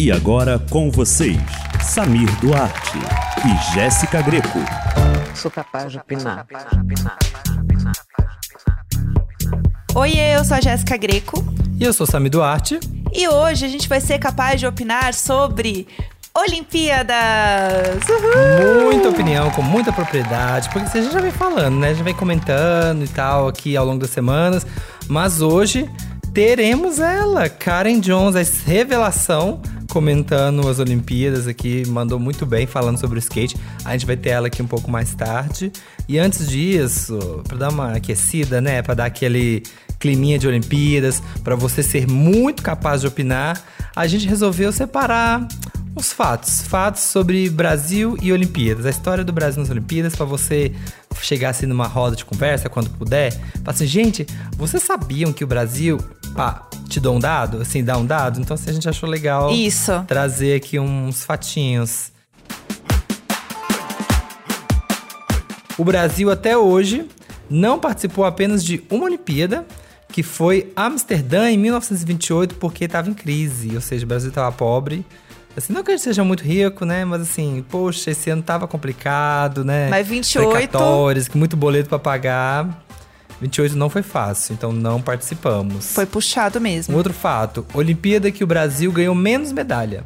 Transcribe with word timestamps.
E 0.00 0.12
agora 0.12 0.60
com 0.70 0.92
vocês, 0.92 1.36
Samir 1.82 2.30
Duarte 2.38 2.98
e 3.44 3.74
Jéssica 3.74 4.22
Greco. 4.22 4.60
Sou 5.34 5.50
capaz 5.50 5.90
de 5.90 5.98
opinar. 5.98 6.46
Oi, 9.96 10.12
eu 10.16 10.44
sou 10.44 10.56
a 10.56 10.60
Jéssica 10.60 10.96
Greco. 10.96 11.44
E 11.80 11.82
eu 11.82 11.92
sou 11.92 12.06
Samir 12.06 12.30
Duarte. 12.30 12.78
E 13.12 13.26
hoje 13.26 13.66
a 13.66 13.68
gente 13.68 13.88
vai 13.88 14.00
ser 14.00 14.20
capaz 14.20 14.60
de 14.60 14.68
opinar 14.68 15.12
sobre 15.14 15.88
Olimpíadas! 16.32 17.98
Uhul! 18.08 18.92
Muita 18.92 19.08
opinião, 19.08 19.50
com 19.50 19.62
muita 19.62 19.92
propriedade, 19.92 20.68
porque 20.68 20.96
a 20.96 21.02
gente 21.02 21.12
já 21.12 21.20
vem 21.20 21.32
falando, 21.32 21.76
né? 21.76 21.92
Gente 21.92 22.04
vem 22.04 22.14
comentando 22.14 23.04
e 23.04 23.08
tal 23.08 23.48
aqui 23.48 23.76
ao 23.76 23.84
longo 23.84 23.98
das 23.98 24.10
semanas. 24.10 24.64
Mas 25.08 25.40
hoje 25.40 25.90
teremos 26.32 27.00
ela, 27.00 27.48
Karen 27.48 27.98
Jones, 27.98 28.36
a 28.36 28.64
revelação 28.64 29.60
comentando 29.88 30.68
as 30.68 30.78
Olimpíadas 30.78 31.46
aqui, 31.46 31.82
mandou 31.88 32.18
muito 32.18 32.44
bem 32.44 32.66
falando 32.66 32.98
sobre 32.98 33.18
o 33.18 33.20
skate. 33.20 33.56
A 33.84 33.92
gente 33.92 34.06
vai 34.06 34.16
ter 34.16 34.30
ela 34.30 34.46
aqui 34.46 34.62
um 34.62 34.66
pouco 34.66 34.90
mais 34.90 35.14
tarde. 35.14 35.72
E 36.08 36.18
antes 36.18 36.48
disso, 36.48 37.42
para 37.46 37.56
dar 37.56 37.70
uma 37.70 37.92
aquecida, 37.92 38.60
né, 38.60 38.82
para 38.82 38.94
dar 38.94 39.06
aquele 39.06 39.62
climinha 39.98 40.38
de 40.38 40.46
Olimpíadas, 40.46 41.22
para 41.42 41.56
você 41.56 41.82
ser 41.82 42.06
muito 42.06 42.62
capaz 42.62 43.00
de 43.00 43.06
opinar, 43.06 43.60
a 43.96 44.06
gente 44.06 44.28
resolveu 44.28 44.70
separar 44.70 45.46
os 45.96 46.12
fatos, 46.12 46.62
fatos 46.62 47.02
sobre 47.02 47.50
Brasil 47.50 48.16
e 48.22 48.32
Olimpíadas, 48.32 48.86
a 48.86 48.90
história 48.90 49.24
do 49.24 49.32
Brasil 49.32 49.60
nas 49.60 49.70
Olimpíadas, 49.70 50.14
para 50.14 50.24
você 50.24 50.72
chegar 51.20 51.50
assim 51.50 51.66
numa 51.66 51.86
roda 51.86 52.14
de 52.14 52.24
conversa 52.24 52.68
quando 52.68 52.90
puder. 52.90 53.32
Fala 53.32 53.70
assim, 53.70 53.86
gente, 53.86 54.24
vocês 54.56 54.82
sabiam 54.82 55.32
que 55.32 55.42
o 55.42 55.46
Brasil, 55.46 55.98
pá, 56.38 56.68
te 56.88 57.00
dou 57.00 57.16
um 57.16 57.18
dado, 57.18 57.60
assim, 57.62 57.82
dá 57.82 57.98
um 57.98 58.06
dado? 58.06 58.40
Então 58.40 58.54
assim, 58.54 58.70
a 58.70 58.72
gente 58.72 58.88
achou 58.88 59.08
legal 59.08 59.50
Isso. 59.50 60.04
trazer 60.06 60.54
aqui 60.54 60.78
uns 60.78 61.24
fatinhos. 61.24 62.12
O 65.76 65.82
Brasil 65.84 66.30
até 66.30 66.56
hoje 66.56 67.08
não 67.50 67.80
participou 67.80 68.24
apenas 68.24 68.64
de 68.64 68.84
uma 68.88 69.06
Olimpíada, 69.06 69.66
que 70.12 70.22
foi 70.22 70.72
Amsterdã 70.76 71.50
em 71.50 71.58
1928, 71.58 72.54
porque 72.54 72.84
estava 72.84 73.10
em 73.10 73.14
crise, 73.14 73.74
ou 73.74 73.80
seja, 73.80 74.04
o 74.04 74.08
Brasil 74.08 74.28
estava 74.28 74.52
pobre. 74.52 75.04
Assim, 75.56 75.72
não 75.72 75.82
que 75.82 75.90
a 75.90 75.96
gente 75.96 76.04
seja 76.04 76.22
muito 76.22 76.44
rico, 76.44 76.84
né? 76.84 77.04
Mas 77.04 77.22
assim, 77.22 77.64
poxa, 77.68 78.12
esse 78.12 78.30
ano 78.30 78.42
tava 78.42 78.68
complicado, 78.68 79.64
né? 79.64 79.88
Mas 79.90 80.06
28. 80.06 80.52
Precatórios, 80.52 81.28
muito 81.30 81.56
boleto 81.56 81.88
para 81.88 81.98
pagar. 81.98 82.86
28 83.40 83.76
não 83.76 83.88
foi 83.88 84.02
fácil, 84.02 84.54
então 84.54 84.72
não 84.72 85.00
participamos. 85.00 85.92
Foi 85.92 86.06
puxado 86.06 86.60
mesmo. 86.60 86.94
Um 86.94 86.96
outro 86.96 87.12
fato: 87.12 87.66
Olimpíada 87.74 88.30
que 88.30 88.42
o 88.42 88.46
Brasil 88.46 88.90
ganhou 88.92 89.14
menos 89.14 89.52
medalha. 89.52 90.04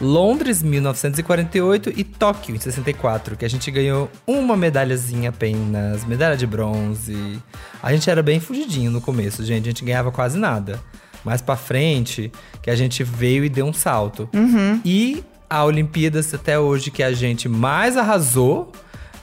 Londres, 0.00 0.62
1948 0.62 1.92
e 1.96 2.02
Tóquio, 2.02 2.56
em 2.56 2.58
64, 2.58 3.36
que 3.36 3.44
a 3.44 3.48
gente 3.48 3.70
ganhou 3.70 4.10
uma 4.26 4.56
medalhazinha 4.56 5.30
apenas, 5.30 6.04
medalha 6.04 6.36
de 6.36 6.46
bronze. 6.46 7.40
A 7.80 7.92
gente 7.92 8.10
era 8.10 8.20
bem 8.20 8.40
fugidinho 8.40 8.90
no 8.90 9.00
começo, 9.00 9.44
gente, 9.44 9.68
a 9.68 9.70
gente 9.70 9.84
ganhava 9.84 10.10
quase 10.10 10.36
nada. 10.36 10.80
Mais 11.24 11.40
pra 11.40 11.54
frente, 11.54 12.32
que 12.60 12.68
a 12.68 12.74
gente 12.74 13.04
veio 13.04 13.44
e 13.44 13.48
deu 13.48 13.64
um 13.64 13.72
salto. 13.72 14.28
Uhum. 14.34 14.80
E 14.84 15.22
a 15.48 15.64
Olimpíadas 15.64 16.34
até 16.34 16.58
hoje 16.58 16.90
que 16.90 17.02
a 17.02 17.12
gente 17.12 17.48
mais 17.48 17.96
arrasou 17.96 18.72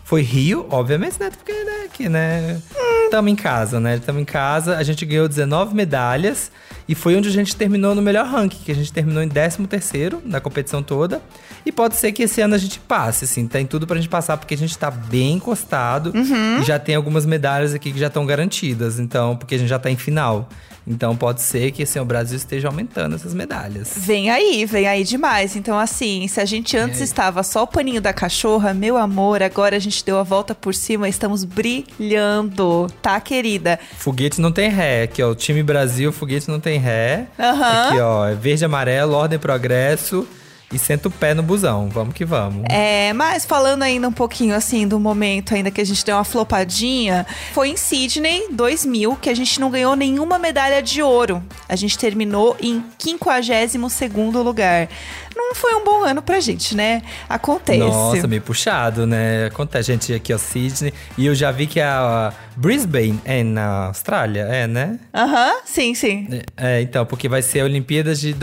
foi 0.05 0.21
Rio, 0.21 0.65
obviamente, 0.69 1.19
né? 1.19 1.29
Porque 1.29 1.51
né, 1.51 1.83
aqui, 1.85 2.07
né? 2.07 2.61
Estamos 3.09 3.31
em 3.31 3.35
casa, 3.35 3.79
né? 3.79 3.95
Estamos 3.95 4.21
em 4.21 4.25
casa. 4.25 4.77
A 4.77 4.83
gente 4.83 5.03
ganhou 5.03 5.27
19 5.27 5.73
medalhas 5.73 6.51
e 6.87 6.93
foi 6.93 7.15
onde 7.15 7.27
a 7.27 7.31
gente 7.31 7.55
terminou 7.55 7.95
no 7.95 8.03
melhor 8.03 8.27
ranking, 8.27 8.59
que 8.63 8.71
a 8.71 8.75
gente 8.75 8.93
terminou 8.93 9.23
em 9.23 9.27
13 9.27 9.65
terceiro 9.65 10.21
na 10.23 10.39
competição 10.39 10.83
toda. 10.83 11.19
E 11.65 11.71
pode 11.71 11.95
ser 11.95 12.11
que 12.11 12.21
esse 12.21 12.39
ano 12.39 12.53
a 12.53 12.57
gente 12.59 12.79
passe, 12.79 13.25
assim, 13.25 13.47
tem 13.47 13.65
tudo 13.65 13.87
pra 13.87 13.95
gente 13.95 14.07
passar, 14.07 14.37
porque 14.37 14.53
a 14.53 14.57
gente 14.57 14.77
tá 14.77 14.91
bem 14.91 15.33
encostado 15.33 16.11
Uhum. 16.15 16.59
e 16.61 16.63
já 16.63 16.77
tem 16.77 16.93
algumas 16.93 17.25
medalhas 17.25 17.73
aqui 17.73 17.91
que 17.91 17.97
já 17.99 18.07
estão 18.07 18.27
garantidas, 18.27 18.99
então, 18.99 19.35
porque 19.35 19.55
a 19.55 19.57
gente 19.57 19.69
já 19.69 19.79
tá 19.79 19.89
em 19.89 19.97
final. 19.97 20.47
Então 20.89 21.15
pode 21.15 21.43
ser 21.43 21.69
que 21.69 21.83
assim, 21.83 21.99
o 21.99 22.05
Brasil 22.05 22.35
esteja 22.35 22.67
aumentando 22.67 23.15
essas 23.15 23.31
medalhas. 23.31 23.93
Vem 23.95 24.31
aí, 24.31 24.65
vem 24.65 24.87
aí 24.87 25.03
demais. 25.03 25.55
Então, 25.55 25.77
assim, 25.77 26.27
se 26.27 26.41
a 26.41 26.45
gente 26.45 26.75
antes 26.75 26.99
estava 26.99 27.43
só 27.43 27.61
o 27.63 27.67
paninho 27.67 28.01
da 28.01 28.11
cachorra, 28.11 28.73
meu 28.73 28.97
amor, 28.97 29.43
agora 29.43 29.75
a 29.75 29.79
gente 29.79 30.03
deu 30.03 30.17
a 30.17 30.23
volta 30.23 30.55
por 30.55 30.73
cima, 30.73 31.07
estamos 31.07 31.43
brilhando, 31.43 32.87
tá, 33.03 33.21
querida? 33.21 33.79
Foguete 33.97 34.41
não 34.41 34.51
tem 34.51 34.69
ré. 34.69 35.03
Aqui, 35.03 35.21
ó. 35.21 35.29
O 35.29 35.35
time 35.35 35.61
Brasil, 35.61 36.11
foguete 36.11 36.49
não 36.49 36.59
tem 36.59 36.79
ré. 36.79 37.27
Aham. 37.37 37.89
Aqui, 37.89 37.99
ó. 37.99 38.27
É 38.27 38.33
verde, 38.33 38.65
amarelo, 38.65 39.13
ordem, 39.13 39.37
progresso. 39.37 40.27
E 40.71 40.77
senta 40.77 41.07
o 41.07 41.11
pé 41.11 41.33
no 41.33 41.41
busão. 41.41 41.89
Vamos 41.89 42.13
que 42.13 42.23
vamos. 42.23 42.63
É, 42.69 43.11
mas 43.13 43.43
falando 43.45 43.83
ainda 43.83 44.07
um 44.07 44.11
pouquinho 44.11 44.55
assim 44.55 44.87
do 44.87 44.99
momento 44.99 45.55
ainda 45.55 45.71
que 45.71 45.81
a 45.81 45.85
gente 45.85 46.05
deu 46.05 46.15
uma 46.15 46.23
flopadinha, 46.23 47.25
foi 47.53 47.69
em 47.69 47.77
Sydney 47.77 48.47
2000 48.51 49.15
que 49.15 49.29
a 49.29 49.35
gente 49.35 49.59
não 49.59 49.71
ganhou 49.71 49.95
nenhuma 49.95 50.37
medalha 50.37 50.81
de 50.81 51.01
ouro. 51.01 51.43
A 51.67 51.75
gente 51.75 51.97
terminou 51.97 52.55
em 52.61 52.83
52º 52.99 54.43
lugar. 54.43 54.87
Não 55.35 55.55
foi 55.55 55.73
um 55.73 55.83
bom 55.83 56.03
ano 56.03 56.21
pra 56.21 56.39
gente, 56.39 56.75
né? 56.75 57.01
Acontece. 57.27 57.79
Nossa, 57.79 58.27
meio 58.27 58.41
puxado, 58.41 59.07
né? 59.07 59.45
Acontece, 59.45 59.91
gente, 59.91 60.13
aqui, 60.13 60.33
ó, 60.33 60.37
Sydney. 60.37 60.93
E 61.17 61.25
eu 61.25 61.33
já 61.33 61.49
vi 61.49 61.65
que 61.65 61.79
a 61.79 62.31
Brisbane 62.55 63.19
é 63.25 63.43
na 63.43 63.87
Austrália, 63.87 64.41
é, 64.41 64.67
né? 64.67 64.99
Aham, 65.13 65.61
sim, 65.65 65.95
sim. 65.95 66.27
É, 66.57 66.81
então, 66.81 67.05
porque 67.05 67.27
vai 67.27 67.41
ser 67.41 67.61
a 67.61 67.63
Olimpíadas 67.63 68.19
de 68.19 68.33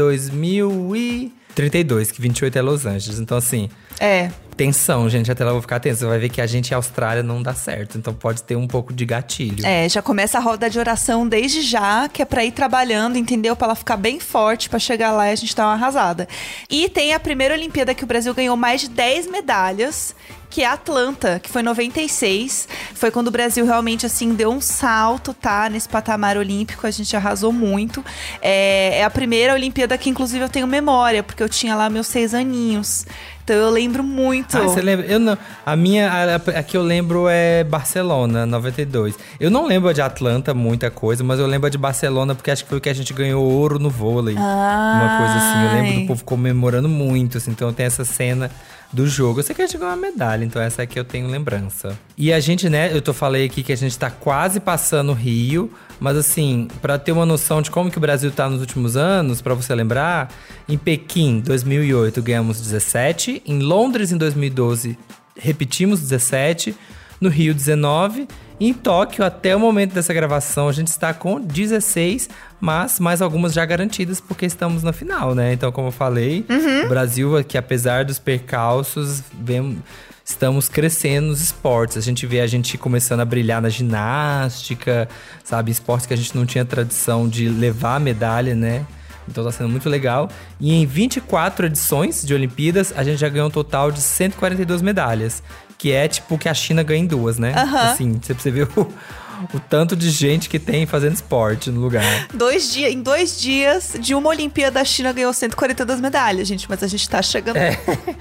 2032, 1.57 2.13
que 2.13 2.21
28 2.21 2.59
é 2.59 2.63
Los 2.63 2.85
Angeles. 2.87 3.19
Então, 3.19 3.37
assim, 3.37 3.69
É. 3.99 4.31
tensão, 4.57 5.09
gente. 5.09 5.31
Até 5.31 5.45
eu 5.45 5.53
vou 5.53 5.61
ficar 5.61 5.79
tenso. 5.79 6.01
Você 6.01 6.07
vai 6.07 6.19
ver 6.19 6.29
que 6.29 6.41
a 6.41 6.47
gente, 6.47 6.73
a 6.73 6.79
Austrália, 6.79 7.23
não 7.23 7.43
dá 7.43 7.55
certo. 7.55 7.99
Então 7.99 8.15
pode 8.15 8.43
ter 8.43 8.57
um 8.57 8.67
pouco 8.67 8.93
de 8.93 9.05
gatilho. 9.05 9.65
É, 9.65 9.89
já 9.89 10.01
começa 10.01 10.39
a 10.39 10.41
roda 10.41 10.71
de 10.71 10.79
oração 10.79 11.29
desde 11.29 11.63
já, 11.63 12.09
que 12.09 12.23
é 12.23 12.25
pra 12.25 12.45
ir 12.45 12.53
trabalhando, 12.53 13.17
entendeu? 13.17 13.55
Pra 13.55 13.67
ela 13.67 13.75
ficar 13.75 13.97
bem 13.97 14.19
forte, 14.19 14.69
pra 14.69 14.79
chegar 14.79 15.13
lá 15.13 15.29
e 15.29 15.33
a 15.33 15.37
gente 15.37 15.55
dar 15.55 15.67
uma 15.67 15.75
arrasada. 15.75 16.27
E 16.71 16.89
tem 16.89 17.13
a 17.13 17.21
primeira 17.21 17.55
Olimpíada 17.55 17.95
que 17.95 18.05
o 18.05 18.07
Brasil 18.07 18.33
ganhou 18.35 18.57
mais 18.57 18.81
de 18.81 18.89
10 18.89 19.31
medalhas, 19.31 20.15
que 20.49 20.63
é 20.63 20.67
Atlanta, 20.67 21.39
que 21.39 21.51
foi 21.51 21.61
em 21.63 21.65
96. 21.65 22.69
Foi 22.95 23.11
quando 23.11 23.29
o 23.29 23.31
Brasil 23.31 23.67
realmente, 23.67 24.07
assim, 24.07 24.35
deu 24.35 24.51
um 24.51 24.61
salto, 24.61 25.35
tá? 25.35 25.69
Nesse 25.69 25.89
patamar 25.89 26.37
olímpico, 26.37 26.87
a 26.87 26.91
gente 26.91 27.15
arrasou 27.17 27.53
muito. 27.53 28.05
É, 28.41 29.01
é 29.01 29.05
a 29.05 29.11
primeira 29.11 29.53
Olimpíada 29.53 29.99
que, 29.99 30.09
inclusive, 30.09 30.45
eu 30.45 30.49
tenho 30.49 30.67
memória, 30.67 31.23
porque 31.23 31.43
eu 31.43 31.49
tinha 31.49 31.75
lá 31.75 31.91
meus 31.91 32.07
seis 32.07 32.33
aninhos. 32.33 33.05
Então 33.47 33.55
eu 33.55 33.71
lembro 33.71 34.03
muito. 34.03 34.46
Ah, 34.53 34.63
você 34.63 34.81
lembra? 34.81 35.07
Eu 35.07 35.19
não. 35.19 35.37
A 35.65 35.77
minha, 35.77 36.11
a, 36.11 36.35
a 36.37 36.63
que 36.63 36.77
eu 36.77 36.83
lembro 36.83 37.27
é 37.29 37.65
Barcelona, 37.65 38.47
92. 38.47 39.17
Eu 39.41 39.51
não 39.51 39.67
lembro 39.67 39.93
de 39.93 40.01
Atlanta 40.01 40.55
muita 40.55 40.91
coisa, 40.91 41.25
mas 41.25 41.39
eu 41.39 41.47
lembro 41.47 41.69
de 41.71 41.79
Barcelona 41.79 42.35
porque 42.35 42.51
acho 42.51 42.65
que 42.65 42.69
foi 42.69 42.79
o 42.79 42.81
que 42.81 42.89
a 42.89 42.95
gente 42.95 43.13
ganhou 43.13 43.45
ouro 43.45 43.79
no 43.79 43.91
vôlei. 43.91 44.35
Uma 44.35 45.19
coisa 45.19 45.35
assim. 45.35 45.65
Eu 45.65 45.73
lembro 45.73 45.93
Ai. 45.93 46.01
do 46.01 46.07
povo 46.07 46.25
comemorando 46.25 46.89
muito, 46.89 47.39
assim. 47.39 47.51
Então 47.51 47.73
tem 47.73 47.87
essa 47.87 48.05
cena 48.05 48.51
do 48.93 49.07
jogo. 49.07 49.41
Eu 49.41 49.45
sei 49.45 49.55
que 49.55 49.63
a 49.63 49.67
gente 49.67 49.79
ganhou 49.79 49.95
uma 49.95 50.01
medalha, 50.01 50.45
então 50.45 50.61
essa 50.61 50.83
aqui 50.83 50.99
eu 50.99 51.05
tenho 51.05 51.29
lembrança. 51.29 51.99
E 52.17 52.33
a 52.33 52.41
gente, 52.41 52.69
né, 52.69 52.95
eu 52.95 53.03
tô 53.03 53.13
falei 53.13 53.47
aqui 53.47 53.63
que 53.63 53.73
a 53.73 53.77
gente 53.77 53.99
tá 53.99 54.11
quase 54.11 54.61
passando 54.61 55.11
o 55.11 55.15
Rio, 55.15 55.71
mas 56.01 56.17
assim, 56.17 56.69
pra 56.81 56.99
ter 56.99 57.13
uma 57.13 57.27
noção 57.27 57.61
de 57.61 57.71
como 57.71 57.91
que 57.91 57.99
o 57.99 58.01
Brasil 58.01 58.31
tá 58.31 58.49
nos 58.49 58.61
últimos 58.61 58.97
anos, 58.97 59.41
pra 59.41 59.55
você 59.55 59.75
lembrar, 59.75 60.33
em 60.69 60.79
Pequim, 60.79 61.41
2008, 61.41 62.23
ganhamos 62.23 62.61
17, 62.61 63.43
em 63.47 63.61
Londres 63.61 64.13
em 64.13 64.17
2012, 64.17 64.99
repetimos 65.37 66.01
17, 66.01 66.75
no 67.21 67.29
Rio 67.29 67.55
19 67.55 68.23
e 68.23 68.27
em 68.59 68.73
Tóquio, 68.73 69.25
até 69.25 69.55
o 69.55 69.61
momento 69.61 69.93
dessa 69.93 70.15
gravação, 70.15 70.69
a 70.69 70.73
gente 70.73 70.89
está 70.89 71.13
com 71.13 71.39
16, 71.41 72.29
mas 72.59 72.99
mais 72.99 73.21
algumas 73.21 73.53
já 73.53 73.65
garantidas 73.65 74.21
porque 74.21 74.47
estamos 74.47 74.83
na 74.83 74.93
final, 74.93 75.35
né? 75.35 75.53
Então, 75.53 75.71
como 75.71 75.89
eu 75.89 75.93
falei, 75.93 76.45
o 76.85 76.89
Brasil, 76.89 77.45
que 77.45 77.59
apesar 77.59 78.05
dos 78.05 78.19
percalços, 78.19 79.23
vem, 79.39 79.79
estamos 80.25 80.69
crescendo 80.69 81.29
nos 81.29 81.41
esportes. 81.41 81.99
A 81.99 82.01
gente 82.01 82.27
vê 82.27 82.41
a 82.41 82.47
gente 82.47 82.79
começando 82.79 83.21
a 83.21 83.25
brilhar 83.25 83.61
na 83.61 83.69
ginástica, 83.69 85.09
sabe? 85.45 85.71
Esportes 85.71 86.07
que 86.07 86.15
a 86.15 86.17
gente 86.17 86.35
não 86.35 86.47
tinha 86.47 86.65
tradição 86.65 87.29
de 87.29 87.49
levar 87.49 88.01
medalha, 88.01 88.55
né? 88.55 88.87
Então 89.29 89.45
tá 89.45 89.53
sendo 89.53 89.69
muito 89.69 89.89
legal. 89.89 90.31
E 90.61 90.73
em 90.73 90.87
24 90.87 91.67
edições 91.67 92.25
de 92.25 92.33
Olimpíadas, 92.33 92.93
a 92.97 93.03
gente 93.03 93.19
já 93.19 93.29
ganhou 93.29 93.49
um 93.49 93.51
total 93.51 93.91
de 93.91 94.01
142 94.01 94.83
medalhas. 94.83 95.43
Que 95.79 95.93
é 95.93 96.09
tipo 96.09 96.39
que 96.39 96.49
a 96.49 96.55
China 96.55 96.83
ganha 96.83 97.01
em 97.01 97.07
duas, 97.07 97.39
né? 97.39 97.53
Aham. 97.55 97.93
Assim, 97.93 98.21
você 98.23 98.51
vê 98.51 98.63
o, 98.63 99.61
tanto 99.69 99.95
de 99.95 100.11
gente 100.11 100.49
que 100.49 100.59
tem 100.59 100.87
fazendo 100.87 101.15
esporte 101.15 101.71
no 101.71 101.81
lugar. 101.81 102.29
Dois 102.33 102.73
dias, 102.73 102.93
em 102.93 103.03
dois 103.03 103.39
dias 103.39 103.95
de 103.99 104.15
uma 104.15 104.31
Olimpíada, 104.31 104.81
a 104.81 104.85
China 104.85 105.13
ganhou 105.13 105.33
142 105.33 106.01
medalhas, 106.01 106.49
gente. 106.49 106.69
Mas 106.69 106.83
a 106.83 106.87
gente 106.87 107.09
tá 107.09 107.21
chegando. 107.23 107.57
A 107.59 107.71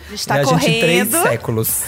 gente 0.09 0.27
tá 0.27 0.35
a 0.35 0.43
correndo. 0.43 0.61
gente 0.61 0.75
em 0.75 0.79
três 0.79 1.09
séculos. 1.09 1.83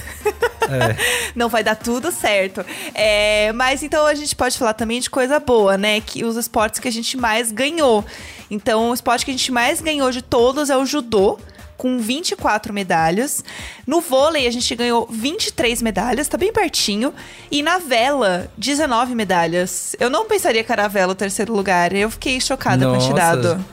É. 0.69 0.95
Não 1.35 1.49
vai 1.49 1.63
dar 1.63 1.75
tudo 1.75 2.11
certo. 2.11 2.65
É, 2.93 3.51
mas 3.53 3.83
então 3.83 4.05
a 4.05 4.13
gente 4.13 4.35
pode 4.35 4.57
falar 4.57 4.73
também 4.73 4.99
de 4.99 5.09
coisa 5.09 5.39
boa, 5.39 5.77
né? 5.77 5.99
Que 6.01 6.23
os 6.23 6.35
esportes 6.35 6.79
que 6.79 6.87
a 6.87 6.91
gente 6.91 7.17
mais 7.17 7.51
ganhou. 7.51 8.05
Então, 8.49 8.91
o 8.91 8.93
esporte 8.93 9.25
que 9.25 9.31
a 9.31 9.33
gente 9.33 9.51
mais 9.51 9.81
ganhou 9.81 10.09
de 10.11 10.21
todos 10.21 10.69
é 10.69 10.77
o 10.77 10.85
judô. 10.85 11.37
Com 11.77 11.99
24 11.99 12.73
medalhas. 12.73 13.43
No 13.85 14.01
vôlei, 14.01 14.47
a 14.47 14.51
gente 14.51 14.73
ganhou 14.75 15.07
23 15.09 15.81
medalhas, 15.81 16.27
tá 16.27 16.37
bem 16.37 16.51
pertinho. 16.51 17.13
E 17.51 17.61
na 17.61 17.77
vela, 17.77 18.47
19 18.57 19.15
medalhas. 19.15 19.95
Eu 19.99 20.09
não 20.09 20.25
pensaria 20.25 20.63
que 20.63 20.71
era 20.71 20.85
a 20.85 20.87
vela 20.87 21.13
o 21.13 21.15
terceiro 21.15 21.53
lugar. 21.53 21.93
Eu 21.93 22.09
fiquei 22.09 22.41
chocada 22.41 22.85
com 22.85 22.91
a 22.91 22.95
Nossa. 22.95 23.07
quantidade. 23.07 23.65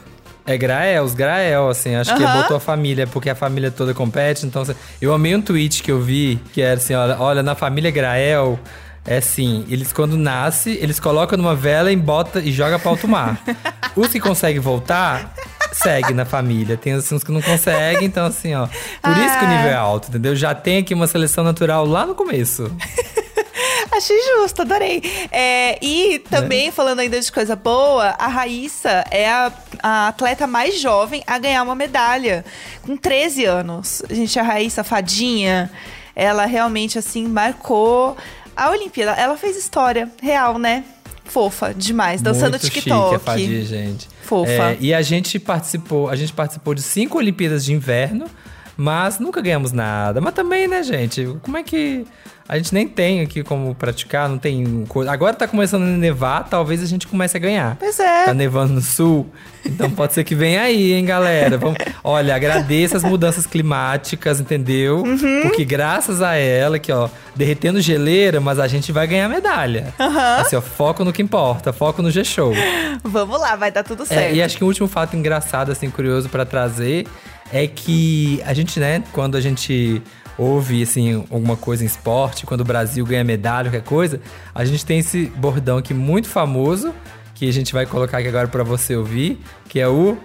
É 0.47 0.59
Grael, 0.59 1.05
os 1.05 1.15
Grael, 1.15 1.71
assim, 1.71 1.95
acho 1.95 2.15
que 2.15 2.23
Aham. 2.23 2.43
botou 2.43 2.59
a 2.59 2.61
família, 2.61 3.07
porque 3.07 3.31
a 3.31 3.35
família 3.35 3.71
toda 3.71 3.95
compete, 3.95 4.45
então 4.45 4.61
assim, 4.61 4.75
eu 5.01 5.15
amei 5.15 5.35
um 5.35 5.41
tweet 5.41 5.83
que 5.83 5.91
eu 5.91 6.03
vi, 6.03 6.39
que 6.53 6.61
era 6.61 6.75
assim, 6.75 6.93
olha, 6.93 7.19
olha 7.19 7.43
na 7.43 7.55
família 7.55 7.91
Grael, 7.91 8.59
é 9.07 9.19
assim, 9.19 9.67
eles 9.69 9.93
quando 9.93 10.17
nasce, 10.17 10.71
eles 10.81 10.99
colocam 10.99 11.37
numa 11.37 11.55
vela 11.55 11.93
e 11.93 11.97
bota 11.97 12.41
e 12.41 12.51
joga 12.51 12.79
para 12.79 12.91
alto 12.91 13.07
mar. 13.07 13.43
Os 13.95 14.09
que 14.09 14.19
conseguem 14.19 14.61
voltar, 14.61 15.35
segue 15.73 16.15
na 16.15 16.25
família. 16.25 16.77
Tem 16.77 16.95
assim, 16.95 17.15
uns 17.15 17.23
que 17.23 17.31
não 17.31 17.43
conseguem, 17.43 18.07
então 18.07 18.25
assim, 18.25 18.55
ó. 18.55 18.67
Por 18.67 19.17
isso 19.17 19.39
que 19.39 19.45
o 19.45 19.49
nível 19.49 19.71
é 19.71 19.75
alto, 19.75 20.09
entendeu? 20.09 20.35
Já 20.35 20.55
tem 20.55 20.79
aqui 20.79 20.95
uma 20.95 21.07
seleção 21.07 21.45
natural 21.45 21.85
lá 21.85 22.07
no 22.07 22.15
começo. 22.15 22.71
Achei 23.93 24.19
justo, 24.23 24.63
adorei. 24.63 25.03
É, 25.31 25.79
e 25.85 26.19
também, 26.19 26.73
falando 26.73 27.01
ainda 27.01 27.21
de 27.21 27.31
coisa 27.31 27.55
boa, 27.55 28.15
a 28.19 28.27
Raíssa 28.27 29.05
é 29.11 29.29
a, 29.29 29.53
a 29.83 30.09
atleta 30.09 30.47
mais 30.47 30.81
jovem 30.81 31.23
a 31.27 31.39
ganhar 31.39 31.63
uma 31.63 31.75
medalha, 31.75 32.45
com 32.83 32.97
13 32.97 33.45
anos. 33.45 34.03
Gente, 34.11 34.39
a 34.39 34.43
Raíssa 34.43 34.83
Fadinha, 34.83 35.71
ela 36.17 36.45
realmente, 36.45 36.99
assim, 36.99 37.29
marcou 37.29 38.17
a 38.57 38.71
Olimpíada. 38.71 39.13
Ela 39.13 39.37
fez 39.37 39.57
história 39.57 40.11
real, 40.23 40.59
né? 40.59 40.85
Fofa 41.25 41.73
demais, 41.75 42.21
dançando 42.21 42.53
Muito 42.53 42.71
TikTok. 42.71 43.05
Chique 43.05 43.15
a 43.15 43.19
Fadinha, 43.19 43.65
gente. 43.65 44.09
Fofa. 44.23 44.51
É, 44.51 44.77
e 44.81 44.93
a 44.93 45.03
gente 45.03 45.39
participou, 45.39 46.09
a 46.09 46.17
gente 46.17 46.33
participou 46.33 46.75
de 46.75 46.83
cinco 46.83 47.19
Olimpíadas 47.19 47.65
de 47.65 47.73
inverno, 47.73 48.27
mas 48.77 49.19
nunca 49.19 49.41
ganhamos 49.41 49.73
nada. 49.73 50.21
Mas 50.21 50.35
também, 50.35 50.69
né, 50.69 50.83
gente? 50.83 51.37
Como 51.43 51.57
é 51.57 51.63
que 51.63 52.07
a 52.47 52.57
gente 52.57 52.75
nem 52.75 52.87
tem 52.87 53.21
aqui 53.23 53.43
como 53.43 53.75
praticar, 53.75 54.29
não 54.29 54.37
tem 54.39 54.85
coisa. 54.89 55.11
Agora 55.11 55.35
tá 55.35 55.49
começando 55.49 55.83
a 55.85 55.87
nevar, 55.87 56.47
talvez 56.49 56.83
a 56.83 56.87
gente 56.87 57.07
comece 57.07 57.37
a 57.37 57.41
ganhar. 57.41 57.77
Pois 57.79 57.99
é. 57.99 58.25
Tá 58.25 58.35
nevando 58.35 58.75
no 58.75 58.81
sul, 58.83 59.27
então 59.65 59.91
pode 59.91 60.13
ser 60.13 60.25
que 60.25 60.35
venha 60.35 60.61
aí, 60.63 60.93
hein, 60.93 61.05
galera. 61.05 61.57
Vamos... 61.57 61.79
Olha, 62.03 62.35
agradeça 62.35 62.99
as 62.99 63.03
mudanças 63.03 63.47
climáticas, 63.47 64.41
entendeu? 64.41 64.99
Uhum. 64.99 65.43
Porque 65.43 65.65
graças 65.65 66.21
a 66.21 66.35
ela, 66.37 66.79
que 66.79 66.93
ó, 66.93 67.09
derretendo 67.35 67.81
geleira, 67.81 68.41
mas 68.41 68.59
a 68.59 68.69
gente 68.69 68.93
vai 68.93 69.07
ganhar 69.07 69.29
medalha. 69.29 69.95
Assim, 70.39 70.55
ó, 70.57 70.61
foco 70.61 71.03
no 71.03 71.13
que 71.13 71.23
importa, 71.23 71.73
foco 71.73 72.03
no 72.03 72.11
G-Show. 72.11 72.53
Vamos 73.03 73.41
lá, 73.41 73.57
vai 73.57 73.73
dar 73.73 73.83
tudo 73.83 74.03
É, 74.03 74.07
certo. 74.07 74.35
e 74.35 74.43
acho 74.43 74.57
que 74.59 74.65
um 74.65 74.67
último 74.67 74.87
fato 74.87 75.17
engraçado, 75.17 75.73
assim, 75.73 75.89
curioso 75.89 76.29
pra 76.29 76.45
trazer 76.45 77.07
é 77.53 77.67
que 77.67 78.43
a 78.45 78.53
gente, 78.53 78.79
né, 78.79 79.03
quando 79.13 79.37
a 79.37 79.41
gente 79.41 80.03
ouve, 80.39 80.83
assim, 80.83 81.27
alguma 81.31 81.57
coisa 81.57 81.83
em 81.83 81.87
esporte, 81.87 82.47
quando 82.47 82.61
o 82.61 82.65
Brasil 82.65 83.05
ganha 83.05 83.25
medalha, 83.25 83.71
qualquer 83.71 83.87
coisa, 83.87 84.21
a 84.55 84.65
gente 84.65 84.85
tem 84.85 84.99
esse 84.99 85.27
bordão 85.37 85.79
aqui 85.79 85.95
muito 85.95 86.29
famoso, 86.29 86.95
que 87.35 87.49
a 87.49 87.53
gente 87.53 87.73
vai 87.73 87.87
colocar 87.87 88.19
aqui 88.19 88.29
agora 88.29 88.49
pra 88.49 88.63
você 88.63 88.97
ouvir, 88.97 89.39
que 89.69 89.81
é 89.81 89.89
o... 89.89 90.17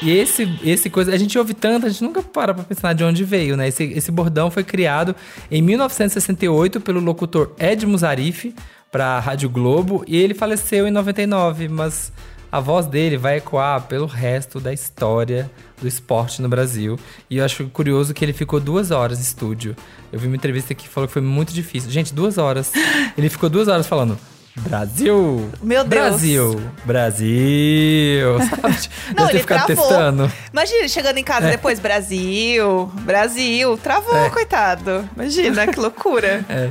E 0.00 0.12
esse, 0.12 0.48
esse 0.62 0.88
coisa, 0.88 1.12
a 1.12 1.16
gente 1.16 1.36
ouve 1.36 1.54
tanto, 1.54 1.86
a 1.86 1.88
gente 1.88 2.04
nunca 2.04 2.22
para 2.22 2.54
pra 2.54 2.62
pensar 2.62 2.92
de 2.92 3.02
onde 3.02 3.24
veio, 3.24 3.56
né? 3.56 3.66
Esse, 3.66 3.82
esse 3.84 4.12
bordão 4.12 4.48
foi 4.48 4.62
criado 4.62 5.14
em 5.50 5.60
1968 5.60 6.80
pelo 6.80 7.00
locutor 7.00 7.52
Ed 7.58 7.84
Musarif 7.84 8.54
pra 8.92 9.18
Rádio 9.18 9.50
Globo 9.50 10.04
e 10.06 10.16
ele 10.16 10.34
faleceu 10.34 10.86
em 10.86 10.90
99, 10.92 11.68
mas 11.68 12.12
a 12.50 12.60
voz 12.60 12.86
dele 12.86 13.16
vai 13.16 13.36
ecoar 13.38 13.82
pelo 13.82 14.06
resto 14.06 14.58
da 14.60 14.72
história 14.72 15.50
do 15.80 15.86
esporte 15.86 16.40
no 16.42 16.48
Brasil. 16.48 16.98
E 17.28 17.38
eu 17.38 17.44
acho 17.44 17.66
curioso 17.68 18.14
que 18.14 18.24
ele 18.24 18.32
ficou 18.32 18.58
duas 18.58 18.90
horas 18.90 19.18
em 19.18 19.22
estúdio. 19.22 19.76
Eu 20.12 20.18
vi 20.18 20.26
uma 20.26 20.36
entrevista 20.36 20.74
que 20.74 20.88
falou 20.88 21.06
que 21.06 21.12
foi 21.12 21.22
muito 21.22 21.52
difícil. 21.52 21.90
Gente, 21.90 22.14
duas 22.14 22.38
horas. 22.38 22.72
Ele 23.16 23.28
ficou 23.28 23.50
duas 23.50 23.68
horas 23.68 23.86
falando. 23.86 24.18
Brasil! 24.56 25.50
Meu 25.62 25.84
Deus. 25.84 26.08
Brasil! 26.08 26.60
Brasil! 26.84 28.38
Sabe? 28.40 28.88
Não, 29.14 29.26
Deve 29.26 29.30
ele 29.30 29.38
ficado 29.40 29.66
travou. 29.66 29.86
testando. 29.86 30.32
Imagina 30.52 30.88
chegando 30.88 31.18
em 31.18 31.22
casa 31.24 31.48
depois, 31.48 31.78
Brasil, 31.78 32.90
Brasil, 33.02 33.76
travou, 33.78 34.16
É. 34.16 34.30
coitado. 34.30 35.08
Imagina, 35.14 35.66
que 35.66 35.78
loucura. 35.78 36.44
É. 36.48 36.70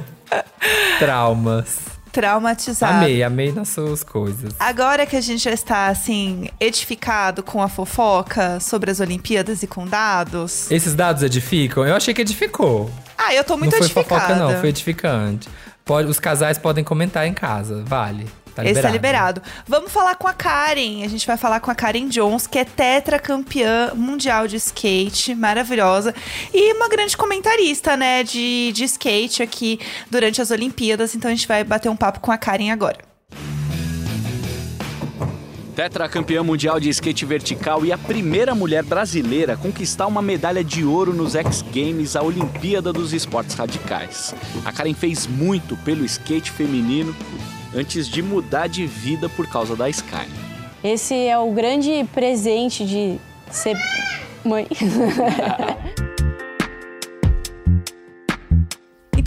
Traumas. 1.00 1.96
Traumatizado. 2.17 2.95
Amei, 2.95 3.21
amei 3.21 3.51
nossas 3.51 4.03
coisas. 4.03 4.51
Agora 4.59 5.05
que 5.05 5.15
a 5.15 5.21
gente 5.21 5.43
já 5.43 5.51
está, 5.51 5.85
assim, 5.85 6.49
edificado 6.59 7.43
com 7.43 7.61
a 7.61 7.67
fofoca 7.67 8.59
sobre 8.59 8.89
as 8.89 8.99
Olimpíadas 8.99 9.61
e 9.61 9.67
com 9.67 9.85
dados. 9.85 10.71
Esses 10.71 10.95
dados 10.95 11.21
edificam? 11.21 11.85
Eu 11.85 11.95
achei 11.95 12.15
que 12.15 12.21
edificou. 12.21 12.89
Ah, 13.15 13.35
eu 13.35 13.43
tô 13.43 13.55
muito 13.55 13.71
não 13.71 13.77
foi 13.77 13.85
edificada. 13.85 14.19
fofoca, 14.19 14.35
não, 14.35 14.59
foi 14.59 14.69
edificante. 14.69 15.47
Pode, 15.85 16.09
os 16.09 16.19
casais 16.19 16.57
podem 16.57 16.83
comentar 16.83 17.27
em 17.27 17.35
casa, 17.35 17.83
vale. 17.85 18.27
Tá 18.57 18.63
Esse 18.63 18.69
liberado. 18.69 18.88
tá 18.88 18.92
liberado. 18.92 19.42
Vamos 19.68 19.92
falar 19.92 20.15
com 20.15 20.27
a 20.27 20.33
Karen. 20.33 21.04
A 21.04 21.07
gente 21.07 21.27
vai 21.27 21.38
falar 21.38 21.59
com 21.59 21.69
a 21.69 21.75
Karen 21.75 22.07
Jones, 22.07 22.48
que 22.48 22.57
é 22.57 22.65
tetracampeã 22.65 23.92
mundial 23.94 24.48
de 24.48 24.56
skate, 24.56 25.36
maravilhosa. 25.36 26.13
E 26.51 26.74
uma 26.74 26.89
grande 26.89 27.15
comentarista, 27.15 27.95
né, 27.95 28.24
de, 28.24 28.71
de 28.74 28.83
skate 28.86 29.44
aqui 29.44 29.80
durante 30.09 30.42
as 30.42 30.50
Olimpíadas. 30.50 31.13
Então 31.13 31.30
a 31.30 31.36
gente 31.36 31.48
vai 31.48 31.63
bater 31.63 31.89
um 31.89 31.95
papo 31.95 32.19
com 32.19 32.31
a 32.31 32.38
Karen 32.38 32.71
agora. 32.71 33.06
Tetracampeã 35.77 36.41
mundial 36.41 36.79
de 36.79 36.89
skate 36.89 37.24
vertical 37.24 37.85
e 37.85 37.91
a 37.91 37.97
primeira 38.00 38.56
mulher 38.56 38.83
brasileira 38.83 39.53
a 39.53 39.56
conquistar 39.56 40.07
uma 40.07 40.24
medalha 40.24 40.63
de 40.63 40.83
ouro 40.83 41.13
nos 41.13 41.35
X 41.35 41.62
Games, 41.62 42.15
a 42.15 42.24
Olimpíada 42.24 42.91
dos 42.91 43.13
Esportes 43.13 43.53
Radicais. 43.53 44.33
A 44.65 44.71
Karen 44.71 44.95
fez 44.95 45.27
muito 45.27 45.77
pelo 45.77 46.03
skate 46.03 46.50
feminino 46.50 47.15
antes 47.75 48.07
de 48.07 48.24
mudar 48.24 48.65
de 48.65 48.88
vida 48.88 49.29
por 49.29 49.45
causa 49.45 49.75
da 49.75 49.88
Sky. 49.88 50.27
Esse 50.83 51.13
é 51.13 51.38
o 51.38 51.51
grande 51.51 52.03
presente 52.12 52.83
de 52.83 53.19
ser 53.51 53.77
mãe. 54.44 54.65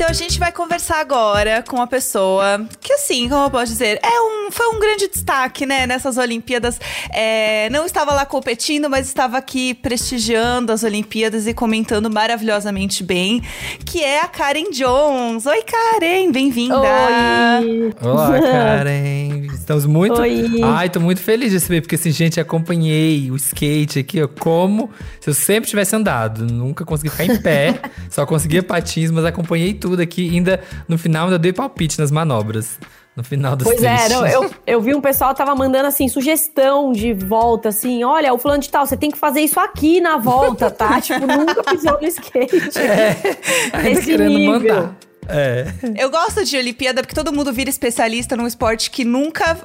Então 0.00 0.08
a 0.08 0.14
gente 0.14 0.38
vai 0.38 0.50
conversar 0.50 0.99
agora 0.99 1.62
com 1.62 1.76
uma 1.76 1.87
pessoa 1.87 2.67
que, 2.81 2.91
assim, 2.91 3.29
como 3.29 3.44
eu 3.44 3.50
posso 3.50 3.67
dizer, 3.67 4.00
é 4.02 4.20
um, 4.23 4.50
foi 4.50 4.67
um 4.75 4.81
grande 4.81 5.06
destaque, 5.08 5.67
né, 5.67 5.87
nessas 5.87 6.17
Olimpíadas. 6.17 6.81
É, 7.12 7.69
não 7.69 7.85
estava 7.85 8.14
lá 8.14 8.25
competindo, 8.25 8.88
mas 8.88 9.06
estava 9.06 9.36
aqui 9.36 9.74
prestigiando 9.74 10.72
as 10.72 10.84
Olimpíadas 10.84 11.46
e 11.46 11.53
comentando 11.53 12.08
maravilhosamente 12.08 13.05
bem, 13.05 13.43
que 13.84 14.03
é 14.03 14.22
a 14.22 14.27
Karen 14.27 14.70
Jones. 14.70 15.44
Oi, 15.44 15.63
Karen, 15.65 16.32
bem-vinda! 16.32 16.81
Oi! 16.81 17.94
Olá, 18.01 18.41
Karen. 18.41 19.48
Estamos 19.53 19.84
muito. 19.84 20.19
Oi. 20.19 20.63
Ai, 20.65 20.89
tô 20.89 20.98
muito 20.98 21.20
feliz 21.20 21.51
de 21.51 21.56
receber, 21.56 21.82
porque 21.82 21.96
assim, 21.96 22.10
gente, 22.10 22.41
acompanhei 22.41 23.31
o 23.31 23.36
skate 23.36 23.98
aqui, 23.98 24.22
ó, 24.22 24.27
como 24.27 24.89
se 25.20 25.29
eu 25.29 25.34
sempre 25.34 25.69
tivesse 25.69 25.94
andado. 25.94 26.46
Nunca 26.46 26.86
consegui 26.86 27.10
ficar 27.10 27.27
em 27.27 27.36
pé, 27.43 27.79
só 28.08 28.24
conseguia 28.24 28.63
patins, 28.63 29.10
mas 29.10 29.27
acompanhei 29.27 29.74
tudo 29.74 29.90
aqui. 29.99 30.31
Ainda 30.31 30.61
no 30.87 30.97
final, 30.99 31.25
ainda 31.25 31.39
dei 31.39 31.53
palpite 31.53 31.99
nas 31.99 32.11
manobras. 32.11 32.79
No 33.17 33.25
final 33.25 33.56
dos 33.56 33.67
Pois 33.67 33.82
é, 33.82 34.09
não, 34.09 34.25
eu, 34.25 34.51
eu 34.65 34.81
vi 34.81 34.94
um 34.94 35.01
pessoal 35.01 35.35
tava 35.35 35.53
mandando 35.55 35.89
assim, 35.89 36.09
sugestão 36.09 36.93
de 36.93 37.13
volta, 37.13 37.70
assim, 37.70 38.05
olha, 38.05 38.32
o 38.32 38.39
fulano 38.39 38.63
de 38.63 38.70
tal, 38.70 38.87
você 38.87 38.97
tem 38.97 39.11
que 39.11 39.19
fazer 39.19 39.41
isso 39.41 39.59
aqui 39.59 40.01
na 40.01 40.17
volta, 40.17 40.70
tá? 40.70 40.99
tipo, 41.03 41.27
nunca 41.27 41.61
pisou 41.65 42.01
no 42.01 42.06
skate. 42.06 42.56
Ainda 43.75 43.91
Esse 43.91 44.03
querendo 44.06 44.39
nível. 44.39 44.61
mandar. 44.61 45.09
É. 45.32 45.67
Eu 45.96 46.10
gosto 46.10 46.44
de 46.44 46.56
Olimpíada 46.56 47.03
porque 47.03 47.15
todo 47.15 47.32
mundo 47.32 47.53
vira 47.53 47.70
especialista 47.70 48.37
num 48.37 48.46
esporte 48.46 48.91
que 48.91 49.05
nunca 49.05 49.58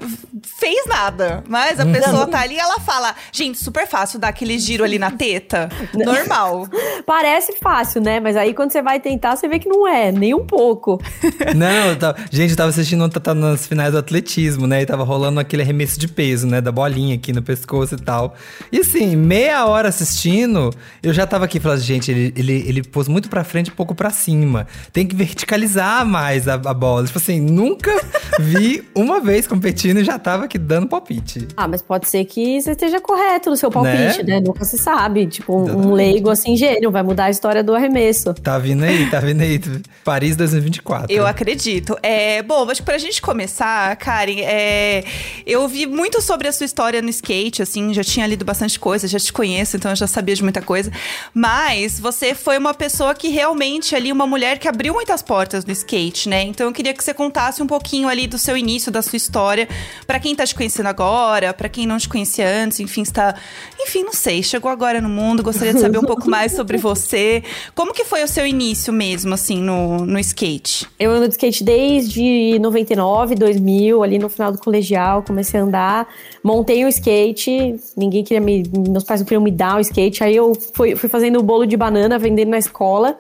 fez 0.60 0.86
nada. 0.88 1.44
Mas 1.48 1.80
a 1.80 1.86
pessoa 1.86 2.28
tá 2.28 2.42
ali 2.42 2.56
e 2.56 2.60
ela 2.60 2.80
fala: 2.80 3.16
gente, 3.32 3.58
super 3.58 3.88
fácil 3.88 4.20
dar 4.20 4.30
aquele 4.30 4.58
giro 4.60 4.84
ali 4.84 5.00
na 5.00 5.12
teta. 5.12 5.70
Normal. 5.94 6.68
Parece 7.06 7.54
fácil, 7.62 8.02
né? 8.02 8.20
Mas 8.20 8.36
aí 8.38 8.54
quando 8.54 8.72
você 8.72 8.82
vai 8.82 9.00
tentar, 9.00 9.36
você 9.36 9.48
vê 9.48 9.60
que 9.60 9.68
não 9.70 9.88
é, 9.88 10.12
nem 10.12 10.34
um 10.34 10.46
pouco. 10.46 11.02
Não, 11.56 11.88
eu 11.88 11.96
tava- 11.98 12.18
gente, 12.32 12.52
eu 12.52 12.58
tava 12.58 12.70
assistindo 12.70 13.08
tá, 13.10 13.20
tá 13.20 13.34
nas 13.34 13.66
finais 13.68 13.92
do 13.92 13.98
atletismo, 13.98 14.68
né? 14.68 14.82
E 14.82 14.86
tava 14.86 15.04
rolando 15.04 15.40
aquele 15.40 15.62
arremesso 15.62 16.00
de 16.00 16.08
peso, 16.08 16.48
né? 16.48 16.60
Da 16.62 16.72
bolinha 16.72 17.16
aqui 17.16 17.32
no 17.32 17.42
pescoço 17.42 17.96
e 17.96 17.98
tal. 17.98 18.36
E 18.72 18.80
assim, 18.80 19.16
meia 19.16 19.66
hora 19.66 19.90
assistindo, 19.90 20.72
eu 21.02 21.14
já 21.14 21.26
tava 21.26 21.46
aqui 21.46 21.60
falando, 21.60 21.82
gente, 21.82 22.12
ele, 22.12 22.34
ele, 22.36 22.54
ele 22.68 22.84
pôs 22.84 23.08
muito 23.08 23.30
pra 23.30 23.44
frente 23.44 23.68
e 23.68 23.72
pouco 23.72 23.94
pra 23.96 24.10
cima. 24.10 24.68
Tem 24.92 25.06
que 25.08 25.16
verticalizar 25.16 25.55
localizar 25.56 26.06
mais 26.06 26.48
a, 26.48 26.56
a 26.56 26.74
bola. 26.74 27.06
Tipo 27.06 27.18
assim, 27.18 27.40
nunca 27.40 27.92
vi 28.40 28.84
uma 28.94 29.20
vez 29.22 29.48
competindo 29.48 30.00
e 30.00 30.04
já 30.04 30.20
tava 30.20 30.46
aqui 30.46 30.58
dando 30.58 30.88
palpite. 30.88 31.48
Ah, 31.56 31.68
mas 31.68 31.82
pode 31.82 32.08
ser 32.10 32.26
que 32.26 32.62
você 32.62 32.72
esteja 32.72 33.00
correto 33.00 33.50
no 33.50 33.56
seu 33.58 33.72
palpite, 33.72 34.24
Né? 34.24 34.36
né? 34.36 34.42
Nunca 34.46 34.66
se 34.66 34.78
sabe. 34.78 35.26
Tipo, 35.28 35.56
um- 35.58 35.88
um 35.90 35.94
leigo 35.94 36.30
assim, 36.30 36.56
gênio, 36.56 36.92
vai 36.92 37.04
mudar 37.04 37.26
a 37.26 37.30
história 37.30 37.64
do 37.64 37.74
arremesso. 37.74 38.34
Tá 38.34 38.58
vindo 38.60 38.84
aí, 38.84 39.10
tá 39.10 39.20
vindo 39.20 39.42
aí. 39.42 39.60
Paris 40.04 40.36
2024. 40.36 41.12
Eu 41.12 41.26
acredito. 41.26 41.98
É, 42.04 42.42
bom, 42.44 42.66
mas 42.66 42.80
pra 42.82 42.98
gente 42.98 43.22
começar, 43.22 43.96
Karen, 43.98 44.42
é, 44.42 45.04
eu 45.46 45.68
vi 45.68 45.86
muito 45.86 46.22
sobre 46.22 46.48
a 46.48 46.52
sua 46.52 46.66
história 46.66 47.02
no 47.02 47.10
skate, 47.10 47.62
assim, 47.62 47.94
já 47.94 48.04
tinha 48.04 48.28
lido 48.28 48.44
bastante 48.44 48.80
coisa, 48.80 49.08
já 49.08 49.20
te 49.20 49.32
conheço, 49.32 49.78
então 49.78 49.92
eu 49.92 49.96
já 49.96 50.08
sabia 50.08 50.36
de 50.36 50.44
muita 50.44 50.62
coisa. 50.62 50.92
Mas 51.34 52.00
você 52.00 52.36
foi 52.36 52.58
uma 52.58 52.74
pessoa 52.74 53.14
que 53.16 53.30
realmente 53.30 53.96
ali, 53.96 54.12
uma 54.12 54.28
mulher 54.28 54.60
que 54.60 54.68
abriu 54.68 54.94
muitas 54.94 55.22
portas 55.22 55.45
no 55.66 55.72
skate, 55.72 56.30
né? 56.30 56.44
Então 56.44 56.68
eu 56.68 56.74
queria 56.74 56.94
que 56.94 57.04
você 57.04 57.14
contasse 57.14 57.62
um 57.62 57.68
pouquinho 57.68 58.08
ali 58.08 58.28
do 58.28 58.38
seu 58.38 58.58
início, 58.58 58.92
da 58.92 59.02
sua 59.02 59.18
história, 59.18 59.68
Pra 60.06 60.20
quem 60.20 60.36
tá 60.36 60.46
te 60.46 60.54
conhecendo 60.54 60.88
agora, 60.88 61.54
pra 61.54 61.68
quem 61.68 61.86
não 61.88 61.98
te 61.98 62.08
conhecia 62.08 62.48
antes, 62.48 62.80
enfim, 62.80 63.02
está, 63.02 63.36
enfim, 63.80 64.04
não 64.04 64.14
sei, 64.14 64.44
chegou 64.44 64.70
agora 64.70 65.02
no 65.02 65.10
mundo, 65.10 65.42
gostaria 65.42 65.74
de 65.74 65.80
saber 65.80 65.98
um 65.98 66.04
pouco 66.04 66.30
mais 66.30 66.52
sobre 66.54 66.78
você. 66.78 67.44
Como 67.74 67.94
que 67.94 68.06
foi 68.06 68.24
o 68.24 68.28
seu 68.28 68.46
início 68.46 68.94
mesmo, 68.94 69.34
assim, 69.34 69.62
no, 69.62 70.06
no 70.06 70.20
skate? 70.20 70.88
Eu 71.00 71.12
ando 71.12 71.28
de 71.28 71.34
skate 71.34 71.64
desde 71.64 72.60
99, 72.60 73.36
2000, 73.36 74.04
ali 74.04 74.20
no 74.20 74.30
final 74.30 74.52
do 74.52 74.60
colegial, 74.60 75.24
comecei 75.24 75.60
a 75.60 75.64
andar, 75.64 76.08
montei 76.44 76.86
o 76.86 76.88
skate, 76.88 77.76
ninguém 77.98 78.24
queria 78.24 78.42
me, 78.42 78.64
meus 78.88 79.04
pais 79.04 79.22
não 79.22 79.26
queriam 79.26 79.42
me 79.42 79.52
dar 79.52 79.78
o 79.78 79.80
skate, 79.80 80.24
aí 80.24 80.36
eu 80.36 80.54
fui, 80.74 80.96
fui 80.96 81.10
fazendo 81.10 81.42
bolo 81.42 81.66
de 81.66 81.76
banana, 81.76 82.20
vendendo 82.20 82.50
na 82.50 82.58
escola 82.58 83.18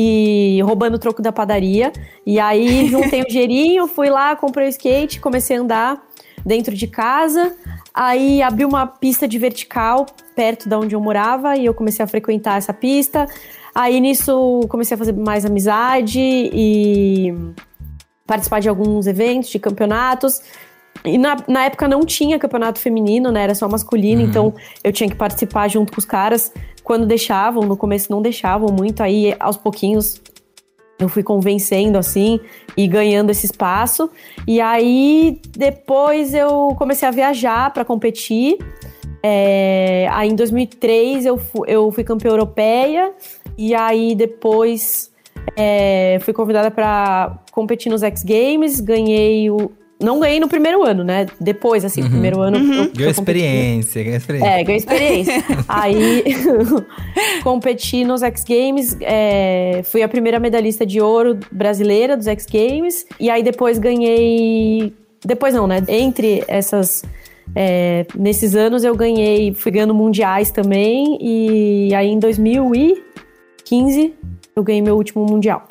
e 0.00 0.60
roubando 0.62 0.94
o 0.94 0.98
troco 0.98 1.20
da 1.20 1.32
padaria, 1.32 1.92
e 2.24 2.38
aí 2.38 2.86
juntei 2.90 3.22
um 3.22 3.26
dinheirinho, 3.26 3.88
fui 3.88 4.08
lá, 4.08 4.36
comprei 4.36 4.68
o 4.68 4.70
skate, 4.70 5.20
comecei 5.20 5.56
a 5.56 5.60
andar 5.60 6.02
dentro 6.46 6.74
de 6.74 6.86
casa, 6.86 7.54
aí 7.92 8.40
abri 8.42 8.64
uma 8.64 8.86
pista 8.86 9.26
de 9.26 9.38
vertical 9.38 10.06
perto 10.36 10.68
da 10.68 10.78
onde 10.78 10.94
eu 10.94 11.00
morava 11.00 11.56
e 11.56 11.66
eu 11.66 11.74
comecei 11.74 12.04
a 12.04 12.06
frequentar 12.06 12.58
essa 12.58 12.72
pista, 12.72 13.26
Aí 13.78 14.00
nisso 14.00 14.66
comecei 14.68 14.96
a 14.96 14.98
fazer 14.98 15.12
mais 15.12 15.44
amizade 15.44 16.18
e 16.20 17.32
participar 18.26 18.58
de 18.58 18.68
alguns 18.68 19.06
eventos, 19.06 19.50
de 19.50 19.60
campeonatos. 19.60 20.42
E 21.04 21.16
na, 21.16 21.36
na 21.46 21.64
época 21.64 21.86
não 21.86 22.00
tinha 22.04 22.38
campeonato 22.38 22.78
feminino, 22.80 23.30
né? 23.30 23.42
Era 23.42 23.54
só 23.54 23.68
masculino, 23.68 24.22
então 24.22 24.54
eu 24.82 24.92
tinha 24.92 25.08
que 25.08 25.16
participar 25.16 25.68
junto 25.68 25.92
com 25.92 25.98
os 25.98 26.04
caras. 26.04 26.52
Quando 26.82 27.06
deixavam, 27.06 27.62
no 27.64 27.76
começo 27.76 28.10
não 28.10 28.22
deixavam 28.22 28.68
muito, 28.70 29.02
aí 29.02 29.34
aos 29.38 29.56
pouquinhos 29.56 30.20
eu 30.98 31.08
fui 31.08 31.22
convencendo 31.22 31.96
assim 31.96 32.40
e 32.76 32.86
ganhando 32.88 33.30
esse 33.30 33.46
espaço. 33.46 34.10
E 34.46 34.60
aí 34.60 35.40
depois 35.56 36.34
eu 36.34 36.74
comecei 36.76 37.06
a 37.06 37.10
viajar 37.10 37.72
para 37.72 37.84
competir. 37.84 38.58
É, 39.22 40.08
aí 40.12 40.30
em 40.30 40.34
2003 40.34 41.26
eu 41.26 41.38
fui, 41.38 41.68
eu 41.68 41.90
fui 41.90 42.04
campeã 42.04 42.30
europeia 42.30 43.12
e 43.56 43.74
aí 43.74 44.14
depois 44.14 45.10
é, 45.56 46.18
fui 46.20 46.32
convidada 46.32 46.70
para 46.70 47.38
competir 47.50 47.90
nos 47.90 48.02
X 48.02 48.22
Games, 48.22 48.80
ganhei 48.80 49.50
o 49.50 49.70
não 50.00 50.20
ganhei 50.20 50.38
no 50.40 50.46
primeiro 50.48 50.84
ano, 50.84 51.02
né? 51.02 51.26
Depois, 51.40 51.84
assim, 51.84 52.02
no 52.02 52.10
primeiro 52.10 52.40
ano. 52.40 52.56
eu- 52.56 52.82
eu 52.84 52.88
competi. 52.88 53.10
experiência, 53.10 54.02
ganhou 54.04 54.16
experiência. 54.16 54.48
É, 54.48 54.62
ganhei 54.64 54.76
experiência. 54.78 55.44
Aí 55.68 56.24
competi 57.42 58.04
nos 58.04 58.22
X 58.22 58.44
Games, 58.44 58.96
é, 59.00 59.82
fui 59.84 60.02
a 60.02 60.08
primeira 60.08 60.38
medalhista 60.38 60.84
de 60.86 61.00
ouro 61.00 61.38
brasileira 61.50 62.16
dos 62.16 62.26
X 62.26 62.46
Games. 62.46 63.06
E 63.18 63.28
aí 63.30 63.42
depois 63.42 63.78
ganhei. 63.78 64.92
Depois 65.24 65.54
não, 65.54 65.66
né? 65.66 65.82
Entre 65.88 66.44
essas. 66.46 67.04
é, 67.56 68.06
nesses 68.16 68.54
anos 68.54 68.84
eu 68.84 68.94
ganhei, 68.94 69.52
fui 69.54 69.72
ganhando 69.72 69.94
mundiais 69.94 70.50
também. 70.50 71.18
E 71.20 71.94
aí 71.94 72.08
em 72.08 72.18
2015 72.18 74.14
eu 74.54 74.62
ganhei 74.62 74.82
meu 74.82 74.96
último 74.96 75.24
mundial. 75.26 75.66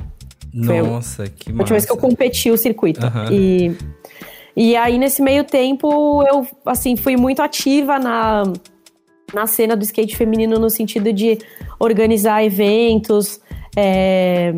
Foi 0.65 0.79
a 0.79 0.83
Nossa, 0.83 1.25
que 1.27 1.49
a 1.49 1.53
massa. 1.53 1.61
última 1.61 1.75
vez 1.75 1.85
que 1.85 1.91
eu 1.91 1.97
competi 1.97 2.49
o 2.49 2.57
circuito. 2.57 3.05
Aham. 3.05 3.31
E, 3.31 3.71
e 4.59 4.75
aí, 4.75 4.97
nesse 4.97 5.21
meio 5.21 5.43
tempo, 5.43 6.23
eu, 6.23 6.47
assim, 6.65 6.97
fui 6.97 7.15
muito 7.15 7.43
ativa 7.43 7.99
na, 7.99 8.41
na 9.31 9.45
cena 9.45 9.75
do 9.75 9.83
skate 9.83 10.17
feminino 10.17 10.57
no 10.57 10.67
sentido 10.67 11.13
de 11.13 11.37
organizar 11.79 12.43
eventos, 12.43 13.39
é, 13.75 14.51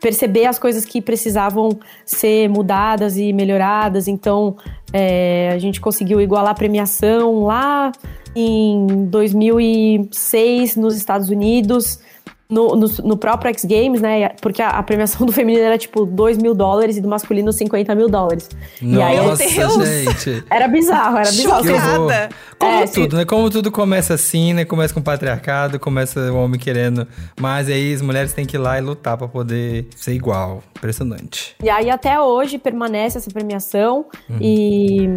perceber 0.00 0.46
as 0.46 0.58
coisas 0.58 0.86
que 0.86 1.02
precisavam 1.02 1.78
ser 2.06 2.48
mudadas 2.48 3.18
e 3.18 3.34
melhoradas. 3.34 4.08
Então, 4.08 4.56
é, 4.90 5.50
a 5.52 5.58
gente 5.58 5.78
conseguiu 5.78 6.18
igualar 6.18 6.52
a 6.52 6.54
premiação 6.54 7.44
lá 7.44 7.92
em 8.34 9.04
2006 9.10 10.74
nos 10.74 10.96
Estados 10.96 11.28
Unidos. 11.28 12.00
No, 12.48 12.76
no, 12.76 12.86
no 13.02 13.16
próprio 13.16 13.48
X 13.50 13.64
Games, 13.64 14.00
né? 14.00 14.28
Porque 14.40 14.62
a, 14.62 14.68
a 14.68 14.82
premiação 14.84 15.26
do 15.26 15.32
feminino 15.32 15.64
era 15.64 15.76
tipo 15.76 16.06
2 16.06 16.38
mil 16.38 16.54
dólares 16.54 16.96
e 16.96 17.00
do 17.00 17.08
masculino 17.08 17.52
50 17.52 17.92
mil 17.96 18.08
dólares. 18.08 18.48
e 18.80 19.02
aí 19.02 19.16
Nossa, 19.16 19.44
Meu 19.50 19.78
Deus. 19.78 19.88
gente. 19.88 20.44
era 20.50 20.68
bizarro, 20.68 21.16
era 21.18 21.28
bizarro. 21.30 21.66
Chocada. 21.66 22.28
Como 22.56 22.72
É, 22.72 22.86
tudo, 22.86 23.16
né? 23.16 23.24
Como 23.24 23.50
tudo 23.50 23.72
começa 23.72 24.14
assim, 24.14 24.52
né? 24.52 24.64
Começa 24.64 24.94
com 24.94 25.00
o 25.00 25.02
patriarcado, 25.02 25.80
começa 25.80 26.32
o 26.32 26.36
homem 26.36 26.58
querendo 26.60 27.06
mais, 27.40 27.68
e 27.68 27.72
aí 27.72 27.92
as 27.92 28.00
mulheres 28.00 28.32
têm 28.32 28.46
que 28.46 28.56
ir 28.56 28.60
lá 28.60 28.78
e 28.78 28.80
lutar 28.80 29.16
pra 29.18 29.26
poder 29.26 29.88
ser 29.96 30.12
igual. 30.12 30.62
Impressionante. 30.76 31.56
E 31.60 31.68
aí 31.68 31.90
até 31.90 32.20
hoje 32.20 32.58
permanece 32.58 33.18
essa 33.18 33.30
premiação 33.30 34.04
Uhum. 34.30 34.38
e, 34.40 35.08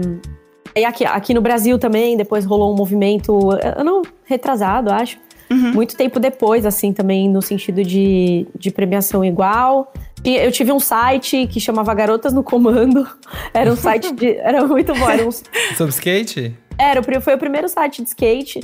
e 0.75 0.83
aqui, 0.83 1.05
aqui 1.05 1.33
no 1.33 1.41
Brasil 1.41 1.77
também 1.77 2.17
depois 2.17 2.43
rolou 2.45 2.73
um 2.73 2.75
movimento, 2.75 3.37
ano 3.77 4.01
retrasado, 4.25 4.91
acho. 4.91 5.17
Muito 5.49 5.95
tempo 5.97 6.19
depois, 6.19 6.65
assim, 6.65 6.93
também 6.93 7.27
no 7.29 7.41
sentido 7.41 7.83
de, 7.83 8.47
de 8.57 8.69
premiação 8.71 9.23
igual. 9.25 9.91
E 10.23 10.35
eu 10.35 10.51
tive 10.51 10.71
um 10.71 10.79
site 10.79 11.47
que 11.47 11.59
chamava 11.59 11.93
Garotas 11.93 12.33
no 12.33 12.43
Comando. 12.43 13.07
Era 13.53 13.71
um 13.71 13.75
site 13.75 14.13
de. 14.13 14.35
Era 14.37 14.65
muito 14.67 14.93
bom. 14.93 15.09
Era, 15.09 15.25
um, 15.27 15.31
Sobre 15.75 15.93
skate? 15.93 16.55
era 16.77 17.01
foi 17.21 17.33
o 17.35 17.37
primeiro 17.37 17.67
site 17.67 18.01
de 18.01 18.07
skate 18.09 18.61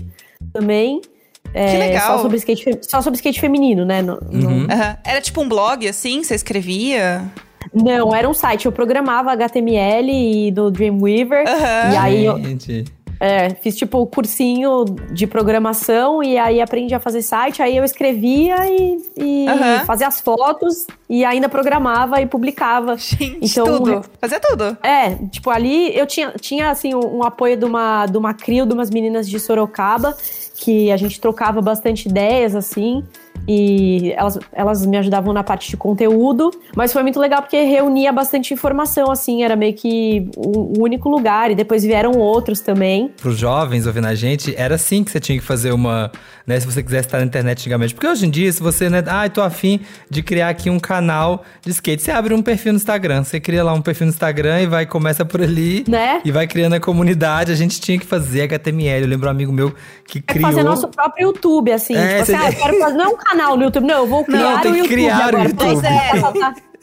também. 0.53 1.01
É, 1.53 1.71
Que 1.71 1.77
legal. 1.77 2.17
Só 2.17 2.23
sobre 2.23 2.37
skate, 2.37 2.79
só 2.81 3.01
sobre 3.01 3.15
skate 3.17 3.39
feminino, 3.39 3.85
né? 3.85 4.01
No- 4.01 4.19
no- 4.31 4.49
Uhum. 4.49 4.67
Era 5.03 5.21
tipo 5.21 5.41
um 5.41 5.47
blog, 5.47 5.87
assim, 5.87 6.23
você 6.23 6.35
escrevia? 6.35 7.23
Não, 7.73 8.13
era 8.13 8.29
um 8.29 8.33
site. 8.33 8.65
Eu 8.65 8.71
programava 8.71 9.31
HTML 9.31 10.11
e 10.47 10.51
do 10.51 10.69
Dreamweaver. 10.71 11.45
Aham. 11.47 11.93
E 11.93 11.97
aí 11.97 12.25
eu. 12.25 12.37
É, 13.19 13.49
fiz 13.55 13.75
tipo 13.75 13.99
o 13.99 14.07
cursinho 14.07 14.85
de 15.11 15.25
programação 15.27 16.23
e 16.23 16.37
aí 16.37 16.61
aprendi 16.61 16.93
a 16.93 16.99
fazer 16.99 17.21
site. 17.21 17.61
Aí 17.61 17.75
eu 17.77 17.83
escrevia 17.83 18.55
e, 18.69 18.97
e 19.17 19.45
Aham. 19.47 19.85
fazia 19.85 20.07
as 20.07 20.19
fotos 20.19 20.85
e 21.09 21.23
ainda 21.23 21.47
programava 21.47 22.21
e 22.21 22.25
publicava. 22.25 22.97
Gente, 22.97 23.39
Então, 23.41 23.65
tudo. 23.65 24.05
Fazia 24.19 24.39
tudo. 24.39 24.77
É, 24.83 25.15
tipo, 25.31 25.49
ali 25.49 25.97
eu 25.97 26.05
tinha, 26.05 26.31
tinha 26.39 26.69
assim, 26.69 26.93
um, 26.93 27.17
um 27.17 27.23
apoio 27.23 27.57
de 27.57 27.65
uma, 27.65 28.05
de 28.05 28.17
uma 28.17 28.33
crio 28.33 28.65
de 28.65 28.73
umas 28.73 28.89
meninas 28.89 29.29
de 29.29 29.39
Sorocaba, 29.39 30.15
que 30.55 30.91
a 30.91 30.97
gente 30.97 31.19
trocava 31.19 31.61
bastante 31.61 32.07
ideias, 32.07 32.55
assim, 32.55 33.03
e 33.47 34.11
elas, 34.15 34.39
elas 34.51 34.85
me 34.85 34.97
ajudavam 34.97 35.33
na 35.33 35.43
parte 35.43 35.69
de 35.69 35.77
conteúdo, 35.77 36.51
mas 36.75 36.91
foi 36.91 37.03
muito 37.03 37.19
legal 37.19 37.41
porque 37.41 37.61
reunia 37.63 38.11
bastante 38.11 38.53
informação, 38.53 39.11
assim, 39.11 39.43
era 39.43 39.55
meio 39.55 39.73
que 39.73 40.29
o, 40.35 40.79
o 40.79 40.83
único 40.83 41.09
lugar, 41.09 41.51
e 41.51 41.55
depois 41.55 41.83
vieram 41.83 42.11
outros 42.13 42.59
também. 42.59 43.11
Pros 43.21 43.37
jovens 43.37 43.85
ouvindo 43.87 44.07
a 44.07 44.15
gente, 44.15 44.53
era 44.57 44.75
assim 44.75 45.03
que 45.03 45.11
você 45.11 45.19
tinha 45.19 45.37
que 45.37 45.43
fazer 45.45 45.71
uma. 45.71 46.11
Né, 46.47 46.59
se 46.59 46.65
você 46.67 46.83
quisesse 46.83 47.07
estar 47.07 47.17
na 47.17 47.25
internet 47.25 47.57
antigamente. 47.61 47.93
Porque 47.95 48.05
hoje 48.07 48.27
em 48.27 48.29
dia, 48.29 48.51
se 48.51 48.61
você, 48.61 48.87
né, 48.87 49.03
ah, 49.07 49.27
tô 49.27 49.41
afim 49.41 49.79
de 50.09 50.21
criar 50.21 50.49
aqui 50.49 50.69
um 50.69 50.79
canal 50.79 51.43
de 51.63 51.71
skate, 51.71 52.03
você 52.03 52.11
abre 52.11 52.35
um 52.35 52.41
perfil 52.43 52.71
no 52.73 52.77
Instagram. 52.77 53.23
Você 53.23 53.39
cria 53.39 53.63
lá 53.63 53.73
um 53.73 53.81
perfil 53.81 54.05
no 54.05 54.11
Instagram 54.11 54.61
e 54.61 54.67
vai, 54.67 54.85
começa 54.85 55.25
por 55.25 55.41
ali. 55.41 55.83
Né? 55.87 56.21
E 56.23 56.31
vai 56.31 56.45
criando 56.45 56.73
a 56.73 56.79
comunidade. 56.79 57.51
A 57.51 57.55
gente 57.55 57.81
tinha 57.81 57.97
que 57.97 58.05
fazer 58.05 58.43
HTML. 58.43 59.01
Eu 59.01 59.07
lembro 59.09 59.27
um 59.27 59.31
amigo 59.31 59.51
meu 59.51 59.73
que 60.07 60.19
É 60.19 60.21
criou. 60.21 60.47
fazer 60.47 60.61
nosso 60.61 60.87
próprio 60.87 61.29
YouTube, 61.29 61.71
assim. 61.71 61.95
É, 61.95 62.21
tipo 62.21 62.21
assim, 62.21 62.31
você- 62.33 62.35
ah, 62.35 62.49
eu 62.51 62.53
quero 62.53 62.79
fazer. 62.79 62.95
Não 62.97 63.11
é 63.11 63.24
canal 63.25 63.57
no 63.57 63.63
YouTube, 63.63 63.85
não, 63.85 63.97
eu 63.97 64.07
vou 64.07 64.23
criar 64.23 64.61
tem 64.61 64.71
o 64.71 64.73
que 64.73 64.79
YouTube 64.79 64.93
criar 64.93 65.17
o 65.17 65.27
agora. 65.29 65.49
YouTube. 65.49 65.73
Do 65.73 65.81
zero. 65.81 66.55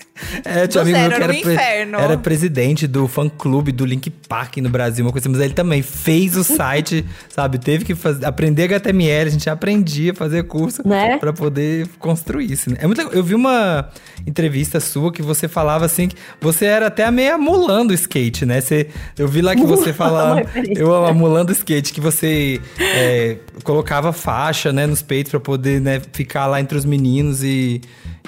É, 0.44 0.66
tinha 0.66 0.82
um 0.82 0.86
amigo 0.86 0.98
zero, 0.98 1.14
que 1.16 1.22
era, 1.22 1.32
pre- 1.32 2.04
era 2.04 2.16
presidente 2.18 2.86
do 2.86 3.06
fã 3.08 3.28
clube 3.28 3.72
do 3.72 3.84
Link 3.84 4.10
Park 4.10 4.56
no 4.58 4.68
Brasil, 4.68 5.04
uma 5.04 5.12
coisa 5.12 5.26
assim, 5.28 5.32
mas 5.36 5.44
ele 5.44 5.54
também 5.54 5.82
fez 5.82 6.36
o 6.36 6.44
site, 6.44 7.04
sabe? 7.28 7.58
Teve 7.58 7.84
que 7.84 7.94
fazer, 7.94 8.24
aprender 8.26 8.64
HTML, 8.64 9.28
a 9.28 9.32
gente 9.32 9.48
aprendia 9.50 10.12
a 10.12 10.14
fazer 10.14 10.42
curso 10.44 10.86
Né? 10.86 11.18
pra 11.18 11.32
poder 11.32 11.86
construir 11.98 12.50
isso. 12.52 12.70
né? 12.70 12.76
É 12.80 12.86
muito. 12.86 13.00
Eu 13.00 13.22
vi 13.22 13.34
uma 13.34 13.88
entrevista 14.26 14.80
sua 14.80 15.12
que 15.12 15.22
você 15.22 15.48
falava 15.48 15.84
assim 15.84 16.08
que 16.08 16.16
você 16.40 16.64
era 16.66 16.86
até 16.86 17.10
meio 17.10 17.34
amulando 17.34 17.90
o 17.90 17.94
skate, 17.94 18.46
né? 18.46 18.60
Você, 18.60 18.88
eu 19.18 19.26
vi 19.28 19.42
lá 19.42 19.54
que 19.54 19.64
você 19.64 19.92
falava. 19.92 20.42
Eu 20.76 20.94
amo 20.94 21.06
amulando 21.06 21.52
skate, 21.52 21.92
que 21.92 22.00
você 22.00 22.60
é, 22.78 23.36
colocava 23.64 24.12
faixa, 24.12 24.72
né, 24.72 24.86
nos 24.86 25.02
peitos 25.02 25.30
pra 25.30 25.40
poder, 25.40 25.80
né, 25.80 26.00
ficar 26.12 26.46
lá 26.46 26.60
entre 26.60 26.76
os 26.78 26.84
meninos 26.84 27.42
e, 27.42 27.80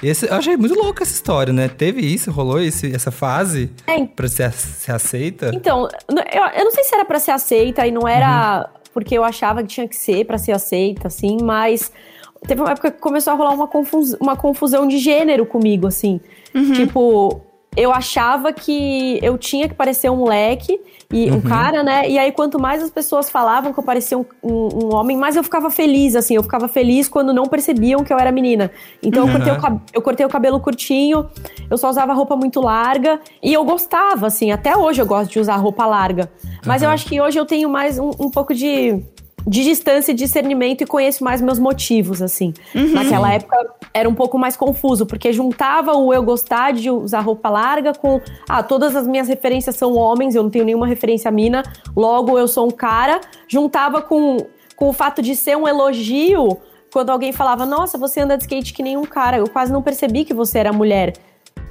Esse, 0.07 0.27
eu 0.27 0.33
achei 0.35 0.55
muito 0.57 0.75
louca 0.75 1.03
essa 1.03 1.13
história, 1.13 1.51
né? 1.53 1.67
Teve 1.67 2.01
isso, 2.01 2.29
rolou 2.31 2.59
esse, 2.59 2.93
essa 2.95 3.11
fase 3.11 3.71
É. 3.87 4.05
pra 4.05 4.27
ser, 4.27 4.51
ser 4.53 4.91
aceita? 4.91 5.51
Então, 5.53 5.87
eu, 6.09 6.43
eu 6.57 6.63
não 6.65 6.71
sei 6.71 6.83
se 6.83 6.93
era 6.95 7.05
pra 7.05 7.19
ser 7.19 7.31
aceita 7.31 7.85
e 7.87 7.91
não 7.91 8.07
era 8.07 8.69
porque 8.93 9.17
eu 9.17 9.23
achava 9.23 9.61
que 9.61 9.67
tinha 9.69 9.87
que 9.87 9.95
ser 9.95 10.25
pra 10.25 10.37
ser 10.37 10.51
aceita, 10.53 11.07
assim, 11.07 11.37
mas 11.43 11.91
teve 12.47 12.61
uma 12.61 12.71
época 12.71 12.91
que 12.91 12.99
começou 12.99 13.33
a 13.33 13.35
rolar 13.35 13.51
uma, 13.53 13.67
confus- 13.67 14.15
uma 14.21 14.35
confusão 14.37 14.87
de 14.87 14.97
gênero 14.99 15.45
comigo, 15.45 15.87
assim. 15.87 16.21
Tipo, 16.75 17.41
eu 17.77 17.91
achava 17.91 18.51
que 18.53 19.19
eu 19.21 19.37
tinha 19.37 19.67
que 19.67 19.73
parecer 19.73 20.09
um 20.09 20.15
moleque 20.17 20.79
e 21.11 21.29
um 21.31 21.39
cara, 21.41 21.83
né? 21.83 22.09
E 22.09 22.17
aí, 22.17 22.31
quanto 22.31 22.59
mais 22.59 22.81
as 22.81 22.89
pessoas 22.89 23.29
falavam 23.29 23.71
que 23.71 23.79
eu 23.79 23.83
parecia 23.83 24.17
um, 24.17 24.25
um- 24.43 24.69
um 24.85 24.95
homem, 24.95 25.15
mais 25.15 25.35
eu 25.35 25.43
ficava 25.43 25.69
feliz, 25.69 26.15
assim. 26.15 26.35
Eu 26.35 26.43
ficava 26.43 26.67
feliz 26.67 27.07
quando 27.07 27.31
não 27.33 27.45
percebiam 27.45 28.03
que 28.03 28.11
eu 28.11 28.17
era 28.17 28.31
menina. 28.31 28.71
Então, 29.03 29.27
eu, 29.27 29.31
cortei 29.31 29.53
o, 29.53 29.61
cab- 29.61 29.81
eu 29.93 30.01
cortei 30.01 30.25
o 30.25 30.29
cabelo 30.29 30.59
curtinho, 30.59 31.29
eu 31.69 31.77
só 31.77 31.89
usava 31.89 32.13
roupa 32.13 32.35
muito 32.35 32.59
larga. 32.59 33.19
E 33.41 33.53
eu 33.53 33.63
gostava, 33.63 34.27
assim. 34.27 34.51
Até 34.51 34.75
hoje 34.75 35.01
eu 35.01 35.05
gosto 35.05 35.31
de 35.31 35.39
usar 35.39 35.55
roupa 35.57 35.85
larga. 35.85 36.31
Mas 36.65 36.81
eu 36.81 36.89
acho 36.89 37.05
que 37.05 37.21
hoje 37.21 37.39
eu 37.39 37.45
tenho 37.45 37.69
mais 37.69 37.99
um, 37.99 38.09
um 38.19 38.29
pouco 38.31 38.53
de 38.53 38.99
de 39.47 39.63
distância 39.63 40.11
e 40.11 40.15
discernimento 40.15 40.81
e 40.81 40.85
conheço 40.85 41.23
mais 41.23 41.41
meus 41.41 41.59
motivos, 41.59 42.21
assim. 42.21 42.53
Naquela 42.73 43.31
época 43.31 43.55
era 43.93 44.09
um 44.09 44.15
pouco 44.15 44.37
mais 44.37 44.57
confuso, 44.57 45.05
porque 45.05 45.31
juntava 45.31 45.93
o 45.93 46.13
eu 46.13 46.23
gostar 46.23 46.73
de 46.73 46.89
usar 46.89 47.19
roupa 47.19 47.49
larga 47.49 47.93
com, 47.93 48.19
ah, 48.49 48.63
todas 48.63 48.95
as 48.95 49.07
minhas 49.07 49.27
referências 49.27 49.75
são 49.75 49.95
homens, 49.95 50.35
eu 50.35 50.43
não 50.43 50.49
tenho 50.49 50.65
nenhuma 50.65 50.87
referência 50.87 51.29
mina, 51.29 51.63
logo 51.95 52.37
eu 52.39 52.47
sou 52.47 52.67
um 52.67 52.71
cara. 52.71 53.21
Juntava 53.47 54.01
com, 54.01 54.37
com 54.75 54.89
o 54.89 54.93
fato 54.93 55.21
de 55.21 55.35
ser 55.35 55.55
um 55.55 55.67
elogio 55.67 56.57
quando 56.91 57.09
alguém 57.09 57.33
falava, 57.33 57.65
nossa, 57.65 57.97
você 57.97 58.21
anda 58.21 58.37
de 58.37 58.43
skate 58.43 58.73
que 58.73 58.81
nem 58.81 58.95
um 58.95 59.03
cara, 59.03 59.37
eu 59.37 59.49
quase 59.49 59.71
não 59.71 59.81
percebi 59.81 60.23
que 60.23 60.33
você 60.33 60.59
era 60.59 60.71
mulher. 60.71 61.13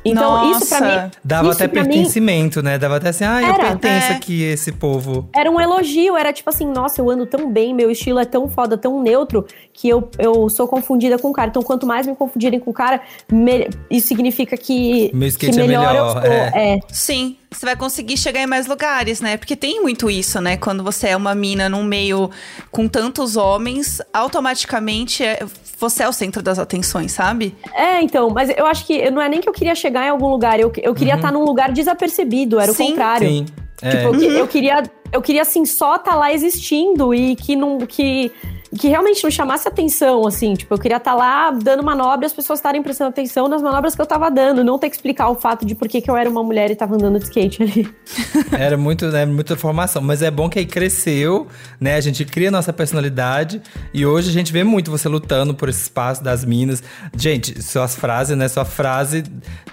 Então, 0.04 0.50
isso 0.52 0.68
pra 0.68 0.80
Nossa. 0.80 1.02
mim. 1.06 1.10
Dava 1.24 1.48
isso 1.48 1.56
até 1.62 1.68
pra 1.68 1.82
mim- 1.82 1.88
pertencimento, 1.88 2.62
né? 2.62 2.76
Dava 2.78 2.96
até 2.96 3.08
assim, 3.08 3.24
ah, 3.24 3.40
eu 3.40 3.48
Era. 3.54 3.58
pertenço 3.58 4.12
É. 4.12 4.16
aqui 4.16 4.42
esse 4.42 4.70
povo. 4.72 5.28
Era 5.34 5.50
um 5.50 5.60
elogio, 5.60 6.16
era 6.16 6.32
tipo 6.32 6.50
assim, 6.50 6.66
nossa, 6.66 7.00
eu 7.00 7.08
ando 7.08 7.24
tão 7.26 7.50
bem, 7.50 7.72
meu 7.72 7.90
estilo 7.90 8.18
é 8.18 8.24
tão 8.24 8.48
foda, 8.48 8.76
tão 8.76 9.02
neutro, 9.02 9.46
que 9.72 9.88
eu, 9.88 10.08
eu 10.18 10.48
sou 10.50 10.68
confundida 10.68 11.18
com 11.18 11.30
o 11.30 11.32
cara. 11.32 11.48
Então, 11.48 11.62
quanto 11.62 11.86
mais 11.86 12.06
me 12.06 12.14
confundirem 12.14 12.60
com 12.60 12.70
o 12.70 12.74
cara, 12.74 13.00
me- 13.30 13.68
isso 13.90 14.08
significa 14.08 14.56
que, 14.56 15.10
Meu 15.14 15.28
skate 15.28 15.52
que 15.54 15.60
é 15.60 15.66
melhor, 15.66 15.86
melhor, 15.92 16.24
eu 16.26 16.32
é. 16.32 16.74
É. 16.74 16.80
Sim, 16.88 17.36
você 17.54 17.64
vai 17.66 17.76
conseguir 17.76 18.16
chegar 18.16 18.40
em 18.42 18.46
mais 18.46 18.66
lugares, 18.66 19.20
né? 19.20 19.36
Porque 19.36 19.54
tem 19.56 19.80
muito 19.80 20.10
isso, 20.10 20.40
né? 20.40 20.56
Quando 20.56 20.82
você 20.82 21.08
é 21.08 21.16
uma 21.16 21.34
mina 21.34 21.68
num 21.68 21.82
meio 21.84 22.30
com 22.70 22.86
tantos 22.88 23.36
homens, 23.36 24.00
automaticamente 24.12 25.22
é- 25.24 25.44
você 25.78 26.02
é 26.02 26.08
o 26.08 26.12
centro 26.12 26.42
das 26.42 26.58
atenções, 26.58 27.12
sabe? 27.12 27.54
É, 27.74 28.00
então, 28.00 28.30
mas 28.30 28.48
eu 28.56 28.66
acho 28.66 28.86
que 28.86 29.10
não 29.10 29.20
é 29.20 29.28
nem 29.28 29.40
que 29.40 29.48
eu 29.48 29.52
queria 29.52 29.74
chegar 29.74 30.06
em 30.06 30.10
algum 30.10 30.28
lugar, 30.28 30.58
eu, 30.60 30.72
eu 30.82 30.94
queria 30.94 31.14
estar 31.16 31.32
num 31.32 31.44
lugar 31.44 31.72
desapercebido, 31.72 32.58
era 32.60 32.72
Sim. 32.72 32.84
o 32.84 32.88
contrário. 32.88 33.28
Sim. 33.28 33.46
É. 33.82 33.90
Tipo, 33.90 34.02
eu, 34.04 34.12
que- 34.18 34.26
eu 34.26 34.48
queria, 34.48 34.82
eu 35.12 35.22
queria 35.22 35.42
assim 35.42 35.64
só 35.66 35.96
estar 35.96 36.14
lá 36.14 36.32
existindo 36.32 37.12
e 37.14 37.34
que 37.36 37.56
não 37.56 37.78
que 37.78 38.30
que 38.78 38.88
realmente 38.88 39.22
não 39.22 39.30
chamasse 39.30 39.68
atenção, 39.68 40.26
assim, 40.26 40.54
tipo, 40.54 40.74
eu 40.74 40.78
queria 40.78 40.96
estar 40.96 41.14
lá 41.14 41.50
dando 41.50 41.82
manobra 41.82 42.24
e 42.24 42.26
as 42.26 42.32
pessoas 42.32 42.58
estarem 42.58 42.82
prestando 42.82 43.10
atenção 43.10 43.48
nas 43.48 43.62
manobras 43.62 43.94
que 43.94 44.00
eu 44.00 44.06
tava 44.06 44.30
dando, 44.30 44.64
não 44.64 44.78
ter 44.78 44.90
que 44.90 44.96
explicar 44.96 45.28
o 45.28 45.34
fato 45.34 45.64
de 45.64 45.74
por 45.74 45.88
que, 45.88 46.00
que 46.00 46.10
eu 46.10 46.16
era 46.16 46.28
uma 46.28 46.42
mulher 46.42 46.70
e 46.70 46.76
tava 46.76 46.94
andando 46.94 47.18
de 47.18 47.24
skate 47.24 47.62
ali. 47.62 47.94
Era 48.52 48.76
muito, 48.76 49.06
né, 49.06 49.24
muita 49.26 49.56
formação. 49.56 50.02
Mas 50.02 50.22
é 50.22 50.30
bom 50.30 50.48
que 50.48 50.58
aí 50.58 50.66
cresceu, 50.66 51.46
né? 51.80 51.96
A 51.96 52.00
gente 52.00 52.24
cria 52.24 52.50
nossa 52.50 52.72
personalidade. 52.72 53.60
E 53.92 54.06
hoje 54.06 54.30
a 54.30 54.32
gente 54.32 54.52
vê 54.52 54.64
muito 54.64 54.90
você 54.90 55.08
lutando 55.08 55.54
por 55.54 55.68
esse 55.68 55.82
espaço 55.82 56.22
das 56.22 56.44
minas. 56.44 56.82
Gente, 57.16 57.62
suas 57.62 57.94
frases, 57.94 58.36
né? 58.36 58.48
Sua 58.48 58.64
frase 58.64 59.24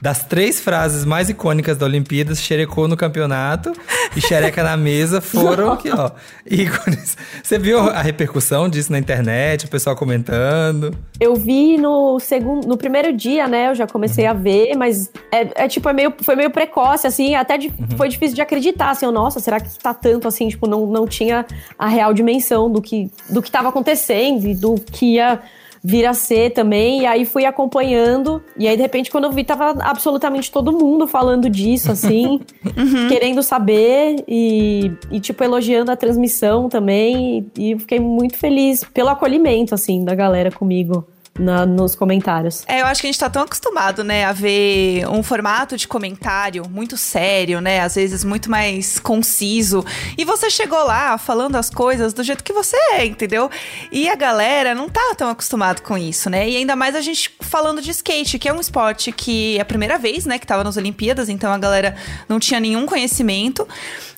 das 0.02 0.24
três 0.26 0.60
frases 0.60 1.06
mais 1.06 1.30
icônicas 1.30 1.78
da 1.78 1.86
Olimpíadas, 1.86 2.42
xerecou 2.42 2.88
no 2.88 2.98
campeonato 2.98 3.72
e 4.16 4.22
xereca 4.22 4.64
na 4.64 4.76
mesa 4.76 5.22
foram 5.22 5.74
aqui, 5.74 5.90
ó. 5.92 6.12
Ícones. 6.50 7.18
Você 7.44 7.58
viu 7.58 7.80
a 7.80 8.02
repercussão 8.02 8.70
disso 8.70 8.91
na 8.92 9.00
internet, 9.00 9.66
o 9.66 9.70
pessoal 9.70 9.96
comentando? 9.96 10.94
Eu 11.20 11.36
vi 11.36 11.78
no 11.78 12.20
segundo, 12.20 12.68
no 12.68 12.78
primeiro 12.78 13.12
dia, 13.14 13.48
né? 13.48 13.70
Eu 13.70 13.76
já 13.76 13.88
comecei 13.88 14.26
a 14.26 14.34
ver, 14.34 14.76
mas 14.76 15.10
é, 15.32 15.64
é 15.64 15.68
tipo, 15.68 15.88
é 15.90 15.94
meio, 15.94 16.14
foi 16.22 16.36
meio 16.36 16.50
precoce, 16.52 17.08
assim, 17.08 17.34
até 17.36 17.58
de- 17.58 17.74
foi 17.98 18.10
difícil 18.10 18.36
de 18.36 18.42
acreditar, 18.42 18.92
assim, 18.92 19.06
eu, 19.06 19.12
nossa, 19.12 19.40
será 19.40 19.60
que 19.60 19.70
tá 19.80 19.94
tanto 19.94 20.28
assim, 20.28 20.48
tipo, 20.50 20.68
não, 20.68 20.86
não 20.86 21.08
tinha 21.08 21.46
a 21.78 21.88
real 21.88 22.14
dimensão 22.14 22.70
do 22.72 22.82
que, 22.82 23.10
do 23.30 23.42
que 23.42 23.50
tava 23.52 23.70
acontecendo 23.70 24.48
e 24.48 24.54
do 24.54 24.76
que 24.76 25.16
ia 25.16 25.40
vir 25.84 26.06
a 26.06 26.14
ser 26.14 26.52
também, 26.52 27.02
e 27.02 27.06
aí 27.06 27.26
fui 27.26 27.46
acompanhando, 27.46 28.44
e 28.56 28.68
aí 28.68 28.76
de 28.76 28.82
repente 28.82 29.10
quando 29.10 29.26
eu 29.26 29.32
vi, 29.32 29.44
tava 29.44 29.72
absolutamente 29.82 30.52
todo 30.52 30.72
mundo 30.72 31.08
falando 31.08 31.50
disso, 31.50 31.92
assim, 31.92 32.40
querendo 33.10 33.42
saber 33.42 34.24
e, 34.28 34.92
e, 35.10 35.20
tipo, 35.20 35.44
elogiando 35.44 35.92
a 35.92 35.96
transmissão 35.96 36.70
também, 36.70 37.50
e, 37.58 37.72
e 37.72 37.80
fiquei 37.80 38.00
muito 38.00 38.38
feliz 38.38 38.84
pelo 38.94 39.10
acolhimento, 39.10 39.74
assim, 39.74 40.06
da 40.06 40.14
galera 40.14 40.52
comigo 40.52 41.06
na- 41.40 41.66
nos 41.66 41.96
comentários. 41.96 42.64
É, 42.68 42.82
eu 42.82 42.86
acho 42.86 43.02
que 43.02 43.08
a 43.08 43.12
gente 43.12 43.20
tá 43.20 43.30
tão 43.30 43.44
acostumado, 43.44 44.04
né, 44.04 44.26
a 44.26 44.32
ver 44.34 45.08
um 45.08 45.24
formato 45.24 45.78
de 45.78 45.88
comentário 45.88 46.64
muito 46.70 46.98
sério, 46.98 47.62
né, 47.62 47.80
às 47.80 47.96
vezes 47.96 48.24
muito 48.24 48.50
mais 48.52 49.00
conciso. 49.00 49.84
E 50.18 50.26
você 50.26 50.50
chegou 50.50 50.84
lá 50.84 51.18
falando 51.18 51.56
as 51.56 51.70
coisas 51.70 52.14
do 52.14 52.22
jeito 52.24 52.44
que 52.44 52.52
você 52.54 52.76
é, 52.94 53.06
entendeu? 53.06 53.50
E 53.92 54.10
a 54.10 54.16
galera 54.16 54.76
não 54.76 54.90
tá 54.90 55.14
tão 55.18 55.30
acostumado 55.30 55.82
com 55.82 55.98
isso, 55.98 56.30
né? 56.30 56.50
E 56.50 56.58
ainda 56.58 56.76
mais 56.76 56.96
a 56.96 57.02
gente 57.02 57.34
falando 57.40 57.82
de 57.82 57.92
skate, 57.92 58.38
que 58.38 58.50
é 58.50 58.54
um 58.54 58.60
esporte 58.60 59.12
que 59.12 59.58
é 59.58 59.62
a 59.62 59.66
primeira 59.66 59.98
vez, 59.98 60.26
né, 60.26 60.38
que 60.38 60.46
tava 60.46 60.64
nas 60.64 60.78
Olimpíadas, 60.78 61.30
então 61.30 61.52
a 61.52 61.58
galera 61.58 61.96
não 62.28 62.40
tinha 62.40 62.60
nenhum 62.60 62.86
conhecimento. 62.86 63.68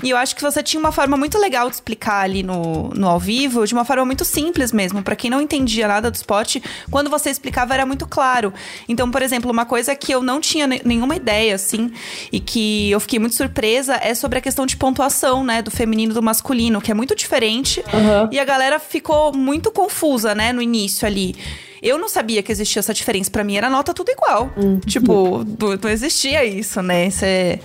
E 0.02 0.10
eu 0.10 0.17
acho 0.17 0.36
que 0.36 0.41
você 0.41 0.62
tinha 0.62 0.80
uma 0.80 0.91
forma 0.91 1.15
muito 1.15 1.38
legal 1.38 1.69
de 1.69 1.76
explicar 1.76 2.21
ali 2.21 2.43
no, 2.43 2.89
no 2.89 3.08
ao 3.08 3.19
vivo, 3.19 3.65
de 3.65 3.73
uma 3.73 3.86
forma 3.86 4.04
muito 4.04 4.26
simples 4.26 4.71
mesmo, 4.71 5.02
Pra 5.04 5.15
quem 5.15 5.30
não 5.30 5.41
entendia 5.41 5.88
nada 5.88 6.10
do 6.10 6.15
esporte, 6.15 6.62
quando 6.89 7.03
você 7.10 7.30
explicava 7.30 7.74
era 7.74 7.86
muito 7.86 8.06
claro. 8.08 8.54
Então, 8.88 9.10
por 9.10 9.22
exemplo, 9.22 9.52
uma 9.52 9.66
coisa 9.66 9.96
que 9.96 10.12
eu 10.12 10.22
não 10.22 10.39
tinha 10.39 10.68
ne- 10.68 10.82
nenhuma 10.84 11.16
ideia, 11.16 11.56
assim, 11.56 11.92
e 12.32 12.39
que 12.39 12.89
eu 12.92 13.00
fiquei 13.00 13.20
muito 13.20 13.36
surpresa 13.36 13.96
é 14.02 14.13
sobre 14.13 14.39
a 14.39 14.42
questão 14.42 14.66
de 14.66 14.78
pontuação, 14.78 15.44
né, 15.44 15.62
do 15.62 15.72
feminino 15.72 16.12
e 16.12 16.16
do 16.16 16.22
masculino, 16.24 16.82
que 16.82 16.92
é 16.92 16.94
muito 16.94 17.16
diferente. 17.16 17.84
E 18.32 18.39
a 18.39 18.46
galera 18.46 18.80
ficou 18.80 19.34
muito 19.36 19.72
confusa, 19.72 20.34
né, 20.36 20.52
no 20.54 20.62
início 20.62 21.08
ali. 21.08 21.36
Eu 21.82 21.98
não 21.98 22.08
sabia 22.08 22.42
que 22.42 22.50
existia 22.52 22.80
essa 22.80 22.94
diferença. 22.94 23.30
Pra 23.30 23.44
mim 23.44 23.58
era 23.58 23.70
nota 23.70 23.94
tudo 23.94 24.10
igual. 24.10 24.50
Tipo, 24.86 25.44
não, 25.82 25.89
existia 25.89 26.46
isso, 26.46 26.82
né? 26.82 27.08
Isso 27.08 27.26
é, 27.26 27.60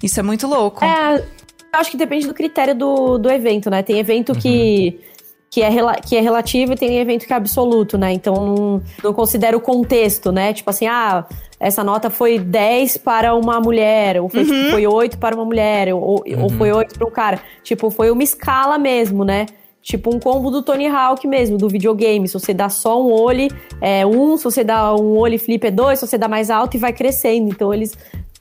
isso 0.00 0.20
é 0.20 0.22
muito 0.22 0.46
louco. 0.46 0.84
É, 0.84 1.16
eu 1.16 1.80
acho 1.80 1.90
que 1.90 1.96
depende 1.96 2.24
do 2.28 2.32
critério 2.34 2.72
do, 2.72 3.18
do 3.18 3.28
evento, 3.28 3.68
né? 3.68 3.82
Tem 3.82 3.98
evento 3.98 4.32
que, 4.32 5.00
que, 5.54 5.62
é, 5.62 5.70
que 6.04 6.16
é 6.16 6.20
relativo 6.20 6.72
e 6.72 6.76
tem 6.76 6.98
evento 6.98 7.26
que 7.28 7.32
é 7.32 7.36
absoluto, 7.36 7.96
né? 7.96 8.12
Então 8.12 8.34
não, 8.34 8.82
não 9.04 9.14
considera 9.14 9.56
o 9.56 9.60
contexto, 9.60 10.32
né? 10.32 10.52
Tipo 10.52 10.70
assim, 10.70 10.88
ah, 10.88 11.24
essa 11.60 11.84
nota 11.84 12.10
foi 12.10 12.40
10 12.40 12.96
para 12.96 13.36
uma 13.36 13.60
mulher, 13.60 14.20
ou 14.20 14.28
foi, 14.28 14.44
tipo, 14.44 14.70
foi 14.72 14.84
8 14.84 15.16
para 15.16 15.36
uma 15.36 15.44
mulher, 15.44 15.94
ou, 15.94 16.24
ou 16.42 16.50
foi 16.50 16.72
8 16.72 16.98
para 16.98 17.06
um 17.06 17.10
cara. 17.10 17.40
Tipo, 17.62 17.88
foi 17.88 18.10
uma 18.10 18.24
escala 18.24 18.78
mesmo, 18.78 19.24
né? 19.24 19.46
Tipo 19.80 20.12
um 20.12 20.18
combo 20.18 20.50
do 20.50 20.60
Tony 20.60 20.88
Hawk 20.88 21.24
mesmo, 21.28 21.56
do 21.56 21.68
videogame. 21.68 22.26
Se 22.26 22.34
você 22.34 22.52
dá 22.52 22.68
só 22.68 23.00
um 23.00 23.12
olho, 23.12 23.46
é 23.80 24.04
um. 24.04 24.36
Se 24.36 24.42
você 24.42 24.64
dá 24.64 24.92
um 24.96 25.16
olho 25.16 25.38
flip 25.38 25.64
é 25.64 25.70
dois. 25.70 26.00
Se 26.00 26.06
você 26.08 26.18
dá 26.18 26.26
mais 26.26 26.50
alto 26.50 26.76
e 26.76 26.80
vai 26.80 26.92
crescendo. 26.92 27.48
Então 27.50 27.72
eles 27.72 27.96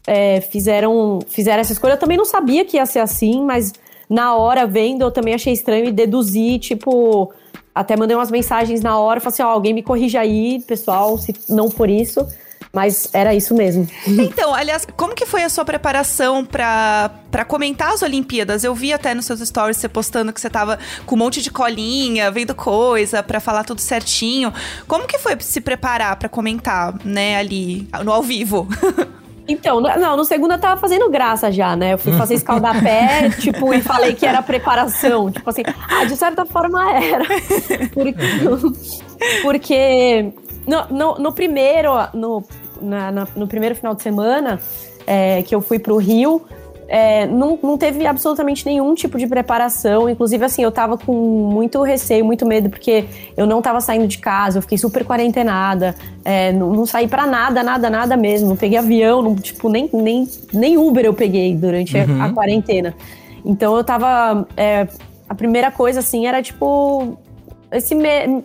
é, 0.08 0.42
fizeram, 0.42 1.20
fizeram 1.28 1.60
essa 1.60 1.74
escolha. 1.74 1.94
Eu 1.94 2.00
também 2.00 2.18
não 2.18 2.26
sabia 2.26 2.66
que 2.66 2.78
ia 2.78 2.86
ser 2.88 3.00
assim, 3.00 3.44
mas 3.44 3.72
na 4.14 4.36
hora 4.36 4.68
vendo 4.68 5.02
eu 5.02 5.10
também 5.10 5.34
achei 5.34 5.52
estranho 5.52 5.86
e 5.86 5.92
deduzi, 5.92 6.60
tipo. 6.60 7.34
Até 7.74 7.98
mandei 7.98 8.16
umas 8.16 8.30
mensagens 8.30 8.82
na 8.82 9.00
hora, 9.00 9.20
falei 9.20 9.34
assim: 9.34 9.42
ó, 9.42 9.48
alguém 9.48 9.74
me 9.74 9.82
corrija 9.82 10.20
aí, 10.20 10.62
pessoal, 10.68 11.18
se 11.18 11.34
não 11.50 11.72
for 11.72 11.90
isso. 11.90 12.26
Mas 12.72 13.10
era 13.14 13.34
isso 13.34 13.56
mesmo. 13.56 13.88
Então, 14.08 14.54
aliás, 14.54 14.86
como 14.96 15.14
que 15.14 15.26
foi 15.26 15.44
a 15.44 15.50
sua 15.50 15.66
preparação 15.66 16.46
pra 16.46 17.12
comentar 17.48 17.94
as 17.94 18.02
Olimpíadas? 18.02 18.64
Eu 18.64 18.74
vi 18.74 18.94
até 18.94 19.14
nos 19.14 19.26
seus 19.26 19.40
stories 19.42 19.78
você 19.78 19.90
postando 19.90 20.32
que 20.32 20.42
você 20.42 20.50
tava 20.50 20.78
com 21.06 21.16
um 21.16 21.20
monte 21.20 21.42
de 21.42 21.52
colinha, 21.52 22.32
vendo 22.32 22.54
coisa 22.54 23.22
pra 23.24 23.40
falar 23.40 23.64
tudo 23.64 23.82
certinho. 23.82 24.54
Como 24.88 25.08
que 25.08 25.18
foi 25.18 25.36
se 25.40 25.62
preparar 25.62 26.16
pra 26.18 26.30
comentar, 26.30 26.96
né, 27.04 27.38
ali 27.38 27.88
no 28.04 28.12
ao 28.12 28.22
vivo? 28.24 28.68
Então, 29.48 29.82
não, 29.82 30.16
no 30.16 30.24
segundo 30.24 30.54
eu 30.54 30.60
tava 30.60 30.80
fazendo 30.80 31.10
graça 31.10 31.52
já, 31.52 31.76
né? 31.76 31.94
Eu 31.94 31.98
fui 31.98 32.14
fazer 32.14 32.36
escaldapé, 32.36 33.30
tipo, 33.42 33.74
e 33.74 33.82
falei 33.82 34.14
que 34.14 34.26
era 34.26 34.42
preparação. 34.42 35.30
Tipo 35.32 35.50
assim, 35.50 35.64
ah, 35.90 36.06
de 36.06 36.16
certa 36.16 36.46
forma 36.46 36.82
era. 36.94 37.26
Porque, 37.94 38.14
porque 39.42 40.32
no, 40.68 40.86
no, 40.98 41.16
no 41.20 41.34
primeiro, 41.34 41.90
no, 42.14 42.44
na- 42.82 43.12
na- 43.12 43.28
no 43.36 43.48
primeiro 43.48 43.76
final 43.76 43.94
de 43.94 44.02
semana 44.02 44.60
é, 45.06 45.42
que 45.44 45.54
eu 45.54 45.62
fui 45.62 45.78
pro 45.80 45.98
Rio, 45.98 46.42
é, 46.88 47.26
não, 47.26 47.58
não 47.62 47.78
teve 47.78 48.06
absolutamente 48.06 48.66
nenhum 48.66 48.94
tipo 48.96 49.18
de 49.18 49.26
preparação. 49.28 50.10
Inclusive, 50.10 50.44
assim, 50.46 50.64
eu 50.64 50.72
tava 50.72 50.98
com 50.98 51.14
muito 51.14 51.82
receio, 51.82 52.24
muito 52.26 52.46
medo, 52.46 52.70
porque 52.70 53.06
eu 53.38 53.46
não 53.46 53.62
tava 53.62 53.80
saindo 53.82 54.08
de 54.08 54.18
casa, 54.18 54.58
eu 54.58 54.62
fiquei 54.62 54.78
super 54.78 55.04
quarentenada, 55.06 55.96
é, 56.24 56.52
não, 56.52 56.72
não 56.72 56.86
saí 56.86 57.08
para 57.08 57.26
nada, 57.26 57.64
nada, 57.64 57.90
nada 57.90 58.18
mesmo. 58.18 58.50
Não 58.50 58.56
peguei 58.56 58.78
avião, 58.78 59.22
não, 59.22 59.36
tipo, 59.36 59.70
nem, 59.70 59.90
nem, 59.94 60.28
nem 60.54 60.78
Uber 60.78 61.06
eu 61.06 61.14
peguei 61.14 61.56
durante 61.56 61.98
Uhum. 61.98 62.22
a, 62.22 62.26
a 62.26 62.30
quarentena. 62.34 62.94
Então 63.46 63.76
eu 63.76 63.84
tava. 63.84 64.48
é, 64.56 64.88
a 65.28 65.36
primeira 65.36 65.72
coisa, 65.72 66.00
assim, 66.00 66.26
era 66.28 66.42
tipo. 66.42 67.18
Esse 67.72 67.96
me- 67.96 68.44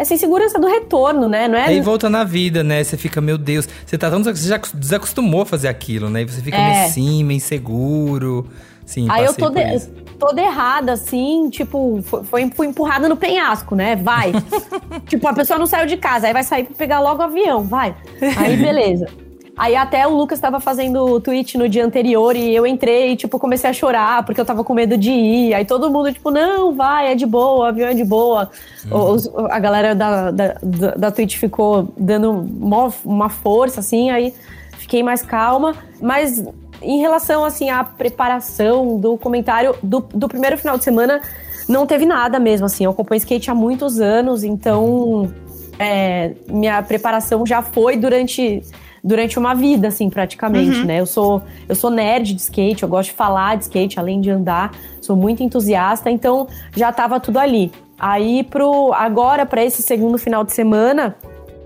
essa 0.00 0.14
insegurança 0.14 0.58
do 0.58 0.66
retorno, 0.66 1.28
né? 1.28 1.46
Não 1.48 1.56
é. 1.58 1.64
Aí 1.66 1.80
volta 1.80 2.08
na 2.10 2.24
vida, 2.24 2.62
né? 2.64 2.82
Você 2.82 2.96
fica, 2.96 3.20
meu 3.20 3.36
Deus, 3.38 3.68
você 3.86 3.96
tá 3.98 4.10
tão. 4.10 4.22
Você 4.22 4.48
já 4.48 4.60
desacostumou 4.74 5.42
a 5.42 5.46
fazer 5.46 5.68
aquilo, 5.68 6.08
né? 6.10 6.22
E 6.22 6.24
você 6.24 6.40
fica 6.40 6.56
É. 6.56 6.70
meio 6.72 6.84
assim, 6.86 7.24
meio 7.24 7.36
inseguro. 7.36 8.46
Sim, 8.86 9.06
Aí 9.08 9.24
eu 9.24 9.32
tô 9.32 9.48
de- 9.50 9.86
toda 10.18 10.42
errada, 10.42 10.92
assim, 10.94 11.48
tipo, 11.48 12.00
foi, 12.02 12.24
foi- 12.24 12.50
fui 12.50 12.66
empurrada 12.66 13.08
no 13.08 13.16
penhasco, 13.16 13.76
né? 13.76 13.94
Vai. 13.94 14.32
tipo, 15.06 15.28
a 15.28 15.32
pessoa 15.32 15.58
não 15.58 15.66
saiu 15.66 15.86
de 15.86 15.96
casa, 15.96 16.26
aí 16.26 16.32
vai 16.32 16.42
sair 16.42 16.64
pra 16.64 16.74
pegar 16.74 16.98
logo 17.00 17.20
o 17.20 17.24
avião, 17.24 17.62
vai. 17.62 17.94
Aí, 18.36 18.56
beleza. 18.56 19.06
Aí 19.56 19.76
até 19.76 20.06
o 20.06 20.14
Lucas 20.16 20.38
tava 20.40 20.58
fazendo 20.60 21.04
o 21.04 21.20
tweet 21.20 21.58
no 21.58 21.68
dia 21.68 21.84
anterior 21.84 22.34
e 22.34 22.54
eu 22.54 22.66
entrei 22.66 23.12
e, 23.12 23.16
tipo, 23.16 23.38
comecei 23.38 23.68
a 23.68 23.72
chorar 23.72 24.24
porque 24.24 24.40
eu 24.40 24.44
tava 24.44 24.64
com 24.64 24.72
medo 24.72 24.96
de 24.96 25.10
ir. 25.10 25.54
Aí 25.54 25.64
todo 25.64 25.90
mundo, 25.90 26.12
tipo, 26.12 26.30
não, 26.30 26.74
vai, 26.74 27.12
é 27.12 27.14
de 27.14 27.26
boa, 27.26 27.58
o 27.58 27.62
avião 27.64 27.88
é 27.88 27.94
de 27.94 28.04
boa. 28.04 28.50
Os- 28.90 29.28
a 29.50 29.58
galera 29.58 29.94
da, 29.94 30.30
da, 30.30 30.56
da, 30.62 30.90
da 30.92 31.10
Twitch 31.10 31.36
ficou 31.36 31.92
dando 31.96 32.32
mó- 32.32 32.90
uma 33.04 33.28
força, 33.28 33.80
assim, 33.80 34.10
aí 34.10 34.32
fiquei 34.78 35.02
mais 35.02 35.22
calma. 35.22 35.74
Mas 36.00 36.42
em 36.82 36.98
relação, 36.98 37.44
assim, 37.44 37.68
à 37.68 37.84
preparação 37.84 38.98
do 38.98 39.18
comentário 39.18 39.74
do, 39.82 40.00
do 40.00 40.26
primeiro 40.28 40.56
final 40.56 40.78
de 40.78 40.84
semana, 40.84 41.20
não 41.68 41.86
teve 41.86 42.06
nada 42.06 42.38
mesmo, 42.40 42.64
assim. 42.66 42.84
Eu 42.84 42.90
acompanho 42.92 43.18
skate 43.18 43.50
há 43.50 43.54
muitos 43.54 44.00
anos, 44.00 44.42
então 44.42 45.30
é, 45.78 46.32
minha 46.48 46.82
preparação 46.82 47.44
já 47.46 47.60
foi 47.62 47.96
durante, 47.96 48.62
durante 49.02 49.38
uma 49.38 49.54
vida, 49.54 49.88
assim, 49.88 50.10
praticamente, 50.10 50.84
né? 50.84 51.00
Eu 51.00 51.06
sou, 51.06 51.42
eu 51.68 51.74
sou 51.74 51.90
nerd 51.90 52.34
de 52.34 52.40
skate, 52.40 52.82
eu 52.82 52.88
gosto 52.88 53.10
de 53.10 53.14
falar 53.16 53.56
de 53.56 53.64
skate, 53.64 53.98
além 53.98 54.20
de 54.20 54.30
andar, 54.30 54.72
sou 55.00 55.16
muito 55.16 55.42
entusiasta, 55.42 56.10
então 56.10 56.46
já 56.76 56.92
tava 56.92 57.18
tudo 57.18 57.38
ali. 57.38 57.72
Aí, 57.98 58.44
pro, 58.44 58.92
agora, 58.92 59.44
para 59.44 59.64
esse 59.64 59.82
segundo 59.82 60.18
final 60.18 60.44
de 60.44 60.52
semana, 60.52 61.16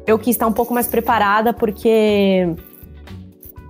eu 0.07 0.19
quis 0.19 0.35
estar 0.35 0.47
um 0.47 0.53
pouco 0.53 0.75
mais 0.75 0.87
preparada, 0.87 1.53
porque 1.53 2.49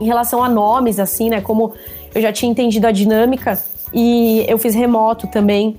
em 0.00 0.06
relação 0.06 0.42
a 0.42 0.48
nomes, 0.48 0.98
assim, 0.98 1.30
né? 1.30 1.40
Como 1.40 1.72
eu 2.14 2.22
já 2.22 2.32
tinha 2.32 2.50
entendido 2.50 2.86
a 2.86 2.92
dinâmica 2.92 3.62
e 3.92 4.44
eu 4.48 4.58
fiz 4.58 4.74
remoto 4.74 5.26
também. 5.26 5.76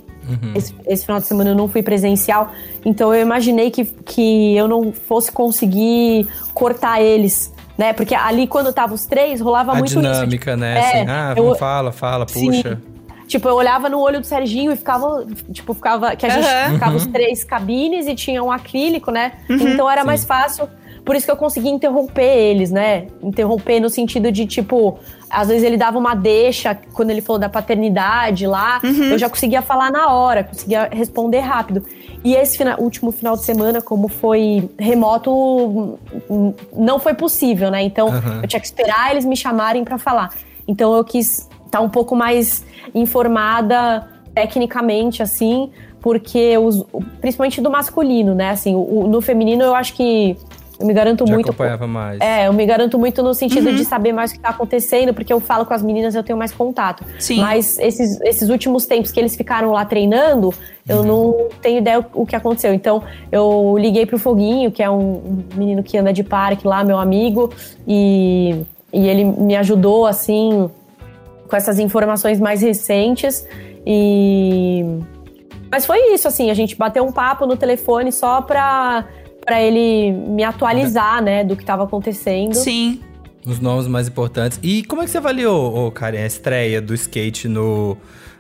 Esse, 0.56 0.74
esse 0.88 1.06
final 1.06 1.22
de 1.22 1.28
semana 1.28 1.52
eu 1.52 1.56
não 1.56 1.68
fui 1.68 1.84
presencial, 1.84 2.52
então 2.84 3.14
eu 3.14 3.22
imaginei 3.22 3.70
que, 3.70 3.86
que 3.86 4.56
eu 4.56 4.68
não 4.68 4.92
fosse 4.92 5.32
conseguir 5.32 6.28
cortar 6.52 7.00
eles, 7.00 7.54
né? 7.78 7.94
Porque 7.94 8.14
ali, 8.16 8.48
quando 8.48 8.72
tava 8.74 8.94
os 8.94 9.06
três, 9.06 9.40
rolava 9.42 9.72
A 9.72 9.76
muito 9.76 9.90
isso. 9.90 10.00
dinâmica, 10.02 10.56
né? 10.56 10.78
É, 10.78 10.80
assim, 11.02 11.10
ah, 11.10 11.34
eu- 11.36 11.56
fala, 11.56 11.92
fala, 11.92 12.28
Sim. 12.28 12.46
puxa. 12.48 12.82
Tipo, 13.28 13.50
eu 13.50 13.56
olhava 13.56 13.90
no 13.90 14.00
olho 14.00 14.20
do 14.20 14.26
Serginho 14.26 14.72
e 14.72 14.76
ficava, 14.76 15.26
tipo, 15.52 15.74
ficava. 15.74 16.16
Que 16.16 16.28
a 16.28 16.30
gente 16.30 16.46
Aham. 16.48 16.74
ficava 16.74 16.96
os 16.96 17.08
três 17.08 17.44
cabines 17.44 18.06
e 18.08 18.14
tinha 18.14 18.44
um 18.44 18.52
acrílico, 18.52 19.10
né? 19.10 19.32
Então 19.50 19.90
era 19.90 20.04
mais 20.04 20.24
fácil. 20.24 20.70
Por 21.06 21.16
isso 21.16 21.26
que 21.28 21.32
eu 21.32 21.38
consegui 21.38 21.70
interromper 21.70 22.24
eles, 22.36 22.72
né? 22.72 23.06
Interromper 23.22 23.80
no 23.80 23.90
sentido 23.92 24.32
de, 24.32 24.48
tipo, 24.48 24.98
às 25.30 25.48
vezes 25.50 25.64
ele 25.64 25.78
dava 25.78 26.00
uma 26.00 26.16
deixa 26.16 26.74
quando 26.94 27.12
ele 27.12 27.22
falou 27.22 27.40
da 27.40 27.48
paternidade 27.48 28.48
lá. 28.48 28.82
Eu 28.84 29.18
já 29.18 29.30
conseguia 29.30 29.62
falar 29.62 29.92
na 29.92 30.12
hora, 30.12 30.44
conseguia 30.44 30.90
responder 30.92 31.42
rápido. 31.42 31.84
E 32.24 32.34
esse 32.36 32.58
fina- 32.58 32.76
último 32.80 33.12
final 33.12 33.36
de 33.36 33.44
semana, 33.44 33.84
como 33.84 34.08
foi 34.08 34.68
remoto, 34.80 36.00
não 36.76 36.98
foi 36.98 37.14
possível, 37.14 37.70
né? 37.70 37.84
Então 37.84 38.08
Aham. 38.08 38.40
eu 38.42 38.48
tinha 38.48 38.60
que 38.60 38.66
esperar 38.66 39.12
eles 39.12 39.26
me 39.26 39.36
chamarem 39.38 39.84
pra 39.84 40.00
falar. 40.00 40.32
Então 40.68 40.96
eu 40.96 41.04
quis 41.04 41.48
estar 41.68 41.82
um 41.82 41.90
pouco 41.90 42.16
mais 42.16 42.66
informada 42.96 44.08
tecnicamente, 44.34 45.22
assim, 45.22 45.70
porque 46.02 46.58
os, 46.58 46.84
principalmente 47.22 47.62
do 47.62 47.70
masculino, 47.70 48.34
né? 48.36 48.50
Assim, 48.50 48.76
o- 48.76 49.08
no 49.08 49.22
feminino 49.22 49.64
eu 49.64 49.76
acho 49.76 49.94
que 49.94 50.36
eu 50.80 50.86
me 50.86 50.94
garanto 50.94 51.26
Já 51.26 51.34
muito. 51.34 51.50
acompanhava 51.50 51.88
mais. 51.88 52.20
É, 52.20 52.48
eu 52.48 52.54
me 52.54 52.66
garanto 52.66 53.00
muito 53.00 53.24
no 53.24 53.34
sentido 53.34 53.74
de 53.74 53.86
saber 53.86 54.12
mais 54.12 54.32
o 54.32 54.34
que 54.34 54.40
tá 54.40 54.50
acontecendo, 54.50 55.14
porque 55.14 55.32
eu 55.32 55.40
falo 55.40 55.66
com 55.66 55.74
as 55.74 55.82
meninas, 55.82 56.16
eu 56.16 56.24
tenho 56.24 56.38
mais 56.38 56.52
contato. 56.52 57.04
Sim. 57.18 57.40
Mas 57.40 57.80
esses, 57.80 58.20
esses 58.22 58.50
últimos 58.50 58.86
tempos 58.86 59.12
que 59.12 59.20
eles 59.20 59.36
ficaram 59.36 59.72
lá 59.72 59.86
treinando, 59.86 60.54
eu 60.88 61.04
não 61.04 61.48
tenho 61.62 61.80
ideia 61.80 62.00
o, 62.00 62.24
o 62.24 62.26
que 62.26 62.36
aconteceu. 62.36 62.74
Então, 62.74 63.04
eu 63.32 63.76
liguei 63.78 64.06
pro 64.06 64.20
Foguinho, 64.20 64.72
que 64.72 64.84
é 64.84 64.90
um, 64.90 65.16
um 65.16 65.44
menino 65.56 65.82
que 65.82 65.98
anda 65.98 66.12
de 66.12 66.24
parque 66.24 66.68
lá, 66.68 66.84
meu 66.84 66.98
amigo, 66.98 67.52
e, 67.88 68.64
e 68.92 69.08
ele 69.08 69.24
me 69.24 69.56
ajudou, 69.56 70.06
assim, 70.06 70.70
com 71.48 71.56
essas 71.56 71.80
informações 71.80 72.40
mais 72.40 72.62
recentes. 72.62 73.48
E. 73.86 74.84
Mas 75.72 75.86
foi 75.86 76.14
isso, 76.14 76.28
assim, 76.28 76.50
a 76.52 76.54
gente 76.54 76.76
bateu 76.76 77.04
um 77.04 77.12
papo 77.12 77.46
no 77.46 77.58
telefone 77.58 78.12
só 78.12 78.42
pra, 78.42 79.06
pra 79.46 79.62
ele 79.62 80.12
me 80.12 80.44
atualizar, 80.44 81.24
né, 81.24 81.44
do 81.44 81.56
que 81.56 81.64
tava 81.64 81.84
acontecendo. 81.84 82.56
Sim. 82.56 83.00
Os 83.46 83.60
nomes 83.60 83.88
mais 83.88 84.08
importantes. 84.08 84.60
E 84.64 84.84
como 84.86 85.04
é 85.04 85.06
que 85.06 85.12
você 85.12 85.20
avaliou, 85.20 85.86
ô, 85.86 85.92
Karen, 85.92 86.24
a 86.24 86.26
estreia 86.26 86.82
do 86.82 86.96
skate 86.96 87.48
no, 87.48 87.96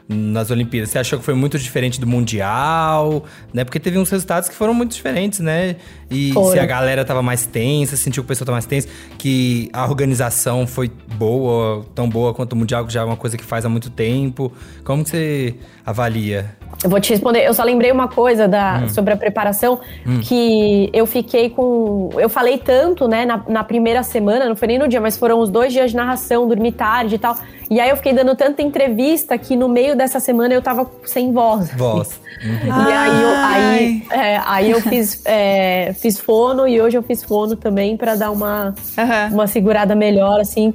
nas 0.09 0.49
Olimpíadas? 0.49 0.89
Você 0.89 0.97
achou 0.97 1.19
que 1.19 1.25
foi 1.25 1.35
muito 1.35 1.59
diferente 1.59 2.01
do 2.01 2.07
Mundial? 2.07 3.23
Né? 3.53 3.63
Porque 3.63 3.79
teve 3.79 3.99
uns 3.99 4.09
resultados 4.09 4.49
que 4.49 4.55
foram 4.55 4.73
muito 4.73 4.95
diferentes, 4.95 5.41
né? 5.41 5.75
E 6.09 6.33
Foram. 6.33 6.51
se 6.51 6.59
a 6.59 6.65
galera 6.65 7.05
tava 7.05 7.21
mais 7.21 7.45
tensa, 7.45 7.95
sentiu 7.95 8.23
que 8.23 8.25
o 8.25 8.29
pessoal 8.29 8.47
tava 8.47 8.55
mais 8.55 8.65
tenso, 8.65 8.87
que 9.19 9.69
a 9.71 9.85
organização 9.85 10.65
foi 10.65 10.91
boa, 11.19 11.85
tão 11.93 12.09
boa 12.09 12.33
quanto 12.33 12.53
o 12.53 12.55
Mundial, 12.55 12.83
que 12.83 12.91
já 12.91 13.01
é 13.01 13.03
uma 13.03 13.17
coisa 13.17 13.37
que 13.37 13.43
faz 13.43 13.63
há 13.63 13.69
muito 13.69 13.91
tempo. 13.91 14.51
Como 14.83 15.03
que 15.03 15.11
você 15.11 15.55
avalia? 15.85 16.55
Eu 16.83 16.89
vou 16.89 16.99
te 16.99 17.11
responder. 17.11 17.45
Eu 17.45 17.53
só 17.53 17.63
lembrei 17.63 17.91
uma 17.91 18.07
coisa 18.07 18.47
da, 18.47 18.87
sobre 18.89 19.13
a 19.13 19.17
preparação, 19.17 19.79
que 20.23 20.89
eu 20.93 21.05
fiquei 21.05 21.49
com. 21.49 22.09
Eu 22.13 22.29
falei 22.29 22.57
tanto, 22.57 23.07
né, 23.07 23.25
na, 23.25 23.43
na 23.47 23.63
primeira 23.63 24.03
semana, 24.03 24.47
não 24.47 24.55
foi 24.55 24.67
nem 24.67 24.79
no 24.79 24.87
dia, 24.87 25.01
mas 25.01 25.17
foram 25.17 25.39
os 25.39 25.49
dois 25.49 25.73
dias 25.73 25.91
de 25.91 25.97
narração, 25.97 26.47
dormi 26.47 26.71
tarde 26.71 27.15
e 27.15 27.17
tal. 27.17 27.35
E 27.69 27.79
aí 27.79 27.89
eu 27.89 27.95
fiquei 27.97 28.13
dando 28.13 28.35
tanta 28.35 28.61
entrevista 28.61 29.37
que 29.37 29.55
no 29.55 29.67
meio 29.67 29.95
dessa 29.95 30.19
semana 30.19 30.53
eu 30.53 30.61
tava 30.61 30.89
sem 31.05 31.31
voz. 31.31 31.71
Voz. 31.73 32.19
E 32.45 32.91
aí 32.91 33.21
eu, 33.21 33.29
aí, 33.37 34.03
é, 34.11 34.41
aí 34.45 34.71
eu 34.71 34.81
fiz, 34.81 35.21
é, 35.25 35.93
fiz 35.93 36.19
fono 36.19 36.67
e 36.67 36.81
hoje 36.81 36.97
eu 36.97 37.01
fiz 37.01 37.23
fono 37.23 37.55
também 37.55 37.95
pra 37.95 38.13
dar 38.15 38.29
uma, 38.29 38.75
Aham. 38.97 39.29
uma 39.31 39.47
segurada 39.47 39.95
melhor, 39.95 40.41
assim. 40.41 40.73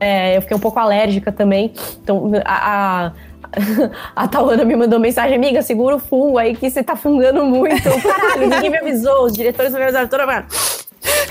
É, 0.00 0.36
eu 0.36 0.42
fiquei 0.42 0.56
um 0.56 0.60
pouco 0.60 0.80
alérgica 0.80 1.30
também. 1.30 1.72
Então, 2.02 2.32
a, 2.44 3.06
a, 3.06 3.12
a 4.16 4.28
Tawana 4.28 4.64
me 4.64 4.76
mandou 4.76 4.98
mensagem, 5.00 5.36
amiga, 5.36 5.62
segura 5.62 5.96
o 5.96 5.98
fungo 5.98 6.38
aí 6.38 6.54
que 6.56 6.70
você 6.70 6.82
tá 6.82 6.96
fungando 6.96 7.44
muito. 7.44 7.82
Caralho, 8.02 8.48
ninguém 8.48 8.70
me 8.70 8.78
avisou, 8.78 9.24
os 9.26 9.32
diretores 9.32 9.72
não 9.72 9.78
me 9.78 9.84
avisaram 9.84 10.08
toda 10.08 10.24
hora. 10.26 10.46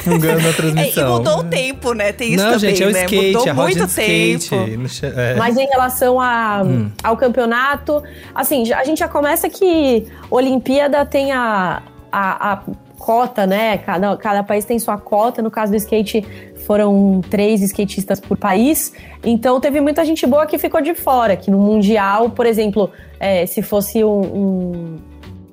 Fungando 0.04 0.42
na 0.42 0.48
É, 0.50 0.52
e 0.52 0.54
transmissão. 0.54 1.18
mudou 1.18 1.40
o 1.40 1.44
tempo, 1.46 1.94
né? 1.94 2.12
Tem 2.12 2.34
isso 2.34 2.44
Não, 2.44 2.54
também, 2.54 2.76
gente, 2.76 2.84
é 2.84 2.88
o 2.88 2.92
né? 2.92 3.04
skate, 3.04 3.26
mudou 3.38 3.50
a 3.50 3.54
muito 3.54 3.84
skate. 3.86 4.50
tempo. 4.50 4.88
é. 5.20 5.36
Mas 5.36 5.58
em 5.58 5.66
relação 5.68 6.20
a, 6.20 6.62
ao 7.04 7.16
campeonato, 7.16 8.04
assim, 8.34 8.72
a 8.74 8.84
gente 8.84 9.00
já 9.00 9.08
começa 9.08 9.48
que 9.50 10.08
Olimpíada 10.30 11.06
tem 11.06 11.32
a, 11.32 11.82
a, 12.12 12.54
a 12.54 12.62
cota, 13.06 13.48
né? 13.48 13.78
Cada, 13.80 14.16
cada 14.18 14.44
país 14.44 14.64
tem 14.66 14.78
sua 14.78 14.98
cota. 14.98 15.42
No 15.42 15.50
caso 15.50 15.72
do 15.72 15.76
skate, 15.78 16.24
foram 16.68 17.20
três 17.30 17.62
skatistas 17.64 18.20
por 18.20 18.38
país. 18.38 18.94
Então 19.24 19.60
teve 19.60 19.82
muita 19.82 20.06
gente 20.06 20.26
boa 20.28 20.46
que 20.46 20.58
ficou 20.60 20.82
de 20.82 20.94
fora. 20.94 21.36
Que 21.36 21.50
no 21.50 21.58
Mundial, 21.58 22.30
por 22.30 22.46
exemplo, 22.46 22.92
é, 23.20 23.46
se 23.48 23.62
fosse 23.62 24.04
um, 24.04 24.22
um- 24.22 24.96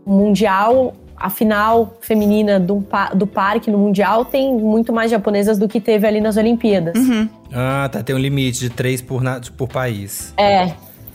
Mundial. 0.07 0.95
A 1.21 1.31
final 1.31 1.97
feminina 2.01 2.61
do, 2.61 2.85
do 3.17 3.27
parque 3.27 3.73
no 3.73 3.77
Mundial 3.79 4.25
tem 4.25 4.55
muito 4.55 4.93
mais 4.93 5.11
japonesas 5.11 5.59
do 5.59 5.67
que 5.67 5.81
teve 5.81 6.07
ali 6.07 6.21
nas 6.21 6.37
Olimpíadas. 6.37 6.95
Ah, 7.53 7.89
tá. 7.91 8.05
Tem 8.05 8.15
um 8.15 8.19
limite 8.21 8.61
de 8.61 8.71
três 8.71 9.03
por, 9.03 9.21
na- 9.21 9.41
por 9.57 9.67
país. 9.69 10.33
É. 10.37 10.71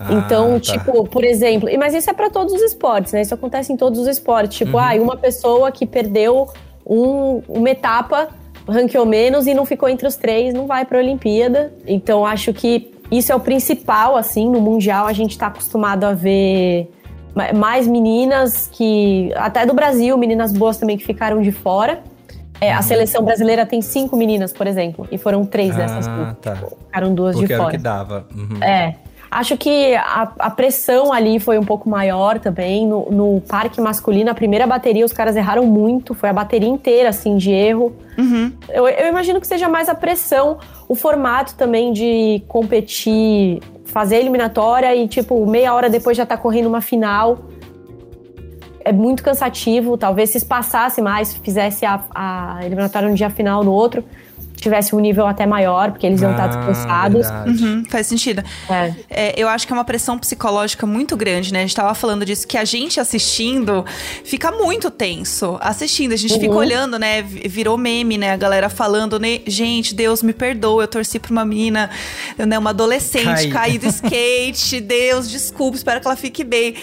Ah, 0.09 0.13
então, 0.13 0.53
tá. 0.53 0.59
tipo, 0.59 1.03
por 1.07 1.23
exemplo, 1.23 1.69
e- 1.69 1.77
mas 1.77 1.93
isso 1.93 2.09
é 2.09 2.13
pra 2.13 2.29
todos 2.29 2.53
os 2.53 2.61
esportes, 2.61 3.13
né? 3.13 3.21
Isso 3.21 3.33
acontece 3.33 3.71
em 3.71 3.77
todos 3.77 3.99
os 3.99 4.07
esportes. 4.07 4.57
Tipo, 4.57 4.77
Uhum. 4.77 4.83
ah, 4.83 4.93
uma 5.01 5.17
pessoa 5.17 5.71
que 5.71 5.85
perdeu 5.85 6.47
um- 6.85 7.41
uma 7.47 7.69
etapa, 7.69 8.27
ranqueou 8.67 9.05
menos 9.05 9.45
e 9.47 9.53
não 9.53 9.65
ficou 9.65 9.87
entre 9.89 10.07
os 10.07 10.15
três, 10.15 10.53
não 10.53 10.65
vai 10.67 10.85
pra 10.85 10.97
Olimpíada. 10.99 11.73
Então, 11.87 12.25
acho 12.25 12.53
que 12.53 12.91
isso 13.11 13.31
é 13.31 13.35
o 13.35 13.39
principal, 13.39 14.15
assim, 14.15 14.49
no 14.49 14.59
Mundial 14.61 15.05
a 15.07 15.13
gente 15.13 15.37
tá 15.37 15.47
acostumado 15.47 16.03
a 16.05 16.13
ver 16.13 16.89
ma- 17.35 17.51
mais 17.53 17.87
meninas 17.87 18.69
que, 18.71 19.31
até 19.35 19.65
do 19.65 19.73
Brasil, 19.73 20.17
meninas 20.17 20.51
boas 20.53 20.77
também 20.77 20.97
que 20.97 21.03
ficaram 21.05 21.41
de 21.41 21.51
fora. 21.51 22.01
É, 22.61 22.71
a 22.71 22.81
seleção 22.81 23.21
brasileira 23.23 23.65
tem 23.65 23.81
cinco 23.81 24.15
meninas, 24.15 24.53
por 24.53 24.65
exemplo, 24.67 25.05
e 25.11 25.17
foram 25.17 25.43
três 25.45 25.75
dessas 25.75 26.07
Ah, 26.07 26.33
que 26.35 26.41
tá. 26.41 26.55
ficaram 26.85 27.13
duas 27.13 27.35
Porque 27.35 27.47
de 27.47 27.53
era 27.53 27.61
o 27.61 27.65
fora. 27.65 27.77
que 27.77 27.83
dava. 27.83 28.25
Uhum. 28.33 28.63
É. 28.63 28.95
Acho 29.33 29.57
que 29.57 29.95
a, 29.95 30.31
a 30.37 30.49
pressão 30.51 31.11
ali 31.11 31.39
foi 31.39 31.57
um 31.57 31.63
pouco 31.63 31.89
maior 31.89 32.39
também. 32.39 32.85
No, 32.87 33.09
no 33.09 33.41
parque 33.41 33.81
masculino, 33.81 34.29
a 34.29 34.33
primeira 34.33 34.67
bateria, 34.67 35.03
os 35.03 35.11
caras 35.11 35.35
erraram 35.35 35.65
muito. 35.65 36.13
Foi 36.13 36.29
a 36.29 36.33
bateria 36.33 36.69
inteira, 36.69 37.09
assim, 37.09 37.35
de 37.35 37.51
erro. 37.51 37.95
Eu, 38.69 38.87
eu 38.87 39.07
imagino 39.07 39.41
que 39.41 39.47
seja 39.47 39.67
mais 39.67 39.89
a 39.89 39.95
pressão, 39.95 40.59
o 40.87 40.93
formato 40.93 41.55
também 41.55 41.91
de 41.91 42.43
competir, 42.47 43.59
fazer 43.85 44.17
a 44.17 44.19
eliminatória 44.19 44.95
e, 44.95 45.07
tipo, 45.07 45.43
meia 45.47 45.73
hora 45.73 45.89
depois 45.89 46.15
já 46.15 46.25
tá 46.25 46.37
correndo 46.37 46.67
uma 46.67 46.81
final. 46.81 47.39
É 48.85 48.91
muito 48.91 49.23
cansativo. 49.23 49.97
Talvez 49.97 50.29
se 50.29 50.37
espaçasse 50.37 51.01
mais, 51.01 51.33
fizesse 51.33 51.85
a, 51.85 52.03
a 52.13 52.59
eliminatória 52.63 53.09
no 53.09 53.15
dia 53.15 53.31
final 53.31 53.63
no 53.63 53.71
outro, 53.71 54.03
tivesse 54.63 54.95
um 54.95 54.99
nível 54.99 55.25
até 55.27 55.45
maior, 55.45 55.91
porque 55.91 56.05
eles 56.07 56.21
iam 56.21 56.31
estar 56.31 56.45
Ah, 56.45 56.47
descansados. 56.47 57.27
verdade. 57.27 57.63
Uhum, 57.63 57.83
faz 57.89 58.07
sentido. 58.07 58.43
É. 58.69 58.93
É, 59.09 59.33
eu 59.37 59.47
acho 59.47 59.67
que 59.67 59.73
é 59.73 59.75
uma 59.75 59.85
pressão 59.85 60.17
psicológica 60.17 60.85
muito 60.85 61.15
grande, 61.15 61.53
né? 61.53 61.59
A 61.59 61.61
gente 61.61 61.75
tava 61.75 61.93
falando 61.93 62.25
disso, 62.25 62.47
que 62.47 62.57
a 62.57 62.65
gente 62.65 62.99
assistindo 62.99 63.85
fica 64.23 64.51
muito 64.51 64.89
tenso 64.89 65.57
assistindo. 65.61 66.13
A 66.13 66.15
gente 66.17 66.33
fica 66.33 66.51
Uhum. 66.51 66.57
olhando, 66.57 66.97
né? 66.99 67.21
vi- 67.21 67.47
Virou 67.47 67.77
meme, 67.77 68.17
né? 68.17 68.31
A 68.31 68.37
galera 68.37 68.69
falando, 68.69 69.19
né? 69.19 69.41
Gente, 69.45 69.93
Deus 69.93 70.23
me 70.23 70.33
perdoa, 70.33 70.83
eu 70.83 70.87
torci 70.87 71.19
pra 71.19 71.31
uma 71.31 71.45
menina, 71.45 71.89
né? 72.37 72.57
Uma 72.57 72.71
adolescente 72.71 73.23
Cai. 73.25 73.47
cair 73.49 73.77
do 73.79 73.87
skate. 73.87 74.79
Deus, 74.81 75.29
desculpa, 75.29 75.77
espero 75.77 76.01
que 76.01 76.07
ela 76.07 76.15
fique 76.15 76.43
bem. 76.43 76.75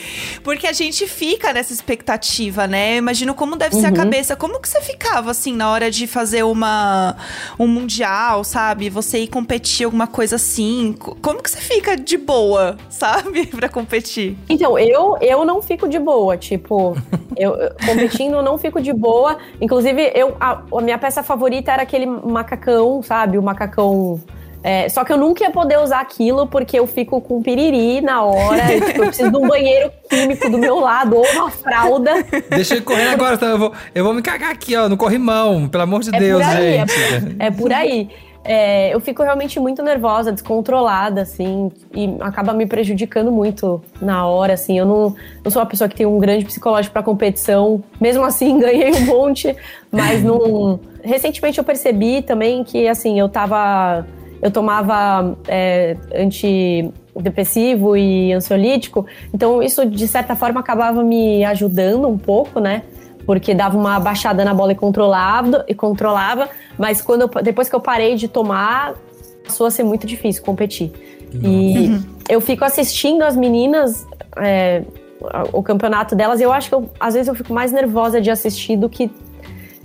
Porque 0.45 0.67
a 0.67 0.73
gente 0.73 1.07
fica 1.07 1.53
nessa 1.53 1.73
expectativa, 1.73 2.67
né? 2.67 2.95
Eu 2.95 2.99
imagino 2.99 3.35
como 3.35 3.57
deve 3.57 3.75
ser 3.77 3.87
a 3.87 3.93
cabeça. 3.93 4.37
Como 4.37 4.61
que 4.61 4.69
você 4.69 4.81
ficava, 4.81 5.31
assim, 5.31 5.55
na 5.55 5.71
hora 5.71 5.91
de 5.91 6.07
fazer 6.07 6.43
uma, 6.45 7.17
um 7.59 7.67
mundial, 7.71 8.45
sabe? 8.45 8.91
Você 8.91 9.21
ir 9.21 9.29
competir 9.29 9.85
alguma 9.85 10.07
coisa 10.07 10.37
assim. 10.37 10.95
Co- 10.99 11.17
Como 11.23 11.43
que 11.43 11.51
você 11.51 11.59
fica 11.61 11.97
de 11.97 12.17
boa, 12.19 12.77
sabe? 12.91 13.47
pra 13.47 13.69
competir? 13.69 14.37
Então, 14.49 14.79
eu, 14.79 15.17
eu 15.21 15.45
não 15.45 15.63
fico 15.63 15.89
de 15.89 15.99
boa, 15.99 16.37
tipo, 16.37 16.97
eu- 17.37 17.57
competindo 17.87 18.35
eu 18.35 18.43
não 18.43 18.59
fico 18.59 18.81
de 18.83 18.93
boa. 18.93 19.39
Inclusive, 19.61 20.13
eu, 20.15 20.37
a, 20.41 20.63
a 20.77 20.81
minha 20.83 20.99
peça 20.99 21.23
favorita 21.23 21.73
era 21.73 21.83
aquele 21.83 22.07
macacão, 22.07 23.03
sabe? 23.03 23.39
O 23.39 23.43
macacão. 23.43 24.21
É, 24.63 24.89
só 24.89 25.05
que 25.05 25.13
eu 25.13 25.17
nunca 25.17 25.45
ia 25.45 25.51
poder 25.51 25.79
usar 25.79 26.01
aquilo 26.01 26.47
porque 26.47 26.79
eu 26.79 26.87
fico 26.87 27.21
com 27.21 27.43
piriri 27.43 28.01
na 28.01 28.23
hora. 28.23 28.73
e, 28.75 28.81
tipo, 28.81 29.03
eu 29.03 29.07
preciso 29.07 29.31
de 29.31 29.37
um 29.37 29.49
banheiro 29.49 29.91
químico 30.09 30.51
do 30.51 30.59
meu 30.59 30.79
lado 30.79 31.17
ou 31.17 31.27
uma 31.33 31.51
fralda. 31.51 32.13
Deixa 32.51 32.77
eu 32.77 32.83
correr 32.83 33.09
agora, 33.09 33.39
eu 33.41 33.59
vou, 33.59 33.73
eu 33.95 34.05
vou 34.05 34.13
me 34.13 34.23
cagar 34.23 34.51
aqui, 34.51 34.77
ó, 34.77 34.89
no 34.89 34.97
corrimão. 34.97 35.69
Pelo 35.69 35.85
amor 35.85 36.01
de 36.03 36.15
É 36.15 36.19
Deus, 36.19 36.43
aí, 36.43 36.79
gente. 36.79 37.37
É 37.39 37.51
por 37.51 37.73
aí. 37.73 38.11
É, 38.43 38.95
eu 38.95 39.01
fico 39.01 39.23
realmente 39.23 39.61
muito 39.61 39.83
nervosa, 39.83 40.33
descontrolada, 40.33 41.23
assim, 41.23 41.71
e 41.95 42.17
acaba 42.21 42.55
me 42.55 42.67
prejudicando 42.67 43.31
muito 43.31 43.83
na 44.01 44.27
hora, 44.27 44.55
assim. 44.55 44.79
Eu 44.79 44.87
não, 44.87 45.15
não 45.45 45.51
sou 45.51 45.61
uma 45.61 45.69
pessoa 45.69 45.89
que 45.89 45.95
tem 45.95 46.07
um 46.07 46.19
grande 46.19 46.45
psicológico 46.45 46.93
pra 46.93 47.03
competição. 47.03 47.83
Mesmo 48.01 48.25
assim, 48.25 48.57
ganhei 48.61 48.93
um 48.93 49.05
monte, 49.07 49.55
mas 49.91 50.23
não. 50.23 50.81
Recentemente 51.03 51.59
eu 51.59 51.65
percebi 51.65 52.23
também 52.23 52.65
que, 52.65 52.89
assim, 52.89 53.19
eu 53.19 53.29
tava. 53.29 54.07
Eu 54.43 54.51
tomava 54.51 55.37
é, 55.47 55.97
antidepressivo 56.15 57.97
e 57.97 58.33
ansiolítico, 58.33 59.07
então 59.35 59.63
isso 59.63 59.85
de 59.87 60.07
certa 60.09 60.35
forma 60.35 60.61
acabava 60.61 61.03
me 61.03 61.45
ajudando 61.45 62.09
um 62.09 62.19
pouco, 62.19 62.61
né? 62.61 62.83
porque 63.27 63.55
dava 63.55 63.77
uma 63.77 64.01
baixada 64.01 64.45
na 64.45 64.53
bola 64.53 64.73
e 64.73 64.75
controlava, 64.75 65.65
e 65.69 65.75
controlava 65.75 66.49
mas 66.77 67.01
quando 67.03 67.23
eu- 67.23 67.43
depois 67.43 67.69
que 67.69 67.77
eu 67.77 67.81
parei 67.81 68.17
de 68.17 68.27
tomar, 68.27 68.95
passou 69.45 69.67
a 69.67 69.71
ser 69.71 69.85
muito 69.85 70.05
difícil 70.07 70.43
competir. 70.43 70.91
E 71.35 72.01
eu 72.29 72.41
fico 72.41 72.65
assistindo 72.65 73.23
as 73.23 73.37
meninas, 73.37 74.05
é, 74.37 74.83
o 75.53 75.63
campeonato 75.63 76.17
delas, 76.17 76.41
e 76.41 76.43
eu 76.45 76.53
acho 76.53 76.71
que 76.71 76.75
eu- 76.75 76.91
às 76.99 77.13
vezes 77.15 77.29
eu 77.29 77.35
fico 77.35 77.53
mais 77.53 77.71
nervosa 77.71 78.21
de 78.21 78.31
assistir 78.31 78.77
do 78.77 78.89
que 78.89 79.09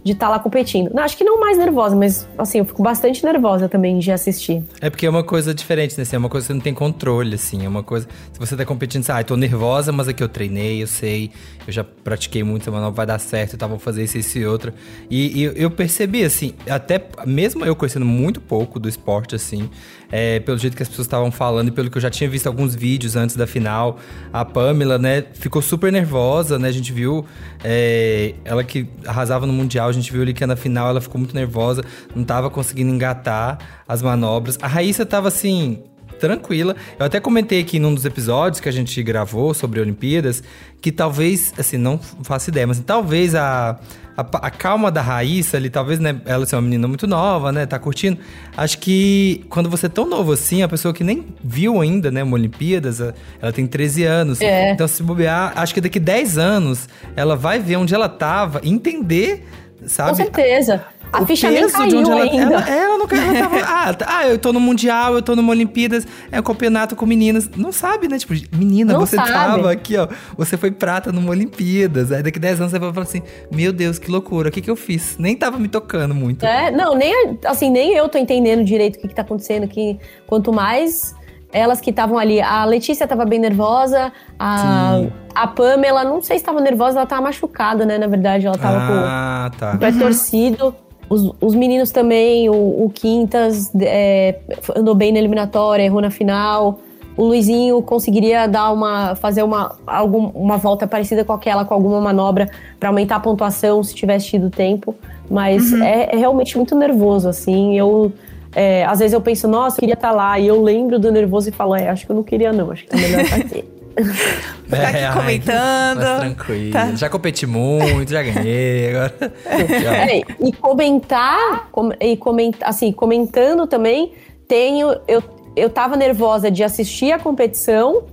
de 0.06 0.12
estar 0.12 0.30
lá 0.30 0.38
competindo. 0.38 0.92
Não, 0.94 1.02
acho 1.02 1.18
que 1.18 1.24
não 1.24 1.40
mais 1.40 1.58
nervosa, 1.58 1.96
mas 1.96 2.28
assim, 2.38 2.60
eu 2.60 2.66
fico 2.66 2.84
bastante 2.84 3.26
nervosa 3.26 3.68
também 3.68 3.98
de 3.98 4.12
assistir. 4.12 4.62
É 4.80 4.88
porque 4.88 5.08
é 5.08 5.10
uma 5.10 5.24
coisa 5.24 5.52
diferente, 5.52 5.98
né? 5.98 6.04
Assim, 6.04 6.16
é 6.16 6.20
uma 6.20 6.30
coisa 6.30 6.46
que 6.46 6.48
você 6.50 6.54
não 6.54 6.62
tem 6.62 6.76
controle, 6.76 7.34
assim. 7.34 7.66
É 7.66 7.68
uma 7.68 7.82
coisa. 7.82 8.08
Se 8.32 8.40
você 8.40 8.56
tá 8.56 8.64
competindo, 8.64 9.02
você, 9.02 9.12
ah, 9.12 9.22
eu 9.22 9.26
tô 9.26 9.36
nervosa, 9.36 9.92
mas 9.92 10.08
aqui 10.08 10.22
eu 10.22 10.30
treinei, 10.30 10.84
eu 10.84 10.86
sei, 10.86 11.32
eu 11.66 11.74
já 11.74 11.84
pratiquei 11.84 12.44
muito, 12.44 12.72
mas 12.72 12.82
não 12.84 12.92
vai 12.92 13.08
dar 13.08 13.18
certo, 13.18 13.58
tá? 13.58 13.66
Vou 13.66 13.80
fazer 13.80 14.04
isso, 14.04 14.16
isso 14.20 14.38
e 14.38 14.46
outro. 14.46 14.72
E, 15.10 15.52
eu 15.56 15.72
percebi, 15.72 16.24
assim, 16.24 16.54
até 16.70 17.04
mesmo 17.26 17.66
eu 17.66 17.76
conhecendo 17.76 18.06
muito 18.06 18.40
pouco 18.40 18.80
do 18.80 18.88
esporte, 18.88 19.34
assim, 19.34 19.68
é, 20.18 20.40
pelo 20.40 20.58
jeito 20.58 20.78
que 20.78 20.82
as 20.82 20.88
pessoas 20.88 21.08
estavam 21.08 21.30
falando 21.30 21.68
e 21.68 21.72
pelo 21.72 21.92
que 21.92 21.98
eu 21.98 22.02
já 22.02 22.10
tinha 22.10 22.30
visto 22.30 22.48
alguns 22.48 22.74
vídeos 22.74 23.18
antes 23.18 23.36
da 23.36 23.46
final, 23.46 24.00
a 24.32 24.46
Pamela, 24.46 24.98
né, 24.98 25.26
ficou 25.34 25.62
super 25.62 25.92
nervosa, 25.92 26.58
né? 26.58 26.70
A 26.70 26.72
gente 26.72 26.94
viu 26.94 27.26
é, 27.62 28.34
ela 28.46 28.64
que 28.64 28.88
arrasava 29.06 29.46
no 29.46 29.52
Mundial, 29.52 29.90
a 29.90 29.92
gente 29.92 30.10
viu 30.14 30.22
ali 30.22 30.34
que 30.34 30.46
na 30.46 30.56
final 30.56 30.88
ela 30.88 31.02
ficou 31.02 31.20
muito 31.20 31.36
nervosa, 31.36 31.84
não 32.16 32.24
tava 32.24 32.50
conseguindo 32.50 32.90
engatar 32.92 33.84
as 33.86 34.02
manobras. 34.02 34.58
A 34.62 34.68
Raíssa 34.68 35.06
tava 35.06 35.28
assim. 35.28 35.84
Tranquila. 36.18 36.78
Eu 36.98 37.06
até 37.06 37.20
comentei 37.20 37.60
aqui 37.60 37.78
num 37.78 37.94
dos 37.94 38.06
episódios 38.06 38.62
que 38.62 38.70
a 38.70 38.72
gente 38.72 39.04
gravou 39.04 39.54
sobre 39.54 39.82
Olimpíadas 39.82 40.42
que 40.82 40.90
talvez, 40.90 41.54
assim, 41.58 41.78
não 41.78 42.00
faço 42.24 42.50
ideia, 42.50 42.66
mas 42.66 42.80
talvez 42.80 43.36
a, 43.36 43.78
a, 44.18 44.22
a 44.22 44.50
calma 44.50 44.92
da 44.92 45.02
Raíssa 45.02 45.58
ali, 45.58 45.70
talvez, 45.70 46.00
né? 46.00 46.16
Ela 46.26 46.46
ser 46.46 46.56
uma 46.56 46.62
menina 46.62 46.88
muito 46.88 47.06
nova, 47.06 47.52
né? 47.52 47.66
Tá 47.66 47.78
curtindo. 47.78 48.20
Acho 48.56 48.78
que 48.80 49.46
quando 49.50 49.70
você 49.70 49.88
é 49.88 49.90
tão 49.90 50.08
novo 50.08 50.32
assim, 50.32 50.64
a 50.64 50.68
pessoa 50.68 50.94
que 50.94 51.04
nem 51.04 51.26
viu 51.44 51.82
ainda, 51.82 52.10
né? 52.10 52.24
Uma 52.24 52.36
Olimpíadas, 52.36 53.02
ela 53.42 53.52
tem 53.52 53.68
13 53.68 54.04
anos. 54.04 54.42
É. 54.42 54.72
Então, 54.72 54.88
se 54.88 55.04
bobear, 55.04 55.54
acho 55.56 55.74
que 55.74 55.82
daqui 55.82 56.00
10 56.00 56.38
anos 56.38 56.88
ela 57.16 57.36
vai 57.36 57.60
ver 57.60 57.76
onde 57.76 57.94
ela 57.94 58.08
tava, 58.08 58.62
entender, 58.64 59.46
sabe? 59.86 60.12
Com 60.12 60.16
certeza. 60.16 60.86
A 61.16 61.22
o 61.22 61.26
ficha 61.26 61.50
nem 61.50 61.62
peso 61.62 61.74
de 61.74 61.78
caiu 61.78 62.00
onde 62.00 62.12
ela, 62.12 62.24
ainda. 62.24 62.56
Ela, 62.56 62.70
ela 62.70 62.98
não 62.98 63.08
ela 63.10 63.40
tava, 63.40 63.60
ah, 63.66 63.94
tá- 63.94 64.06
ah, 64.08 64.28
eu 64.28 64.38
tô 64.38 64.52
no 64.52 64.60
Mundial, 64.60 65.16
eu 65.16 65.22
tô 65.22 65.36
numa 65.36 65.52
Olimpíadas, 65.52 66.08
é 66.32 66.40
um 66.40 66.44
campeonato 66.44 66.96
com 66.96 67.06
meninas. 67.06 67.50
Não 67.56 67.72
sabe, 67.72 68.08
né? 68.08 68.18
Tipo, 68.18 68.34
menina, 68.56 68.94
Não 68.94 69.00
você 69.00 69.16
sabe. 69.16 69.32
tava 69.32 69.72
aqui, 69.72 69.98
ó. 69.98 70.08
Você 70.38 70.58
foi 70.58 70.72
prata 70.72 71.12
numa 71.12 71.30
Olimpíadas. 71.30 72.12
Aí 72.12 72.22
daqui 72.22 72.40
10 72.40 72.62
anos 72.62 72.72
você 72.72 72.80
vai 72.80 72.92
falar 72.94 73.06
assim: 73.06 73.22
Meu 73.52 73.72
Deus, 73.72 73.98
que 74.00 74.12
loucura, 74.12 74.50
o 74.50 74.52
que, 74.52 74.62
que 74.62 74.70
eu 74.70 74.76
fiz? 74.76 75.18
Nem 75.18 75.36
tava 75.36 75.58
me 75.58 75.68
tocando 75.68 76.14
muito. 76.14 76.46
É, 76.46 76.72
não, 76.72 76.96
nem 76.96 77.40
assim, 77.46 77.70
nem 77.70 77.94
eu 77.94 78.10
tô 78.10 78.18
entendendo 78.18 78.64
direito 78.64 78.98
o 78.98 79.00
que, 79.00 79.08
que 79.08 79.16
tá 79.16 79.22
acontecendo 79.22 79.64
aqui. 79.64 79.98
Quanto 80.28 80.52
mais 80.52 81.16
elas 81.56 81.80
que 81.80 81.90
estavam 81.90 82.18
ali. 82.18 82.42
A 82.42 82.66
Letícia 82.66 83.08
tava 83.08 83.24
bem 83.24 83.40
nervosa, 83.40 84.12
a, 84.38 84.98
Sim. 85.00 85.12
a 85.34 85.48
Pamela, 85.48 86.04
não 86.04 86.22
sei 86.22 86.38
se 86.38 86.44
tava 86.44 86.60
nervosa, 86.60 87.00
ela 87.00 87.06
tava 87.06 87.22
machucada, 87.22 87.86
né? 87.86 87.98
Na 87.98 88.08
verdade, 88.08 88.46
ela 88.46 88.58
tava 88.58 88.78
ah, 88.78 89.50
com 89.52 89.58
tá. 89.58 89.72
o 89.74 89.78
pé 89.78 89.92
torcido. 89.94 90.76
Os, 91.10 91.32
os 91.40 91.56
meninos 91.56 91.92
também, 91.92 92.50
o, 92.50 92.86
o 92.86 92.92
Quintas 92.94 93.72
é, 93.80 94.40
andou 94.76 94.96
bem 94.96 95.12
na 95.12 95.20
eliminatória, 95.20 95.84
errou 95.84 96.02
na 96.02 96.10
final. 96.10 96.80
O 97.18 97.24
Luizinho 97.24 97.82
conseguiria 97.82 98.48
dar 98.48 98.72
uma, 98.72 99.16
fazer 99.16 99.42
uma, 99.44 99.76
algum, 99.88 100.28
uma 100.30 100.58
volta 100.58 100.86
parecida 100.86 101.24
com 101.24 101.32
aquela, 101.32 101.64
com 101.64 101.74
alguma 101.74 102.02
manobra, 102.02 102.50
pra 102.80 102.90
aumentar 102.90 103.18
a 103.18 103.20
pontuação 103.20 103.82
se 103.84 103.96
tivesse 103.96 104.28
tido 104.28 104.50
tempo. 104.50 104.94
Mas 105.30 105.72
é, 105.74 106.10
é 106.14 106.18
realmente 106.18 106.58
muito 106.58 106.76
nervoso, 106.76 107.30
assim. 107.30 107.78
Eu, 107.78 108.12
é, 108.54 108.84
às 108.86 109.00
vezes 109.00 109.14
eu 109.14 109.22
penso, 109.22 109.48
nossa, 109.48 109.78
eu 109.78 109.80
queria 109.80 109.94
estar 109.94 110.12
lá. 110.12 110.38
E 110.40 110.48
eu 110.48 110.62
lembro 110.62 111.00
do 111.00 111.12
nervoso 111.12 111.50
e 111.50 111.52
falo, 111.52 111.76
é, 111.76 111.88
acho 111.88 112.06
que 112.06 112.12
eu 112.12 112.16
não 112.16 112.24
queria, 112.24 112.52
não. 112.52 112.72
Acho 112.72 112.86
que 112.86 112.96
é 112.96 113.00
melhor 113.00 113.22
estar 113.22 113.36
aqui. 113.38 113.66
Ficar 113.96 114.88
aqui 114.90 114.98
É, 114.98 115.06
ai, 115.06 115.14
comentando. 115.14 115.98
Mas 116.02 116.20
tranquilo. 116.20 116.74
Tá. 116.74 116.96
Já 116.96 117.10
competi 117.10 117.46
muito, 117.48 118.12
já 118.12 118.22
ganhei. 118.24 118.90
Agora. 118.90 119.14
É, 119.48 120.22
e 120.40 120.52
comentar, 120.54 121.70
com- 121.72 121.92
e 122.00 122.18
comentar, 122.18 122.70
assim, 122.70 122.92
comentando 122.92 123.68
também, 123.68 124.14
tenho, 124.48 124.96
eu, 125.08 125.24
eu 125.56 125.70
tava 125.70 125.96
nervosa 125.96 126.50
de 126.52 126.64
assistir 126.64 127.12
a 127.12 127.20
competição 127.20 128.04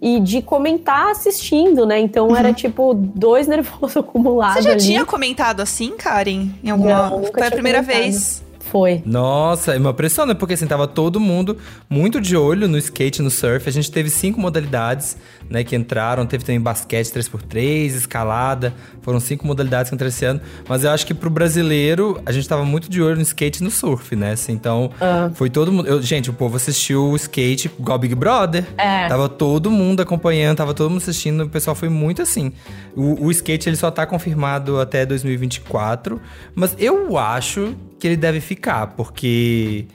e 0.00 0.18
de 0.20 0.42
comentar 0.42 1.10
assistindo, 1.12 1.86
né? 1.86 1.98
Então 2.00 2.36
era 2.36 2.52
tipo 2.52 2.92
dois 2.94 3.46
nervosos 3.48 3.96
acumulados 3.96 4.56
Você 4.56 4.62
já 4.62 4.70
ali. 4.72 4.80
tinha 4.80 5.04
comentado 5.04 5.60
assim, 5.60 5.92
Karen? 5.96 6.48
Em 6.62 6.70
alguma... 6.70 7.08
Não, 7.10 7.20
nunca 7.20 7.38
Foi 7.38 7.46
a 7.46 7.50
primeira 7.50 7.80
comentado. 7.82 8.02
vez. 8.02 8.42
Foi. 8.72 9.02
Nossa, 9.04 9.74
é 9.74 9.78
uma 9.78 9.92
pressão, 9.92 10.24
né? 10.24 10.32
Porque 10.32 10.54
assim, 10.54 10.66
tava 10.66 10.88
todo 10.88 11.20
mundo 11.20 11.58
muito 11.90 12.18
de 12.22 12.34
olho 12.34 12.66
no 12.66 12.78
skate, 12.78 13.20
no 13.20 13.30
surf. 13.30 13.68
A 13.68 13.72
gente 13.72 13.92
teve 13.92 14.08
cinco 14.08 14.40
modalidades, 14.40 15.14
né, 15.52 15.62
que 15.62 15.76
entraram. 15.76 16.24
Teve 16.26 16.44
também 16.44 16.60
basquete 16.60 17.06
3x3, 17.12 17.86
escalada. 17.94 18.72
Foram 19.02 19.20
cinco 19.20 19.46
modalidades 19.46 19.90
que 19.90 19.94
entraram 19.94 20.08
esse 20.08 20.24
ano. 20.24 20.40
Mas 20.68 20.82
eu 20.82 20.90
acho 20.90 21.06
que 21.06 21.12
pro 21.14 21.28
brasileiro, 21.30 22.20
a 22.26 22.32
gente 22.32 22.48
tava 22.48 22.64
muito 22.64 22.88
de 22.88 23.02
olho 23.02 23.16
no 23.16 23.22
skate 23.22 23.60
e 23.60 23.64
no 23.64 23.70
surf, 23.70 24.16
né? 24.16 24.32
Assim, 24.32 24.52
então, 24.52 24.90
foi 25.34 25.50
todo 25.50 25.70
mundo. 25.70 25.86
eu- 25.88 26.00
gente, 26.02 26.30
o 26.30 26.32
povo 26.32 26.56
assistiu 26.56 27.10
o 27.10 27.16
skate 27.16 27.70
igual 27.78 27.98
Big 27.98 28.14
Brother. 28.14 28.64
É. 28.78 29.06
Tava 29.08 29.28
todo 29.28 29.70
mundo 29.70 30.00
acompanhando, 30.00 30.56
tava 30.56 30.72
todo 30.74 30.88
mundo 30.90 31.02
assistindo. 31.02 31.44
O 31.44 31.48
pessoal 31.48 31.76
foi 31.76 31.88
muito 31.88 32.22
assim. 32.22 32.52
O, 32.96 33.26
o 33.26 33.30
skate, 33.30 33.68
ele 33.68 33.76
só 33.76 33.90
tá 33.90 34.06
confirmado 34.06 34.80
até 34.80 35.04
2024. 35.04 36.20
Mas 36.54 36.74
eu 36.78 37.18
acho 37.18 37.74
que 37.98 38.06
ele 38.06 38.16
deve 38.16 38.40
ficar, 38.40 38.88
porque 38.88 39.86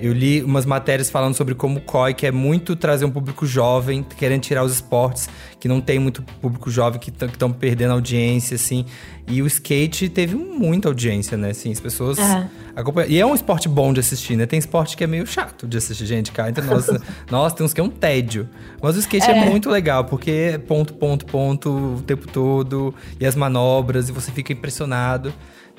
eu 0.00 0.12
li 0.12 0.42
umas 0.42 0.66
matérias 0.66 1.08
falando 1.08 1.34
sobre 1.34 1.54
como 1.54 1.78
o 1.78 1.80
COI 1.80 2.14
quer 2.14 2.32
muito 2.32 2.74
trazer 2.76 3.04
um 3.04 3.10
público 3.10 3.46
jovem, 3.46 4.04
querendo 4.16 4.42
tirar 4.42 4.64
os 4.64 4.72
esportes 4.72 5.28
que 5.58 5.68
não 5.68 5.80
tem 5.80 5.98
muito 5.98 6.22
público 6.42 6.70
jovem, 6.70 7.00
que 7.00 7.10
estão 7.10 7.50
perdendo 7.50 7.92
audiência, 7.92 8.56
assim. 8.56 8.84
E 9.26 9.40
o 9.40 9.46
skate 9.46 10.08
teve 10.10 10.34
muita 10.34 10.88
audiência, 10.88 11.38
né? 11.38 11.50
Assim, 11.50 11.72
as 11.72 11.80
pessoas 11.80 12.18
É. 12.18 12.46
acompanham. 12.76 13.08
E 13.10 13.18
é 13.18 13.24
um 13.24 13.34
esporte 13.34 13.66
bom 13.68 13.92
de 13.92 14.00
assistir, 14.00 14.36
né? 14.36 14.44
Tem 14.44 14.58
esporte 14.58 14.96
que 14.96 15.04
é 15.04 15.06
meio 15.06 15.26
chato 15.26 15.66
de 15.66 15.78
assistir, 15.78 16.04
gente. 16.04 16.32
Cá 16.32 16.50
entre 16.50 16.64
nós, 16.66 16.86
nossa, 17.30 17.56
tem 17.56 17.64
uns 17.64 17.72
que 17.72 17.80
é 17.80 17.84
um 17.84 17.88
tédio. 17.88 18.46
Mas 18.82 18.96
o 18.96 18.98
skate 18.98 19.30
é. 19.30 19.48
muito 19.48 19.70
legal, 19.70 20.04
porque 20.04 20.30
é 20.30 20.58
ponto, 20.58 20.92
ponto, 20.92 21.24
ponto 21.24 21.70
o 21.70 22.02
tempo 22.02 22.26
todo. 22.30 22.94
E 23.18 23.24
as 23.24 23.34
manobras, 23.34 24.10
e 24.10 24.12
você 24.12 24.30
fica 24.30 24.52
impressionado. 24.52 25.32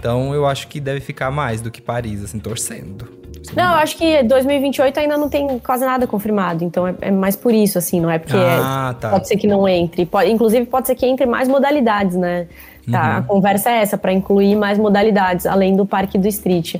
Então 0.05 0.35
eu 0.35 0.45
acho 0.45 0.67
que 0.67 0.79
deve 0.79 0.99
ficar 0.99 1.31
mais 1.31 1.61
do 1.61 1.71
que 1.71 1.81
Paris, 1.81 2.23
assim, 2.23 2.37
torcendo. 2.37 3.09
Não, 3.55 3.71
eu 3.73 3.77
acho 3.79 3.97
que 3.97 4.21
2028 4.21 4.99
ainda 4.99 5.17
não 5.17 5.27
tem 5.29 5.57
quase 5.57 5.83
nada 5.83 6.05
confirmado, 6.05 6.63
então 6.63 6.87
é, 6.87 6.93
é 7.01 7.09
mais 7.11 7.35
por 7.35 7.51
isso, 7.51 7.79
assim, 7.79 7.99
não 7.99 8.09
é 8.11 8.19
porque 8.19 8.37
Ah, 8.37 8.93
é- 8.95 9.01
tá. 9.01 9.09
pode 9.09 9.27
ser 9.27 9.35
que 9.35 9.47
não 9.47 9.67
entre. 9.67 10.05
Pode- 10.05 10.29
inclusive, 10.29 10.63
pode 10.67 10.85
ser 10.85 10.93
que 10.93 11.07
entre 11.07 11.25
mais 11.25 11.47
modalidades, 11.47 12.15
né? 12.15 12.45
Tá, 12.91 13.17
A 13.17 13.21
conversa 13.23 13.71
é 13.71 13.81
essa, 13.81 13.97
pra 13.97 14.13
incluir 14.13 14.55
mais 14.55 14.77
modalidades, 14.77 15.47
além 15.47 15.75
do 15.75 15.87
parque 15.87 16.19
do 16.19 16.27
street. 16.27 16.75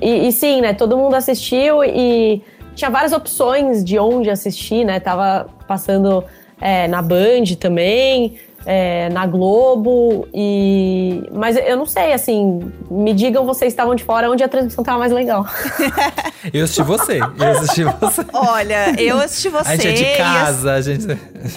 E, 0.00 0.26
e 0.28 0.32
sim, 0.32 0.62
né? 0.62 0.72
Todo 0.72 0.96
mundo 0.96 1.14
assistiu 1.16 1.84
e 1.84 2.42
tinha 2.74 2.90
várias 2.90 3.12
opções 3.12 3.84
de 3.84 3.98
onde 3.98 4.30
assistir, 4.30 4.86
né? 4.86 4.98
Tava 5.00 5.46
passando 5.68 6.24
é, 6.62 6.88
na 6.88 7.02
Band 7.02 7.44
também, 7.60 8.36
é, 8.66 9.08
na 9.10 9.26
Globo, 9.26 10.26
e. 10.32 11.22
Mas 11.32 11.56
eu 11.56 11.76
não 11.76 11.86
sei, 11.86 12.12
assim, 12.12 12.72
me 12.90 13.12
digam 13.12 13.44
vocês 13.44 13.72
estavam 13.72 13.94
de 13.94 14.04
fora 14.04 14.30
onde 14.30 14.42
a 14.42 14.48
transmissão 14.48 14.82
tava 14.82 14.98
mais 14.98 15.12
legal. 15.12 15.46
Eu 16.52 16.64
assisti 16.64 16.82
você, 16.82 17.20
eu 17.20 17.50
assisti 17.52 17.84
você. 17.84 18.26
Olha, 18.34 18.94
eu 19.00 19.18
assisti 19.18 19.48
você. 19.48 19.70
A 19.70 19.76
gente 19.76 20.04
é 20.04 20.12
de 20.12 20.18
casa, 20.18 20.72
a 20.74 20.80
gente. 20.82 21.06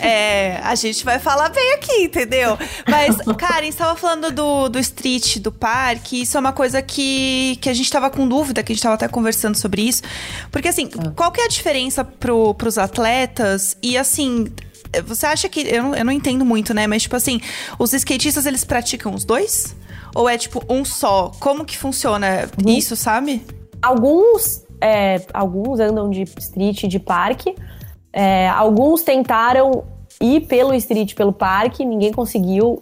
É, 0.02 0.62
a 0.64 0.76
gente 0.76 1.04
vai 1.04 1.20
falar 1.20 1.50
bem 1.50 1.74
aqui, 1.74 2.04
entendeu? 2.04 2.58
Mas, 2.88 3.18
Karen, 3.38 3.70
você 3.70 3.78
tava 3.78 3.98
falando 3.98 4.32
do, 4.32 4.70
do 4.70 4.80
street, 4.80 5.40
do 5.40 5.52
parque, 5.52 6.22
isso 6.22 6.38
é 6.38 6.40
uma 6.40 6.54
coisa 6.54 6.82
que, 6.82 7.58
que 7.62 7.70
a 7.70 7.74
gente 7.74 7.92
tava 7.92 8.10
com 8.10 8.26
dúvida, 8.26 8.64
que 8.64 8.72
a 8.72 8.76
gente 8.76 8.84
tava 8.84 8.96
até 8.96 9.10
conversando 9.10 9.58
sobre 9.58 9.82
isso. 9.82 10.04
Porque, 10.52 10.70
assim, 10.70 10.90
qual 11.16 11.34
que 11.34 11.42
é 11.42 11.46
a 11.46 11.50
diferença 11.50 12.06
pro, 12.06 12.54
pros 12.54 12.78
atletas? 12.78 13.76
E, 13.84 13.98
assim, 13.98 14.48
você 15.06 15.26
acha 15.26 15.50
que. 15.50 15.62
Eu 15.62 15.84
não, 15.84 15.96
eu 15.96 16.06
não 16.06 16.12
entendo 16.12 16.46
muito, 16.46 16.74
né? 16.74 16.88
Mas, 16.88 17.04
tipo 17.04 17.16
assim, 17.16 17.42
os 17.78 17.94
skatistas, 17.94 18.46
eles 18.46 18.64
praticam 18.64 19.14
os 19.14 19.24
dois? 19.26 19.76
Ou 20.16 20.28
é, 20.28 20.38
tipo, 20.38 20.64
um 20.70 20.84
só? 20.84 21.32
Como 21.40 21.66
que 21.66 21.78
funciona 21.78 22.50
isso, 22.66 22.96
sabe? 22.96 23.46
Alguns, 23.82 24.64
é, 24.82 25.22
alguns 25.34 25.80
andam 25.80 26.10
de 26.10 26.24
street 26.24 26.84
e 26.84 26.88
de 26.88 27.00
parque. 27.00 27.56
É, 28.12 28.50
alguns 28.50 29.04
tentaram 29.04 29.84
ir 30.20 30.42
pelo 30.48 30.74
street, 30.74 31.14
pelo 31.14 31.32
parque. 31.32 31.86
Ninguém 31.86 32.12
conseguiu 32.12 32.82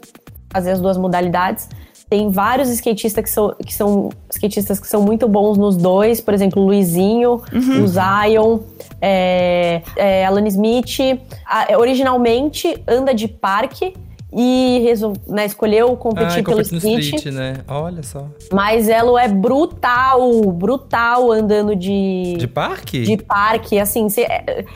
fazer 0.51 0.71
as 0.71 0.79
duas 0.79 0.97
modalidades. 0.97 1.67
Tem 2.09 2.29
vários 2.29 2.69
skatistas 2.69 3.23
que 3.23 3.29
são, 3.29 3.55
que 3.65 3.73
são 3.73 4.09
skatistas 4.29 4.79
que 4.79 4.87
são 4.87 5.01
muito 5.01 5.27
bons 5.27 5.57
nos 5.57 5.75
dois. 5.75 6.21
Por 6.21 6.33
exemplo, 6.33 6.61
o 6.61 6.65
Luizinho, 6.67 7.41
o 7.81 7.87
Zion, 7.87 8.59
é, 9.01 9.81
é, 9.97 10.25
Alan 10.25 10.47
Smith. 10.47 11.19
A- 11.45 11.71
é, 11.71 11.77
originalmente 11.77 12.77
anda 12.87 13.13
de 13.13 13.27
parque 13.27 13.93
e 14.37 14.81
resol- 14.83 15.13
né, 15.27 15.45
escolheu 15.45 15.95
competir 15.95 16.41
Ah, 16.41 16.43
pelo 16.43 16.59
street. 16.61 16.99
street, 17.05 17.25
né? 17.33 17.53
Olha 17.67 18.03
só. 18.03 18.25
Mas 18.51 18.89
ela 18.89 19.21
é 19.23 19.27
brutal, 19.29 20.41
brutal 20.51 21.31
andando 21.31 21.75
de, 21.75 22.35
De 22.37 22.47
parque? 22.47 23.01
de 23.03 23.17
parque. 23.17 23.79
Assim, 23.79 24.09
cê- 24.09 24.27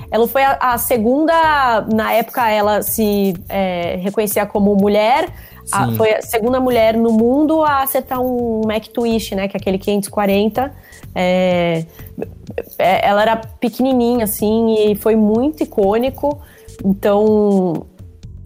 ela 0.10 0.28
foi 0.28 0.44
a, 0.44 0.58
a 0.62 0.78
segunda, 0.78 1.82
na 1.94 2.13
época 2.13 2.50
ela 2.50 2.82
se 2.82 3.34
é, 3.50 3.98
reconhecia 4.02 4.46
como 4.46 4.76
mulher. 4.76 5.28
A- 5.71 5.91
foi 5.93 6.13
a 6.15 6.21
segunda 6.21 6.60
mulher 6.60 6.95
no 6.97 7.12
mundo 7.12 7.63
a 7.63 7.82
acertar 7.84 8.21
um 8.21 8.62
Mac 8.65 8.88
Twist, 8.88 9.36
né? 9.36 9.47
Que 9.47 9.58
é 9.58 9.60
aquele 9.60 9.77
540. 9.77 10.73
É, 11.15 11.86
é, 12.77 13.08
ela 13.08 13.21
era 13.21 13.36
pequenininha, 13.38 14.23
assim, 14.25 14.75
e 14.91 14.95
foi 14.95 15.15
muito 15.15 15.63
icônico. 15.63 16.39
Então, 16.84 17.86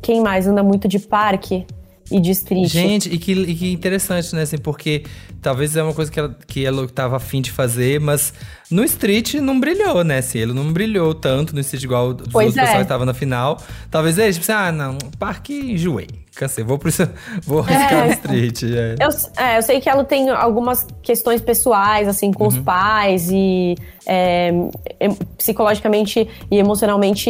quem 0.01 0.21
mais 0.21 0.47
anda 0.47 0.63
muito 0.63 0.87
de 0.87 0.99
parque 0.99 1.65
e 2.11 2.19
de 2.19 2.31
street? 2.31 2.67
Gente, 2.69 3.13
e 3.13 3.17
que, 3.17 3.31
e 3.31 3.55
que 3.55 3.71
interessante, 3.71 4.33
né? 4.35 4.41
Assim, 4.43 4.57
porque 4.57 5.03
talvez 5.41 5.75
é 5.75 5.83
uma 5.83 5.93
coisa 5.93 6.11
que 6.11 6.19
ela, 6.19 6.37
que 6.47 6.65
ela 6.65 6.87
tava 6.87 7.15
afim 7.17 7.41
de 7.41 7.51
fazer, 7.51 7.99
mas 7.99 8.33
no 8.71 8.83
street 8.83 9.35
não 9.35 9.59
brilhou, 9.59 10.03
né? 10.03 10.17
Assim, 10.19 10.39
ele 10.39 10.53
não 10.53 10.71
brilhou 10.73 11.13
tanto 11.13 11.53
no 11.53 11.59
street 11.61 11.83
igual 11.83 12.09
os 12.09 12.27
Pois 12.31 12.47
outros 12.47 12.57
é. 12.57 12.61
pessoal 12.61 12.77
que 12.79 12.83
estavam 12.83 13.05
na 13.05 13.13
final. 13.13 13.57
Talvez 13.91 14.17
ele, 14.17 14.33
tipo 14.33 14.43
assim, 14.43 14.51
ah, 14.51 14.71
não, 14.71 14.97
parque 15.19 15.53
enjoei. 15.53 16.07
Cansei, 16.35 16.63
vou, 16.63 16.79
pro, 16.79 16.89
vou 17.45 17.59
arriscar 17.59 18.05
no 18.07 18.11
street. 18.13 18.63
é. 18.63 18.95
Eu, 18.99 19.43
é, 19.43 19.57
eu 19.57 19.61
sei 19.61 19.79
que 19.79 19.87
ela 19.87 20.03
tem 20.03 20.29
algumas 20.29 20.85
questões 21.01 21.41
pessoais, 21.41 22.07
assim, 22.07 22.31
com 22.31 22.47
os 22.47 22.57
pais 22.57 23.29
e 23.31 23.75
é, 24.05 24.51
psicologicamente 25.37 26.27
e 26.49 26.57
emocionalmente 26.57 27.29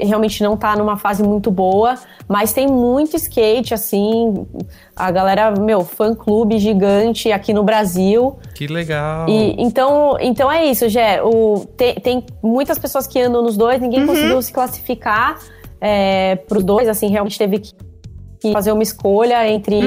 realmente 0.00 0.42
não 0.42 0.56
tá 0.56 0.76
numa 0.76 0.98
fase 0.98 1.22
muito 1.22 1.50
boa, 1.50 1.98
mas 2.28 2.52
tem 2.52 2.66
muito 2.66 3.16
skate, 3.16 3.72
assim, 3.72 4.46
a 4.94 5.10
galera, 5.10 5.50
meu, 5.52 5.82
fã-clube 5.82 6.58
gigante 6.58 7.32
aqui 7.32 7.54
no 7.54 7.62
Brasil. 7.62 8.38
Que 8.54 8.66
legal. 8.66 9.28
E, 9.30 9.56
então, 9.58 10.18
então 10.20 10.52
é 10.52 10.66
isso, 10.66 10.88
Gé. 10.90 11.22
O, 11.22 11.66
tem, 11.76 11.94
tem 11.94 12.26
muitas 12.42 12.78
pessoas 12.78 13.06
que 13.06 13.18
andam 13.18 13.42
nos 13.42 13.56
dois, 13.56 13.80
ninguém 13.80 14.06
conseguiu 14.06 14.42
se 14.42 14.52
classificar 14.52 15.38
é, 15.80 16.36
pros 16.36 16.62
dois, 16.62 16.86
assim, 16.86 17.08
realmente 17.08 17.38
teve 17.38 17.58
que 17.58 17.72
que 18.42 18.52
fazer 18.52 18.72
uma 18.72 18.82
escolha 18.82 19.48
entre 19.48 19.78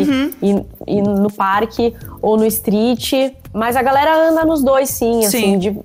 ir, 0.42 0.66
ir 0.88 1.02
no 1.02 1.32
parque 1.32 1.94
ou 2.22 2.38
no 2.38 2.46
street. 2.46 3.12
Mas 3.54 3.76
a 3.76 3.82
galera 3.82 4.30
anda 4.30 4.44
nos 4.46 4.64
dois, 4.64 4.90
sim, 4.90 5.22
Sim. 5.22 5.26
assim, 5.28 5.58
di- 5.60 5.80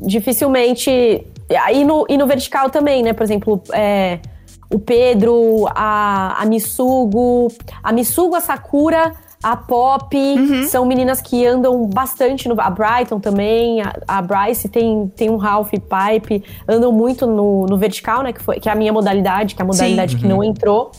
dificilmente. 0.00 0.90
E 1.72 1.84
no, 1.84 2.06
e 2.08 2.16
no 2.16 2.26
vertical 2.26 2.70
também, 2.70 3.02
né? 3.02 3.12
Por 3.12 3.22
exemplo, 3.22 3.60
é, 3.72 4.18
o 4.72 4.78
Pedro, 4.78 5.66
a, 5.74 6.40
a 6.42 6.46
Missugo, 6.46 7.48
a 7.82 7.92
Missugo, 7.92 8.34
a 8.34 8.40
Sakura, 8.40 9.12
a 9.42 9.54
Pop, 9.56 10.16
são 10.68 10.86
meninas 10.86 11.20
que 11.20 11.46
andam 11.46 11.84
bastante 11.86 12.48
no. 12.48 12.58
A 12.58 12.70
Brighton 12.70 13.20
também, 13.20 13.82
a, 13.82 13.92
a 14.08 14.22
Bryce 14.22 14.70
tem, 14.70 15.06
tem 15.14 15.28
um 15.28 15.36
Ralph 15.36 15.70
Pipe, 15.70 16.42
andam 16.66 16.90
muito 16.90 17.26
no, 17.26 17.66
no 17.66 17.76
vertical, 17.76 18.22
né? 18.22 18.32
Que, 18.32 18.42
foi, 18.42 18.58
que 18.58 18.70
é 18.70 18.72
a 18.72 18.74
minha 18.74 18.92
modalidade, 18.92 19.54
que 19.54 19.60
é 19.60 19.64
a 19.64 19.66
modalidade 19.66 20.16
que 20.16 20.26
não 20.26 20.42
entrou. 20.42 20.90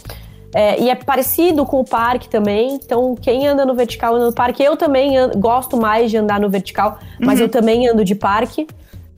É, 0.58 0.80
e 0.82 0.90
é 0.90 0.96
parecido 0.96 1.66
com 1.66 1.82
o 1.82 1.84
parque 1.84 2.30
também. 2.30 2.76
Então, 2.76 3.14
quem 3.22 3.46
anda 3.46 3.66
no 3.66 3.76
vertical 3.76 4.16
anda 4.16 4.28
no 4.28 4.34
parque. 4.34 4.64
Eu 4.64 4.78
também 4.78 5.18
an- 5.18 5.32
gosto 5.36 5.76
mais 5.76 6.10
de 6.10 6.16
andar 6.18 6.40
no 6.40 6.50
vertical, 6.50 6.98
mas 7.20 7.42
eu 7.42 7.50
também 7.50 7.90
ando 7.90 8.06
de 8.06 8.16
parque. 8.16 8.66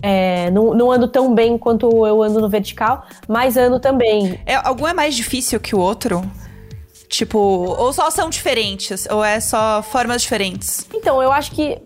É, 0.01 0.49
não, 0.49 0.73
não 0.73 0.91
ando 0.91 1.07
tão 1.07 1.33
bem 1.35 1.55
quanto 1.57 2.05
eu 2.07 2.23
ando 2.23 2.39
no 2.41 2.49
vertical, 2.49 3.03
mas 3.27 3.55
ando 3.55 3.79
também. 3.79 4.39
É, 4.47 4.55
algum 4.55 4.87
é 4.87 4.93
mais 4.93 5.13
difícil 5.15 5.59
que 5.59 5.75
o 5.75 5.79
outro? 5.79 6.23
Tipo, 7.07 7.37
ou 7.37 7.93
só 7.93 8.09
são 8.09 8.29
diferentes? 8.31 9.07
Ou 9.09 9.23
é 9.23 9.39
só 9.39 9.81
formas 9.83 10.23
diferentes? 10.23 10.87
Então, 10.93 11.21
eu 11.21 11.31
acho 11.31 11.51
que 11.51 11.77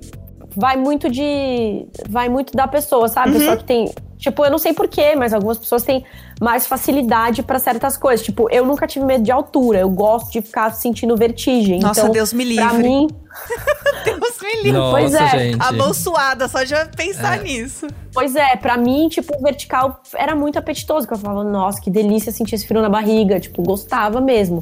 vai 0.55 0.75
muito 0.77 1.09
de. 1.09 1.85
Vai 2.09 2.27
muito 2.29 2.53
da 2.53 2.67
pessoa, 2.67 3.07
sabe? 3.09 3.33
Pessoa 3.33 3.57
que 3.57 3.65
tem. 3.65 3.91
Tipo, 4.21 4.45
eu 4.45 4.51
não 4.51 4.59
sei 4.59 4.71
porquê, 4.71 5.15
mas 5.15 5.33
algumas 5.33 5.57
pessoas 5.57 5.81
têm 5.81 6.05
mais 6.39 6.67
facilidade 6.67 7.41
pra 7.41 7.57
certas 7.57 7.97
coisas. 7.97 8.23
Tipo, 8.23 8.47
eu 8.51 8.63
nunca 8.63 8.85
tive 8.85 9.03
medo 9.03 9.23
de 9.23 9.31
altura. 9.31 9.79
Eu 9.79 9.89
gosto 9.89 10.31
de 10.31 10.43
ficar 10.43 10.69
sentindo 10.75 11.17
vertigem. 11.17 11.79
Nossa, 11.79 12.01
então, 12.01 12.11
Deus 12.11 12.31
me 12.31 12.53
Pra 12.55 12.71
livre. 12.71 12.87
mim, 12.87 13.07
Deus 14.05 14.37
me 14.43 14.55
livre. 14.57 14.71
Nossa, 14.73 14.91
pois 14.99 15.13
é, 15.15 15.29
gente. 15.39 15.57
A 15.59 15.71
mão 15.71 15.91
suada, 15.91 16.47
só 16.47 16.63
de 16.63 16.75
pensar 16.95 17.39
nisso. 17.39 17.87
Pois 18.13 18.35
é, 18.35 18.55
pra 18.57 18.77
mim, 18.77 19.09
tipo, 19.09 19.35
o 19.35 19.41
vertical 19.41 19.99
era 20.13 20.35
muito 20.35 20.59
apetitoso, 20.59 21.07
que 21.07 21.13
eu 21.13 21.17
falava, 21.17 21.43
nossa, 21.43 21.81
que 21.81 21.89
delícia 21.89 22.31
sentir 22.31 22.53
esse 22.53 22.67
frio 22.67 22.79
na 22.79 22.89
barriga, 22.89 23.39
tipo, 23.39 23.63
gostava 23.63 24.21
mesmo. 24.21 24.59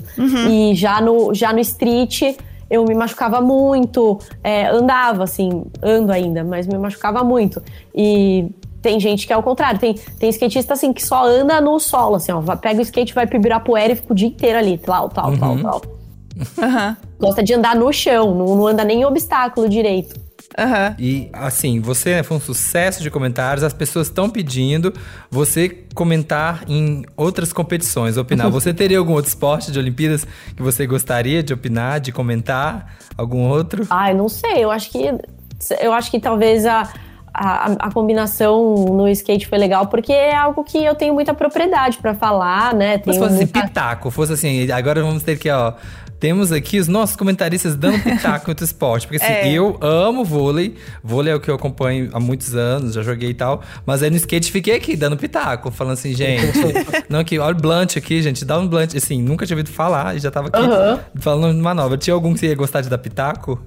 E 0.50 0.74
já 0.74 1.02
no, 1.02 1.34
já 1.34 1.52
no 1.52 1.60
street, 1.60 2.38
eu 2.69 2.86
me 2.86 2.95
machucava 2.95 3.41
muito, 3.41 4.19
é, 4.41 4.67
andava, 4.67 5.26
assim, 5.26 5.65
ando 5.84 6.13
ainda, 6.13 6.45
mas 6.45 6.65
me 6.65 6.78
machucava 6.78 7.26
muito. 7.26 7.62
E 7.93 8.50
tem 8.81 8.99
gente 8.99 9.25
que 9.27 9.33
é 9.33 9.37
o 9.37 9.43
contrário. 9.43 9.79
Tem, 9.79 9.93
tem 9.93 10.29
skatista 10.29 10.73
assim 10.73 10.91
que 10.93 11.05
só 11.05 11.25
anda 11.25 11.59
no 11.61 11.79
solo, 11.79 12.15
assim, 12.15 12.31
ó. 12.31 12.39
vai- 12.39 12.57
Pega 12.57 12.79
o 12.79 12.81
skate, 12.81 13.13
vai 13.13 13.27
pro 13.27 13.37
Ibirapuera 13.37 13.93
e 13.93 13.95
fica 13.95 14.13
o 14.13 14.15
dia 14.15 14.27
inteiro 14.27 14.57
ali, 14.57 14.77
tal, 14.77 15.09
tal, 15.09 15.35
tal, 15.37 15.51
Uhum. 15.53 15.61
tal. 15.63 15.81
Aham, 16.57 16.95
Gosta 17.19 17.43
de 17.43 17.53
andar 17.53 17.75
no 17.75 17.91
chão, 17.91 18.33
não, 18.33 18.55
não 18.55 18.67
anda 18.67 18.83
nem 18.85 19.01
em 19.01 19.05
obstáculo 19.05 19.67
direito. 19.67 20.15
aham. 20.57 20.95
E 20.97 21.29
assim, 21.33 21.81
você 21.81 22.23
foi 22.23 22.37
um 22.37 22.39
sucesso 22.39 23.03
de 23.03 23.11
comentários, 23.11 23.61
as 23.63 23.73
pessoas 23.73 24.07
estão 24.07 24.29
pedindo 24.29 24.93
você 25.30 25.67
comentar 25.93 26.63
em 26.67 27.03
outras 27.17 27.51
competições, 27.51 28.15
opinar. 28.15 28.49
Você 28.51 28.73
teria 28.73 28.97
algum 28.99 29.13
outro 29.13 29.27
esporte 29.30 29.69
de 29.71 29.77
Olimpíadas 29.80 30.25
que 30.55 30.63
você 30.63 30.88
gostaria 30.88 31.43
de 31.43 31.53
opinar, 31.53 31.99
de 31.99 32.11
comentar? 32.13 32.95
Algum 33.17 33.47
outro? 33.49 33.86
Ai, 33.89 34.13
não 34.13 34.30
sei, 34.30 34.63
eu 34.63 34.71
acho 34.71 34.89
que. 34.91 35.11
Eu 35.82 35.91
acho 35.91 36.09
que 36.09 36.19
talvez 36.21 36.65
a. 36.65 36.89
A, 37.34 37.88
a 37.88 37.91
combinação 37.91 38.73
no 38.91 39.07
skate 39.09 39.47
foi 39.47 39.57
legal 39.57 39.88
porque 39.88 40.11
é 40.11 40.36
algo 40.36 40.63
que 40.63 40.84
eu 40.84 40.95
tenho 40.95 41.13
muita 41.13 41.34
propriedade 41.34 41.97
pra 41.97 42.13
falar, 42.13 42.73
né? 42.73 42.97
Tenho 42.97 43.13
se 43.13 43.19
fosse 43.19 43.36
muita- 43.36 43.61
pitaco, 43.61 44.09
fosse 44.11 44.34
assim, 44.34 44.69
agora 44.71 45.01
vamos 45.03 45.23
ter 45.23 45.38
que, 45.38 45.49
ó. 45.49 45.73
Temos 46.19 46.51
aqui 46.51 46.77
os 46.80 46.89
nossos 46.89 47.15
comentaristas 47.15 47.77
dando 47.77 47.97
pitaco 48.03 48.51
outro 48.51 48.65
esporte. 48.65 49.07
Porque 49.07 49.23
assim, 49.23 49.32
É. 49.47 49.53
eu 49.53 49.77
amo 49.80 50.25
vôlei. 50.25 50.75
Vôlei 51.01 51.32
é 51.32 51.36
o 51.36 51.39
que 51.39 51.49
eu 51.49 51.55
acompanho 51.55 52.09
há 52.11 52.19
muitos 52.19 52.53
anos, 52.55 52.93
já 52.95 53.01
joguei 53.01 53.30
e 53.30 53.34
tal. 53.34 53.61
Mas 53.86 54.03
aí 54.03 54.09
no 54.09 54.17
skate 54.17 54.51
fiquei 54.51 54.75
aqui, 54.75 54.97
dando 54.97 55.15
pitaco, 55.15 55.71
falando 55.71 55.93
assim, 55.93 56.13
gente. 56.13 56.59
não, 57.07 57.19
aqui, 57.19 57.39
olha 57.39 57.55
o 57.55 57.61
blunt 57.61 57.95
aqui, 57.95 58.21
gente. 58.21 58.43
Dá 58.43 58.59
um 58.59 58.67
blunt. 58.67 58.95
Assim, 58.97 59.21
nunca 59.21 59.45
tinha 59.45 59.55
ouvido 59.55 59.73
falar 59.73 60.13
e 60.17 60.19
já 60.19 60.30
tava 60.30 60.49
aqui 60.49 60.59
falando 61.21 61.57
uma 61.57 61.73
nova. 61.73 61.97
Tinha 61.97 62.13
algum 62.13 62.34
que 62.34 62.41
você 62.41 62.47
ia 62.47 62.55
gostar 62.55 62.82
de 62.82 62.89
dar 62.89 62.97
pitaco? 62.97 63.57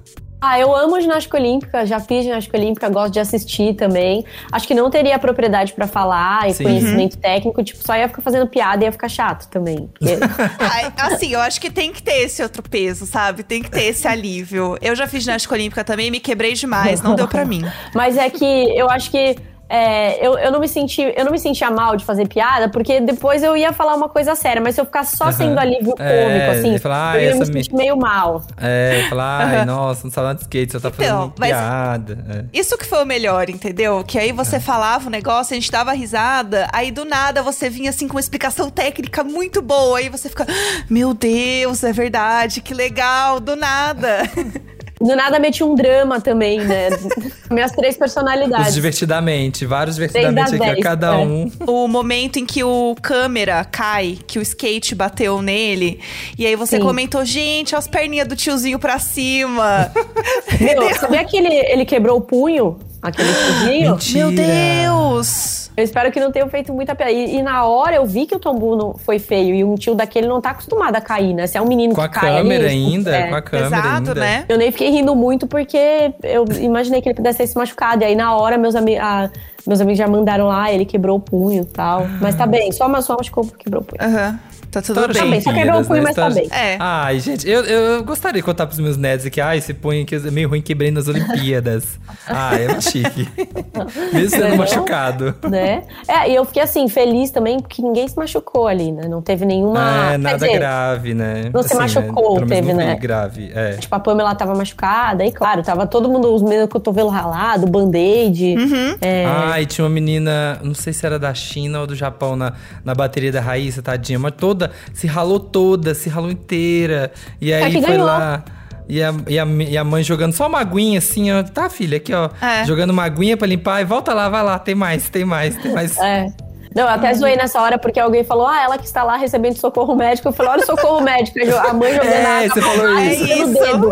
Ah, 0.45 0.59
eu 0.59 0.75
amo 0.75 0.99
ginástica 0.99 1.37
olímpica, 1.37 1.85
já 1.85 2.01
fiz 2.01 2.25
ginástica 2.25 2.57
olímpica, 2.57 2.89
gosto 2.89 3.13
de 3.13 3.19
assistir 3.21 3.75
também. 3.75 4.25
Acho 4.51 4.67
que 4.67 4.73
não 4.73 4.89
teria 4.89 5.17
propriedade 5.17 5.71
pra 5.71 5.87
falar 5.87 6.49
e 6.49 6.53
Sim. 6.53 6.65
conhecimento 6.65 7.17
técnico, 7.17 7.63
tipo, 7.63 7.81
só 7.81 7.95
ia 7.95 8.09
ficar 8.09 8.21
fazendo 8.21 8.45
piada 8.47 8.83
e 8.83 8.85
ia 8.85 8.91
ficar 8.91 9.07
chato 9.07 9.47
também. 9.47 9.89
Assim, 10.99 11.31
eu 11.31 11.39
acho 11.39 11.61
que 11.61 11.71
tem 11.71 11.93
que 11.93 12.03
ter 12.03 12.23
esse 12.23 12.43
outro 12.43 12.61
peso, 12.61 13.05
sabe? 13.05 13.41
Tem 13.41 13.63
que 13.63 13.71
ter 13.71 13.83
esse 13.83 14.05
alívio. 14.05 14.77
Eu 14.81 14.97
já 14.97 15.07
fiz 15.07 15.23
ginástica 15.23 15.55
olímpica 15.55 15.81
também, 15.81 16.11
me 16.11 16.19
quebrei 16.19 16.51
demais, 16.55 17.01
não 17.01 17.15
deu 17.15 17.29
pra 17.29 17.45
mim. 17.45 17.63
Mas 17.95 18.17
é 18.17 18.29
que 18.29 18.45
eu 18.45 18.89
acho 18.89 19.11
que 19.11 19.37
é, 19.75 20.25
eu, 20.25 20.37
eu, 20.37 20.51
não 20.51 20.59
me 20.59 20.67
senti, 20.67 21.01
eu 21.01 21.25
não 21.25 21.31
me 21.31 21.39
sentia 21.39 21.71
mal 21.71 21.95
de 21.95 22.05
fazer 22.05 22.27
piada, 22.27 22.69
porque 22.69 22.99
depois 23.01 23.41
eu 23.41 23.57
ia 23.57 23.73
falar 23.73 23.95
uma 23.95 24.07
coisa 24.07 24.35
séria, 24.35 24.61
mas 24.61 24.75
se 24.75 24.81
eu 24.81 24.85
ficar 24.85 25.03
só 25.03 25.31
sendo 25.31 25.57
alívio 25.59 25.95
cômico, 25.95 26.03
É, 26.03 26.49
assim, 26.51 26.71
ia 26.73 26.79
falar, 26.79 27.11
ah, 27.13 27.17
eu 27.21 27.29
ia 27.31 27.35
me 27.35 27.45
sentir 27.47 27.73
meio 27.73 27.97
mal. 27.97 28.43
É, 28.55 29.05
falar, 29.09 29.47
ai, 29.47 29.65
nossa, 29.65 30.03
não 30.03 30.11
sabe 30.11 30.27
nada 30.27 30.37
de 30.37 30.43
skate, 30.43 30.73
você 30.73 30.79
tá 30.79 30.89
Então, 30.89 31.05
fazendo 31.21 31.33
mas- 31.39 31.49
piada. 31.49 32.25
É. 32.29 32.45
Isso 32.59 32.77
que 32.77 32.85
foi 32.85 33.01
o 33.01 33.05
melhor, 33.05 33.49
entendeu? 33.49 34.03
Que 34.05 34.19
aí 34.19 34.31
você 34.31 34.59
falava 34.59 35.07
o 35.07 35.09
negócio, 35.09 35.53
a 35.53 35.59
gente 35.59 35.71
dava 35.71 35.91
risada, 35.93 36.67
aí 36.71 36.91
do 36.91 37.03
nada 37.03 37.41
você 37.41 37.67
vinha 37.69 37.89
assim 37.89 38.07
com 38.07 38.13
uma 38.15 38.19
explicação 38.19 38.69
técnica 38.69 39.23
muito 39.23 39.61
boa, 39.61 39.97
aí 39.97 40.07
você 40.09 40.29
fica, 40.29 40.45
"Ah, 40.47 40.83
meu 40.89 41.13
Deus, 41.15 41.83
é 41.83 41.91
verdade, 41.91 42.61
que 42.61 42.73
legal, 42.75 43.39
do 43.39 43.55
nada. 43.55 44.19
Do 45.03 45.17
nada 45.17 45.37
meti 45.37 45.63
um 45.63 45.75
drama 45.75 46.21
também, 46.21 46.61
né? 46.61 46.87
Minhas 47.51 47.73
três 47.73 47.97
personalidades. 47.97 48.69
Os 48.69 48.73
divertidamente, 48.73 49.65
vários 49.65 49.97
divertidamente 49.97 50.55
aqui, 50.55 50.63
ó, 50.63 50.73
dez, 50.73 50.83
cada 50.83 51.07
é. 51.07 51.17
um. 51.17 51.51
o 51.67 51.87
momento 51.89 52.39
em 52.39 52.45
que 52.45 52.63
o 52.63 52.95
câmera 53.01 53.65
cai, 53.65 54.17
que 54.25 54.39
o 54.39 54.41
skate 54.41 54.95
bateu 54.95 55.41
nele, 55.41 55.99
e 56.37 56.47
aí 56.47 56.55
você 56.55 56.77
Sim. 56.77 56.83
comentou, 56.83 57.25
gente, 57.25 57.75
olha 57.75 57.79
as 57.79 57.87
perninhas 57.87 58.27
do 58.27 58.35
tiozinho 58.35 58.79
pra 58.79 58.97
cima. 58.97 59.91
Meu, 60.59 60.95
sabia 60.95 61.25
que 61.25 61.35
ele, 61.35 61.53
ele 61.53 61.83
quebrou 61.83 62.17
o 62.17 62.21
punho? 62.21 62.79
Aquele 63.03 63.33
tiozinho? 63.33 63.91
Mentira. 63.91 64.27
Meu 64.27 64.31
Deus! 64.31 65.63
Eu 65.75 65.83
espero 65.83 66.11
que 66.11 66.19
não 66.19 66.31
tenham 66.31 66.47
feito 66.47 66.71
muita 66.71 66.93
piada. 66.95 67.11
E, 67.11 67.37
e 67.37 67.41
na 67.41 67.65
hora 67.65 67.95
eu 67.95 68.05
vi 68.05 68.25
que 68.25 68.35
o 68.35 68.39
tombu 68.39 68.75
não 68.75 68.93
foi 68.93 69.17
feio. 69.19 69.55
E 69.55 69.63
um 69.63 69.75
tio 69.75 69.95
daquele 69.95 70.27
não 70.27 70.39
tá 70.39 70.51
acostumado 70.51 70.95
a 70.95 71.01
cair, 71.01 71.33
né? 71.33 71.47
Se 71.47 71.57
é 71.57 71.61
um 71.61 71.65
menino 71.67 71.95
Com 71.95 72.01
a 72.01 72.07
que 72.07 72.19
cai 72.19 72.37
câmera 72.37 72.65
ali, 72.67 72.73
ainda, 72.73 73.15
é. 73.15 73.27
com 73.27 73.35
a 73.35 73.41
câmera 73.41 73.69
Pesado, 73.69 74.09
ainda. 74.09 74.13
né? 74.13 74.45
Eu 74.47 74.57
nem 74.57 74.71
fiquei 74.71 74.89
rindo 74.91 75.15
muito 75.15 75.47
porque 75.47 76.13
eu 76.23 76.45
imaginei 76.61 77.01
que 77.01 77.09
ele 77.09 77.15
pudesse 77.15 77.39
ter 77.39 77.47
se 77.47 77.57
machucado. 77.57 78.03
E 78.03 78.05
aí 78.05 78.15
na 78.15 78.35
hora 78.35 78.57
meus, 78.57 78.75
ami 78.75 78.97
ah, 78.97 79.29
meus 79.65 79.81
amigos 79.81 79.97
já 79.97 80.07
mandaram 80.07 80.47
lá, 80.47 80.71
ele 80.71 80.85
quebrou 80.85 81.17
o 81.17 81.19
punho 81.19 81.63
e 81.63 81.65
tal. 81.65 82.05
Mas 82.21 82.35
tá 82.35 82.45
bem, 82.45 82.71
só, 82.71 82.87
só 83.01 83.17
machucou 83.17 83.43
porque 83.43 83.63
quebrou 83.63 83.81
o 83.81 83.85
punho. 83.85 84.01
Aham, 84.01 84.39
tá 84.73 84.81
tudo 84.81 84.99
Histórias 84.99 85.29
bem. 85.29 85.41
só 85.41 85.53
quebrou 85.53 85.81
o 85.81 85.85
punho, 85.85 86.03
né? 86.03 86.05
mas 86.07 86.15
tá 86.15 86.29
bem. 86.29 86.47
É. 86.51 86.77
Ai, 86.79 87.19
gente, 87.19 87.47
eu, 87.49 87.63
eu 87.63 88.03
gostaria 88.03 88.41
de 88.41 88.45
contar 88.45 88.65
pros 88.67 88.79
meus 88.79 88.97
netos 88.97 89.27
que, 89.29 89.39
ai, 89.39 89.57
esse 89.59 89.73
punho 89.73 90.03
aqui 90.03 90.15
é 90.15 90.19
meio 90.31 90.49
ruim, 90.49 90.61
quebrei 90.61 90.91
nas 90.91 91.07
Olimpíadas. 91.07 91.99
ai, 92.27 92.65
é 92.65 92.67
muito 92.69 92.89
chique. 92.89 93.27
Mesmo 94.13 94.29
sendo 94.29 94.49
Não. 94.49 94.57
machucado. 94.57 95.35
Né? 95.49 95.83
É, 96.07 96.29
e 96.29 96.35
eu 96.35 96.45
fiquei 96.45 96.61
assim, 96.63 96.87
feliz 96.87 97.31
também, 97.31 97.59
porque 97.59 97.81
ninguém 97.81 98.07
se 98.07 98.17
machucou 98.17 98.67
ali, 98.67 98.91
né? 98.91 99.07
Não 99.07 99.21
teve 99.21 99.45
nenhuma. 99.45 100.13
É, 100.13 100.17
nada 100.17 100.37
dizer, 100.37 100.53
grave, 100.57 101.13
né? 101.13 101.49
não 101.53 101.63
se 101.63 101.75
machucou, 101.75 102.35
Pelo 102.35 102.47
menos 102.47 102.49
teve, 102.49 102.73
né? 102.73 102.95
grave, 102.95 103.51
é. 103.53 103.73
Tipo, 103.73 103.95
a 103.95 103.99
Pamela 103.99 104.33
tava 104.35 104.55
machucada, 104.55 105.25
e 105.25 105.31
claro, 105.31 105.61
tava 105.63 105.85
todo 105.85 106.09
mundo, 106.09 106.33
os 106.33 106.41
meninos 106.41 106.69
cotovelo 106.69 107.09
ralado, 107.09 107.67
band-aid. 107.67 108.55
Uhum. 108.57 108.95
É, 109.01 109.25
Ah, 109.25 109.61
e 109.61 109.65
tinha 109.65 109.83
uma 109.85 109.89
menina, 109.91 110.59
não 110.63 110.73
sei 110.73 110.93
se 110.93 111.05
era 111.05 111.19
da 111.19 111.33
China 111.33 111.81
ou 111.81 111.87
do 111.87 111.95
Japão, 111.95 112.35
na, 112.35 112.53
na 112.83 112.93
bateria 112.95 113.31
da 113.31 113.41
Raíssa, 113.41 113.81
tadinha, 113.81 114.17
mas 114.19 114.33
toda, 114.37 114.62
se 114.93 115.07
ralou 115.07 115.39
toda, 115.39 115.93
se 115.93 116.09
ralou 116.09 116.31
inteira. 116.31 117.11
E 117.41 117.53
aí 117.53 117.71
que 117.71 117.81
foi 117.81 117.91
ganhou. 117.91 118.05
lá. 118.05 118.43
E 118.87 119.01
a, 119.01 119.13
e, 119.27 119.39
a, 119.39 119.45
e 119.45 119.77
a 119.77 119.83
mãe 119.83 120.03
jogando 120.03 120.33
só 120.33 120.47
uma 120.47 120.59
aguinha 120.59 120.99
assim, 120.99 121.31
ó. 121.31 121.41
Tá, 121.43 121.69
filha, 121.69 121.97
aqui, 121.97 122.13
ó. 122.13 122.29
É. 122.41 122.65
Jogando 122.65 122.89
uma 122.89 123.03
aguinha 123.03 123.37
pra 123.37 123.47
limpar 123.47 123.81
e 123.81 123.85
volta 123.85 124.13
lá, 124.13 124.27
vai 124.29 124.43
lá, 124.43 124.59
tem 124.59 124.75
mais, 124.75 125.09
tem 125.09 125.23
mais, 125.25 125.55
tem 125.57 125.71
mais. 125.71 125.97
É. 125.99 126.27
Não, 126.75 126.83
eu 126.83 126.89
até 126.89 127.13
zoei 127.13 127.35
nessa 127.35 127.61
hora 127.61 127.77
porque 127.77 127.99
alguém 127.99 128.23
falou, 128.23 128.47
ah, 128.47 128.61
ela 128.63 128.77
que 128.79 128.85
está 128.85 129.03
lá 129.03 129.15
recebendo 129.15 129.57
socorro 129.57 129.95
médico. 129.95 130.27
Eu 130.27 130.33
falei, 130.33 130.53
olha 130.53 130.63
o 130.63 130.65
socorro 130.65 131.01
médico. 131.01 131.37
A 131.55 131.71
mãe 131.73 131.93
jogando 131.93 132.09
É, 132.13 132.25
água 132.25 132.53
você 132.53 132.61
falou 132.61 132.99
isso. 132.99 133.27
pelo 133.27 133.51
Isso. 133.51 133.61
dedo. 133.61 133.91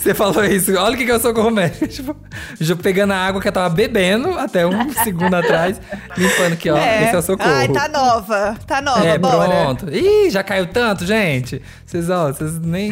Você 0.00 0.14
falou 0.14 0.44
isso. 0.44 0.72
Olha 0.76 0.94
o 0.94 0.98
que, 0.98 1.04
que 1.04 1.10
é 1.10 1.16
o 1.16 1.20
socorro 1.20 1.50
médico. 1.50 1.86
Tipo, 2.58 2.82
pegando 2.82 3.12
a 3.12 3.16
água 3.16 3.40
que 3.40 3.48
eu 3.48 3.52
tava 3.52 3.68
bebendo 3.68 4.38
até 4.38 4.66
um 4.66 4.90
segundo 5.04 5.34
atrás, 5.34 5.80
limpando 6.16 6.52
aqui, 6.54 6.70
ó. 6.70 6.76
Esse 6.76 7.14
é 7.14 7.18
o 7.18 7.22
socorro. 7.22 7.50
Ai, 7.50 7.68
tá 7.68 7.88
nova. 7.88 8.56
Tá 8.66 8.80
nova, 8.80 9.06
É, 9.06 9.18
bora. 9.18 9.48
pronto. 9.48 9.90
Ih, 9.94 10.30
já 10.30 10.42
caiu 10.42 10.66
tanto, 10.66 11.04
gente. 11.06 11.60
Vocês, 11.84 12.08
ó, 12.08 12.28
vocês 12.32 12.58
nem 12.60 12.90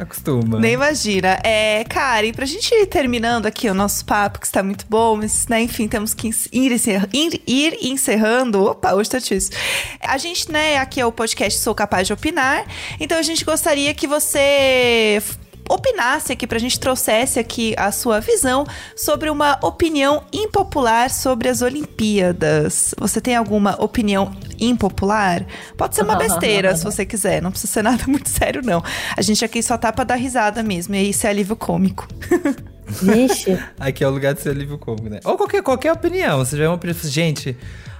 acostumam. 0.00 0.58
Nem 0.58 0.72
imagina. 0.72 1.38
É, 1.44 1.84
cara, 1.84 2.26
e 2.26 2.32
pra 2.32 2.46
gente 2.46 2.72
ir 2.74 2.86
terminando 2.86 3.46
aqui 3.46 3.68
o 3.68 3.74
nosso 3.74 4.04
papo, 4.04 4.40
que 4.40 4.46
está 4.46 4.62
muito 4.62 4.84
bom, 4.88 5.16
mas, 5.16 5.46
né, 5.48 5.60
enfim, 5.62 5.86
temos 5.86 6.14
que 6.14 6.30
ir, 6.52 6.72
encerra- 6.72 7.08
ir- 7.12 7.42
ir 7.46 7.78
encerrando. 7.82 8.64
Opa, 8.64 8.94
hoje 8.94 9.10
tá 9.10 9.18
difícil. 9.18 9.52
A 10.00 10.16
gente, 10.18 10.50
né, 10.50 10.78
aqui 10.78 11.00
é 11.00 11.06
o 11.06 11.12
podcast 11.12 11.58
Sou 11.60 11.74
Capaz 11.74 12.06
de 12.06 12.12
Opinar, 12.12 12.64
então 12.98 13.18
a 13.18 13.22
gente 13.22 13.44
gostaria 13.44 13.92
que 13.94 14.06
você 14.06 15.22
opinasse 15.68 16.32
aqui, 16.32 16.46
pra 16.46 16.58
gente 16.58 16.78
trouxesse 16.80 17.38
aqui 17.38 17.74
a 17.76 17.90
sua 17.92 18.20
visão 18.20 18.64
sobre 18.96 19.30
uma 19.30 19.58
opinião 19.62 20.22
impopular 20.32 21.10
sobre 21.10 21.48
as 21.48 21.62
Olimpíadas. 21.62 22.94
Você 22.98 23.20
tem 23.20 23.36
alguma 23.36 23.76
opinião 23.82 24.32
impopular? 24.58 25.44
Pode 25.76 25.94
ser 25.94 26.02
uma 26.02 26.16
besteira, 26.18 26.74
se 26.76 26.84
você 26.84 27.04
quiser. 27.04 27.42
Não 27.42 27.50
precisa 27.50 27.72
ser 27.72 27.82
nada 27.82 28.04
muito 28.08 28.28
sério, 28.28 28.62
não. 28.64 28.82
A 29.16 29.22
gente 29.22 29.44
aqui 29.44 29.62
só 29.62 29.76
tá 29.76 29.92
pra 29.92 30.04
dar 30.04 30.14
risada 30.16 30.62
mesmo. 30.62 30.94
E 30.94 31.10
isso 31.10 31.26
é 31.26 31.30
alívio 31.30 31.56
cômico. 31.56 32.06
Vixe. 32.88 33.58
Aqui 33.78 34.02
é 34.02 34.08
o 34.08 34.10
lugar 34.10 34.32
de 34.32 34.40
ser 34.40 34.48
alívio 34.50 34.78
cômico, 34.78 35.10
né? 35.10 35.20
Ou 35.24 35.36
qualquer, 35.36 35.62
qualquer 35.62 35.92
opinião. 35.92 36.38
Você 36.38 36.52
tiver 36.56 36.68
uma 36.68 36.76
opinião, 36.76 36.96
assim, 36.98 37.08
gente, 37.10 37.54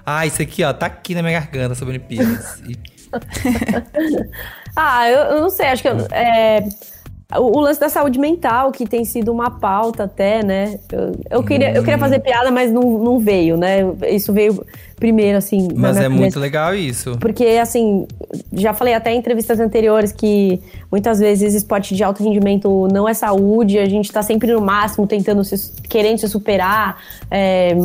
ah, 0.07 0.25
isso 0.27 0.41
aqui, 0.41 0.65
ó, 0.65 0.73
tá 0.73 0.87
aqui 0.87 1.15
na 1.15 1.23
minha 1.23 1.39
garganta 1.39 1.75
sobre 1.75 1.97
Olimpíadas. 1.99 2.59
E- 2.67 2.79
Ah, 4.77 5.09
eu, 5.11 5.19
eu 5.37 5.41
não 5.43 5.51
sei, 5.51 5.67
acho 5.67 5.83
que 5.83 5.89
eu- 5.89 6.07
é, 6.11 6.67
o, 7.37 7.59
o 7.59 7.61
lance 7.61 7.79
da 7.79 7.91
saúde 7.91 8.19
mental, 8.19 8.73
que 8.73 8.87
tem 8.87 9.05
sido 9.05 9.31
uma 9.31 9.51
pauta 9.51 10.05
até, 10.05 10.43
né? 10.43 10.79
Eu, 10.91 11.13
eu 11.31 11.43
queria, 11.43 11.73
eu 11.75 11.83
queria 11.83 11.99
fazer 11.99 12.21
piada, 12.21 12.51
mas 12.51 12.73
não, 12.73 12.83
não 12.83 13.19
veio, 13.19 13.55
né? 13.55 13.81
Isso 14.09 14.33
veio 14.33 14.65
primeiro, 14.97 15.37
assim. 15.37 15.69
Mas 15.77 15.99
é 15.99 16.05
cabeça. 16.05 16.21
muito 16.21 16.41
legal 16.41 16.75
isso. 16.75 17.19
Porque, 17.19 17.45
assim, 17.61 18.09
já 18.51 18.73
falei 18.73 18.95
até 18.95 19.13
em 19.13 19.19
entrevistas 19.19 19.61
anteriores 19.61 20.11
que 20.11 20.59
muitas 20.91 21.19
vezes 21.19 21.53
esporte 21.53 21.95
de 21.95 22.03
alto 22.03 22.25
rendimento 22.25 22.89
não 22.91 23.07
é 23.07 23.13
saúde, 23.13 23.79
a 23.79 23.87
gente 23.87 24.11
tá 24.11 24.23
sempre 24.23 24.51
no 24.51 24.63
máximo, 24.63 25.07
tentando 25.07 25.45
se, 25.45 25.71
querendo 25.83 26.17
se 26.17 26.29
superar, 26.31 26.97
é, 27.31 27.77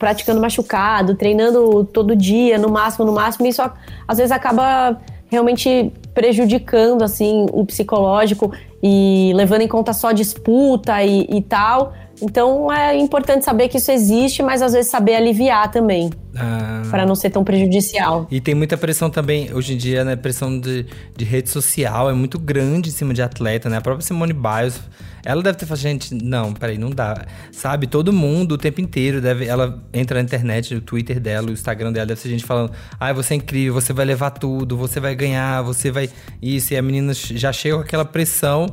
praticando 0.00 0.40
machucado, 0.40 1.14
treinando 1.14 1.84
todo 1.84 2.16
dia, 2.16 2.58
no 2.58 2.68
máximo, 2.68 3.04
no 3.04 3.12
máximo, 3.12 3.46
e 3.46 3.50
isso 3.50 3.62
às 4.08 4.18
vezes 4.18 4.32
acaba 4.32 5.00
realmente 5.30 5.92
prejudicando, 6.12 7.04
assim, 7.04 7.46
o 7.52 7.64
psicológico 7.64 8.52
e 8.82 9.32
levando 9.34 9.62
em 9.62 9.68
conta 9.68 9.92
só 9.92 10.12
disputa 10.12 11.02
e, 11.02 11.26
e 11.30 11.40
tal. 11.40 11.94
Então 12.22 12.70
é 12.72 12.96
importante 12.96 13.44
saber 13.44 13.68
que 13.68 13.78
isso 13.78 13.90
existe, 13.90 14.42
mas 14.42 14.62
às 14.62 14.72
vezes 14.72 14.90
saber 14.90 15.14
aliviar 15.14 15.70
também, 15.70 16.10
Ah. 16.36 16.82
para 16.90 17.04
não 17.06 17.14
ser 17.14 17.30
tão 17.30 17.42
prejudicial. 17.44 18.26
E 18.30 18.40
tem 18.40 18.54
muita 18.54 18.76
pressão 18.76 19.08
também, 19.10 19.52
hoje 19.54 19.74
em 19.74 19.76
dia, 19.76 20.04
né? 20.04 20.16
Pressão 20.16 20.58
de, 20.58 20.86
de 21.16 21.24
rede 21.24 21.48
social 21.50 22.10
é 22.10 22.12
muito 22.12 22.38
grande 22.38 22.88
em 22.90 22.92
cima 22.92 23.12
de 23.14 23.22
atleta, 23.22 23.68
né? 23.68 23.78
A 23.78 23.80
própria 23.80 24.06
Simone 24.06 24.32
Biles, 24.32 24.80
ela 25.24 25.42
deve 25.42 25.58
ter 25.58 25.66
falado, 25.66 25.80
gente, 25.82 26.14
não, 26.14 26.52
peraí, 26.52 26.78
não 26.78 26.90
dá. 26.90 27.26
Sabe, 27.52 27.86
todo 27.86 28.12
mundo 28.12 28.52
o 28.52 28.58
tempo 28.58 28.80
inteiro 28.80 29.20
deve. 29.20 29.46
Ela 29.46 29.78
entra 29.92 30.18
na 30.18 30.22
internet, 30.24 30.74
o 30.74 30.80
Twitter 30.80 31.20
dela, 31.20 31.48
o 31.48 31.52
Instagram 31.52 31.92
dela, 31.92 32.06
deve 32.06 32.20
ser 32.20 32.28
gente 32.28 32.44
falando: 32.44 32.72
ai, 32.98 33.12
você 33.12 33.34
é 33.34 33.36
incrível, 33.36 33.74
você 33.74 33.92
vai 33.92 34.04
levar 34.04 34.30
tudo, 34.30 34.76
você 34.76 34.98
vai 35.00 35.14
ganhar, 35.14 35.62
você 35.62 35.90
vai. 35.90 36.08
Isso, 36.40 36.72
e 36.72 36.76
a 36.76 36.82
menina 36.82 37.12
já 37.14 37.52
chega 37.52 37.76
com 37.76 37.82
aquela 37.82 38.04
pressão. 38.04 38.66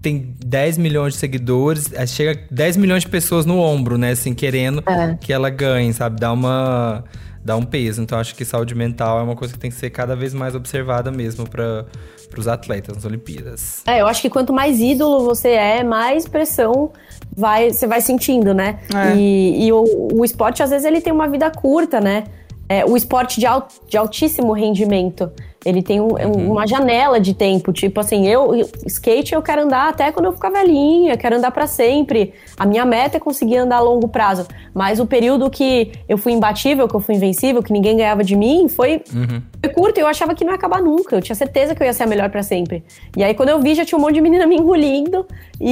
Tem 0.00 0.34
10 0.44 0.78
milhões 0.78 1.14
de 1.14 1.18
seguidores, 1.20 1.90
chega 2.06 2.40
10 2.50 2.76
milhões 2.76 3.02
de 3.02 3.08
pessoas 3.08 3.44
no 3.44 3.58
ombro, 3.58 3.98
né? 3.98 4.12
Assim, 4.12 4.32
querendo 4.32 4.82
É. 4.86 5.16
que 5.20 5.32
ela 5.32 5.50
ganhe, 5.50 5.92
sabe? 5.92 6.20
Dá 6.20 6.32
uma. 6.32 7.04
Dá 7.44 7.56
um 7.56 7.62
peso. 7.62 8.02
Então 8.02 8.18
acho 8.18 8.34
que 8.34 8.44
saúde 8.44 8.74
mental 8.74 9.18
é 9.20 9.22
uma 9.22 9.34
coisa 9.34 9.54
que 9.54 9.58
tem 9.58 9.70
que 9.70 9.76
ser 9.76 9.88
cada 9.90 10.14
vez 10.14 10.34
mais 10.34 10.54
observada 10.54 11.10
mesmo 11.10 11.48
para 11.48 11.86
os 12.36 12.46
atletas 12.46 12.94
nas 12.96 13.04
Olimpíadas. 13.06 13.82
É, 13.86 14.00
eu 14.02 14.06
acho 14.06 14.20
que 14.20 14.28
quanto 14.28 14.52
mais 14.52 14.78
ídolo 14.80 15.24
você 15.24 15.50
é, 15.50 15.82
mais 15.82 16.28
pressão 16.28 16.92
vai, 17.34 17.70
você 17.70 17.86
vai 17.86 18.00
sentindo, 18.02 18.52
né? 18.52 18.80
É. 18.94 19.16
E, 19.16 19.66
e 19.66 19.72
o, 19.72 20.08
o 20.12 20.24
esporte, 20.24 20.62
às 20.62 20.70
vezes, 20.70 20.84
ele 20.84 21.00
tem 21.00 21.12
uma 21.12 21.26
vida 21.28 21.50
curta, 21.50 22.00
né? 22.00 22.24
É, 22.68 22.84
o 22.84 22.96
esporte 22.96 23.40
de, 23.40 23.46
al- 23.46 23.66
de 23.88 23.96
altíssimo 23.96 24.52
rendimento. 24.52 25.30
Ele 25.64 25.82
tem 25.82 26.00
um- 26.00 26.12
Uhum. 26.14 26.52
uma 26.52 26.66
janela 26.66 27.18
de 27.20 27.34
tempo. 27.34 27.72
Tipo 27.72 27.98
assim, 28.00 28.26
eu, 28.28 28.52
skate 28.86 29.34
eu 29.34 29.42
quero 29.42 29.62
andar 29.62 29.88
até 29.88 30.12
quando 30.12 30.26
eu 30.26 30.32
ficar 30.32 30.50
velhinha, 30.50 31.16
quero 31.16 31.36
andar 31.36 31.50
pra 31.50 31.66
sempre. 31.66 32.32
A 32.56 32.64
minha 32.64 32.84
meta 32.84 33.16
é 33.16 33.20
conseguir 33.20 33.56
andar 33.56 33.76
a 33.76 33.80
longo 33.80 34.06
prazo. 34.08 34.46
Mas 34.72 35.00
o 35.00 35.06
período 35.06 35.50
que 35.50 35.92
eu 36.08 36.16
fui 36.16 36.32
imbatível, 36.32 36.86
que 36.86 36.94
eu 36.94 37.00
fui 37.00 37.16
invencível, 37.16 37.60
que 37.62 37.72
ninguém 37.72 37.96
ganhava 37.96 38.22
de 38.22 38.36
mim, 38.36 38.68
foi, 38.68 39.02
foi 39.60 39.72
curto. 39.74 39.98
e 39.98 40.00
Eu 40.02 40.06
achava 40.06 40.32
que 40.34 40.44
não 40.44 40.52
ia 40.52 40.56
acabar 40.56 40.80
nunca. 40.80 41.16
Eu 41.16 41.20
tinha 41.22 41.34
certeza 41.34 41.74
que 41.74 41.82
eu 41.82 41.86
ia 41.86 41.92
ser 41.92 42.04
a 42.04 42.06
melhor 42.06 42.30
pra 42.30 42.42
sempre. 42.44 42.84
E 43.16 43.24
aí, 43.24 43.34
quando 43.34 43.48
eu 43.48 43.60
vi, 43.60 43.74
já 43.74 43.84
tinha 43.84 43.98
um 43.98 44.02
monte 44.02 44.14
de 44.14 44.20
menina 44.20 44.46
me 44.46 44.56
engolindo 44.56 45.26
e, 45.60 45.70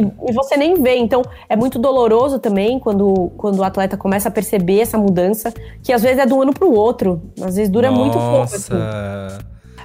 e- 0.00 0.12
e 0.28 0.32
você 0.32 0.56
nem 0.56 0.74
vê. 0.82 0.96
Então, 0.96 1.22
é 1.48 1.56
muito 1.56 1.78
doloroso 1.78 2.38
também 2.38 2.78
quando, 2.78 3.30
quando 3.36 3.58
o 3.58 3.64
atleta 3.64 3.96
começa 3.96 4.28
a 4.28 4.32
perceber 4.32 4.80
essa 4.80 4.96
mudança, 4.98 5.52
que 5.82 5.92
às 5.92 6.02
vezes 6.02 6.18
é 6.18 6.26
de 6.26 6.32
um 6.32 6.42
ano 6.42 6.52
pro 6.54 6.72
outro. 6.72 7.20
Às 7.40 7.56
vezes 7.56 7.68
dura 7.70 7.90
muito 7.90 8.18
pouco. 8.18 8.42
assim. 8.44 8.74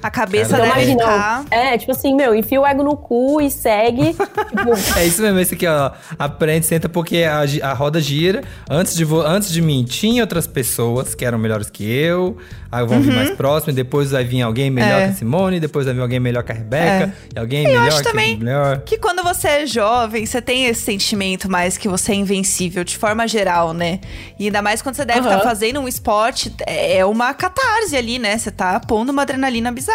A 0.02 0.10
cabeça 0.10 0.54
Então, 0.56 0.66
deve 0.66 0.72
imagina, 0.92 1.00
ficar. 1.04 1.46
É, 1.52 1.78
tipo 1.78 1.92
assim, 1.92 2.16
meu, 2.16 2.34
enfia 2.36 2.60
o 2.60 2.66
ego 2.66 2.84
no 2.84 2.96
cu 2.98 3.40
e 3.42 3.50
segue. 3.52 4.14
tipo, 4.16 4.98
É 5.00 5.06
isso 5.06 5.22
mesmo, 5.22 5.40
esse 5.40 5.54
aqui, 5.56 5.68
ó. 5.68 5.92
Aprende, 6.18 6.66
senta 6.66 6.90
porque 6.90 7.24
a, 7.24 7.42
a 7.70 7.74
roda 7.74 8.00
gira. 8.02 8.42
Antes 8.70 8.96
de, 8.96 9.06
antes 9.26 9.52
de 9.52 9.62
mim, 9.62 9.84
tinha 9.84 10.24
outras 10.24 10.48
pessoas 10.48 11.14
que 11.16 11.24
eram 11.26 11.38
melhores 11.38 11.70
que 11.70 11.84
eu. 11.90 12.38
Aí 12.72 12.86
vão 12.86 13.02
vir 13.02 13.14
mais 13.14 13.32
próximo. 13.32 13.74
Depois 13.74 14.12
vai 14.12 14.24
vir 14.24 14.42
alguém 14.42 14.70
melhor 14.72 14.92
Uhum. 14.92 14.98
É. 15.02 15.06
que 15.08 15.12
a 15.12 15.16
Simone. 15.16 15.60
Depois 15.60 15.86
vai 15.86 15.94
vir 15.94 16.02
alguém 16.02 16.20
melhor 16.20 16.42
que 16.44 16.52
a 16.52 16.56
Rebeca. 16.56 17.14
E 17.36 17.40
alguém 17.40 17.64
Eu 17.66 17.70
melhor 17.72 17.88
acho 17.90 17.98
que 17.98 18.04
também 18.04 18.38
melhor. 18.38 18.80
que 18.82 18.98
quando 18.98 19.22
você 19.24 19.48
é 19.48 19.66
jovem, 19.66 20.26
você 20.26 20.42
tem 20.42 20.66
esse 20.66 20.82
sentimento 20.82 21.50
mais 21.52 21.78
que 21.78 21.88
você 21.90 22.14
é 22.14 22.16
invencível, 22.16 22.84
de 22.84 22.98
forma 22.98 23.28
geral, 23.28 23.74
né? 23.74 24.00
E 24.40 24.46
ainda 24.46 24.62
mais 24.62 24.82
quando 24.82 24.96
você 24.96 25.04
deve 25.06 25.20
estar 25.20 25.36
Aham. 25.36 25.44
fazendo 25.44 25.80
um 25.82 25.88
esporte, 25.88 26.54
é 26.66 27.04
uma 27.06 27.34
catarse 27.34 27.96
ali, 27.98 28.18
né? 28.18 28.38
Você 28.38 28.50
tá 28.52 28.80
pondo 28.80 29.10
uma 29.10 29.24
adrenalina 29.24 29.70
bizarra. 29.72 29.91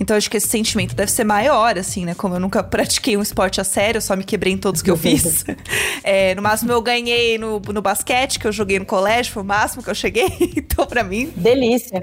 Então 0.00 0.16
acho 0.16 0.30
que 0.30 0.36
esse 0.36 0.48
sentimento 0.48 0.94
deve 0.94 1.10
ser 1.10 1.24
maior, 1.24 1.78
assim, 1.78 2.04
né? 2.04 2.14
Como 2.14 2.34
eu 2.34 2.40
nunca 2.40 2.62
pratiquei 2.62 3.16
um 3.16 3.22
esporte 3.22 3.60
a 3.60 3.64
sério, 3.64 3.98
eu 3.98 4.02
só 4.02 4.16
me 4.16 4.24
quebrei 4.24 4.52
em 4.52 4.58
todos 4.58 4.82
que 4.82 4.90
eu 4.90 4.96
fiz. 4.96 5.44
É, 6.04 6.34
no 6.34 6.42
máximo 6.42 6.72
eu 6.72 6.82
ganhei 6.82 7.38
no, 7.38 7.60
no 7.60 7.80
basquete, 7.80 8.38
que 8.38 8.46
eu 8.46 8.52
joguei 8.52 8.78
no 8.78 8.84
colégio, 8.84 9.32
foi 9.32 9.42
o 9.42 9.46
máximo 9.46 9.82
que 9.82 9.90
eu 9.90 9.94
cheguei. 9.94 10.26
então, 10.56 10.84
pra 10.84 11.04
mim, 11.04 11.32
Delícia. 11.36 12.00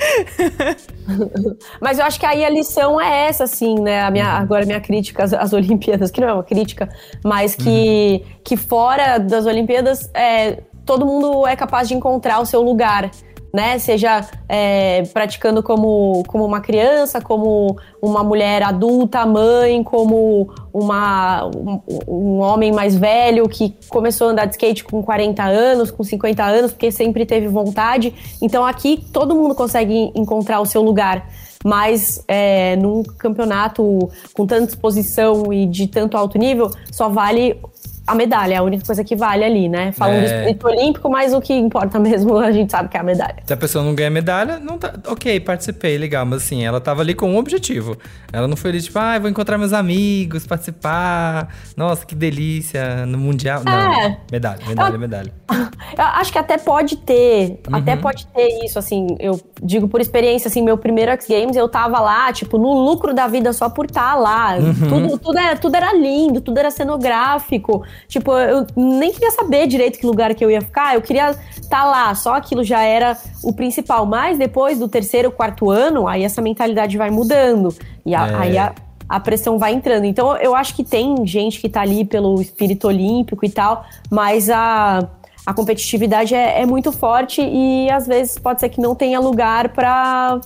Mas 1.81 1.99
eu 1.99 2.05
acho 2.05 2.19
que 2.19 2.25
aí 2.25 2.45
a 2.45 2.49
lição 2.49 2.99
é 2.99 3.27
essa, 3.27 3.43
assim, 3.43 3.75
né? 3.81 4.01
A 4.01 4.11
minha, 4.11 4.25
agora 4.25 4.63
a 4.63 4.65
minha 4.65 4.79
crítica 4.79 5.23
às, 5.23 5.33
às 5.33 5.53
Olimpíadas, 5.53 6.11
que 6.11 6.21
não 6.21 6.29
é 6.29 6.33
uma 6.33 6.43
crítica, 6.43 6.89
mas 7.23 7.55
que, 7.55 8.23
que 8.43 8.55
fora 8.55 9.17
das 9.17 9.45
Olimpíadas, 9.45 10.09
é, 10.13 10.63
todo 10.85 11.05
mundo 11.05 11.45
é 11.45 11.55
capaz 11.55 11.87
de 11.87 11.93
encontrar 11.93 12.39
o 12.39 12.45
seu 12.45 12.61
lugar. 12.61 13.11
Né? 13.53 13.79
Seja 13.79 14.27
é, 14.47 15.03
praticando 15.13 15.63
como, 15.63 16.23
como 16.27 16.45
uma 16.45 16.61
criança, 16.61 17.19
como 17.19 17.77
uma 18.01 18.23
mulher 18.23 18.61
adulta, 18.61 19.25
mãe, 19.25 19.83
como 19.83 20.49
uma, 20.73 21.45
um, 21.45 21.81
um 22.07 22.39
homem 22.39 22.71
mais 22.71 22.95
velho 22.95 23.49
que 23.49 23.75
começou 23.89 24.27
a 24.27 24.31
andar 24.31 24.45
de 24.45 24.51
skate 24.51 24.83
com 24.83 25.01
40 25.01 25.43
anos, 25.43 25.91
com 25.91 26.03
50 26.03 26.43
anos, 26.43 26.71
porque 26.71 26.91
sempre 26.91 27.25
teve 27.25 27.47
vontade. 27.47 28.13
Então 28.41 28.65
aqui 28.65 29.03
todo 29.11 29.35
mundo 29.35 29.55
consegue 29.55 30.11
encontrar 30.15 30.59
o 30.61 30.65
seu 30.65 30.81
lugar. 30.81 31.27
Mas 31.63 32.23
é, 32.25 32.77
num 32.77 33.03
campeonato 33.03 34.09
com 34.33 34.45
tanta 34.45 34.69
exposição 34.69 35.51
e 35.51 35.65
de 35.65 35.87
tanto 35.87 36.15
alto 36.15 36.37
nível, 36.37 36.71
só 36.89 37.09
vale 37.09 37.59
a 38.11 38.15
medalha, 38.15 38.53
é 38.53 38.57
a 38.57 38.63
única 38.63 38.85
coisa 38.85 39.03
que 39.03 39.15
vale 39.15 39.43
ali, 39.43 39.69
né? 39.69 39.91
Falando 39.91 40.19
do 40.19 40.25
É. 40.25 40.39
espírito 40.39 40.67
olímpico, 40.67 41.09
mas 41.09 41.33
o 41.33 41.39
que 41.41 41.53
importa 41.53 41.97
mesmo, 41.99 42.37
a 42.37 42.51
gente 42.51 42.71
sabe 42.71 42.89
que 42.89 42.97
é 42.97 42.99
a 42.99 43.03
medalha. 43.03 43.35
Se 43.45 43.53
a 43.53 43.57
pessoa 43.57 43.83
não 43.83 43.93
ganha 43.95 44.09
medalha, 44.09 44.59
não 44.59 44.77
tá. 44.77 44.93
Ok, 45.07 45.39
participei, 45.41 45.97
legal. 45.97 46.25
Mas 46.25 46.43
assim, 46.43 46.65
ela 46.65 46.79
tava 46.81 47.01
ali 47.01 47.13
com 47.13 47.29
um 47.31 47.37
objetivo. 47.37 47.97
Ela 48.31 48.47
não 48.47 48.55
foi 48.57 48.71
ali, 48.71 48.81
tipo, 48.81 48.97
ah, 48.99 49.17
vou 49.19 49.29
encontrar 49.29 49.57
meus 49.57 49.73
amigos, 49.73 50.45
participar. 50.45 51.49
Nossa, 51.75 52.05
que 52.05 52.15
delícia. 52.15 53.05
No 53.05 53.17
Mundial. 53.17 53.61
Não. 53.65 53.93
É. 54.01 54.17
Medalha, 54.31 54.59
medalha, 54.67 54.97
medalha. 54.97 55.33
Eu 55.97 56.03
acho 56.03 56.31
que 56.31 56.37
até 56.37 56.57
pode 56.57 56.97
ter, 56.97 57.59
até 57.71 57.95
Uhum. 57.95 58.01
pode 58.01 58.25
ter 58.27 58.63
isso, 58.63 58.77
assim, 58.77 59.07
eu 59.19 59.39
digo 59.61 59.87
por 59.87 59.99
experiência, 59.99 60.47
assim, 60.47 60.61
meu 60.61 60.77
primeiro 60.77 61.11
X 61.11 61.27
Games, 61.27 61.55
eu 61.55 61.67
tava 61.67 61.99
lá, 61.99 62.31
tipo, 62.31 62.57
no 62.57 62.71
lucro 62.85 63.13
da 63.13 63.27
vida 63.27 63.51
só 63.53 63.69
por 63.69 63.85
estar 63.85 64.15
lá. 64.15 64.55
Uhum. 64.57 64.73
Tudo, 64.89 65.17
tudo, 65.17 65.37
era, 65.37 65.55
tudo 65.57 65.75
era 65.75 65.93
lindo, 65.93 66.41
tudo 66.41 66.57
era 66.59 66.69
cenográfico. 66.69 67.83
Tipo, 68.07 68.31
eu 68.37 68.65
nem 68.75 69.11
queria 69.11 69.31
saber 69.31 69.67
direito 69.67 69.99
que 69.99 70.05
lugar 70.05 70.33
que 70.33 70.43
eu 70.43 70.49
ia 70.49 70.61
ficar, 70.61 70.95
eu 70.95 71.01
queria 71.01 71.31
estar 71.61 71.83
lá, 71.85 72.13
só 72.15 72.35
aquilo 72.35 72.63
já 72.63 72.81
era 72.83 73.17
o 73.43 73.53
principal. 73.53 74.05
Mas 74.05 74.37
depois 74.37 74.79
do 74.79 74.87
terceiro, 74.87 75.31
quarto 75.31 75.69
ano, 75.69 76.07
aí 76.07 76.23
essa 76.23 76.41
mentalidade 76.41 76.97
vai 76.97 77.09
mudando. 77.09 77.73
E 78.05 78.15
a- 78.15 78.27
É. 78.27 78.35
aí 78.35 78.57
a, 78.57 78.73
a 79.07 79.19
pressão 79.19 79.57
vai 79.59 79.73
entrando. 79.73 80.05
Então 80.05 80.35
eu 80.37 80.55
acho 80.55 80.75
que 80.75 80.83
tem 80.83 81.25
gente 81.25 81.59
que 81.59 81.67
tá 81.69 81.81
ali 81.81 82.05
pelo 82.05 82.41
espírito 82.41 82.87
olímpico 82.87 83.45
e 83.45 83.49
tal, 83.49 83.83
mas 84.09 84.49
a, 84.49 85.07
a 85.45 85.53
competitividade 85.53 86.33
é, 86.35 86.61
é 86.61 86.65
muito 86.65 86.91
forte 86.91 87.41
e 87.41 87.89
às 87.91 88.05
vezes 88.07 88.37
pode 88.37 88.59
ser 88.59 88.69
que 88.69 88.79
não 88.81 88.93
tenha 88.95 89.19
lugar 89.19 89.69
para 89.69 90.39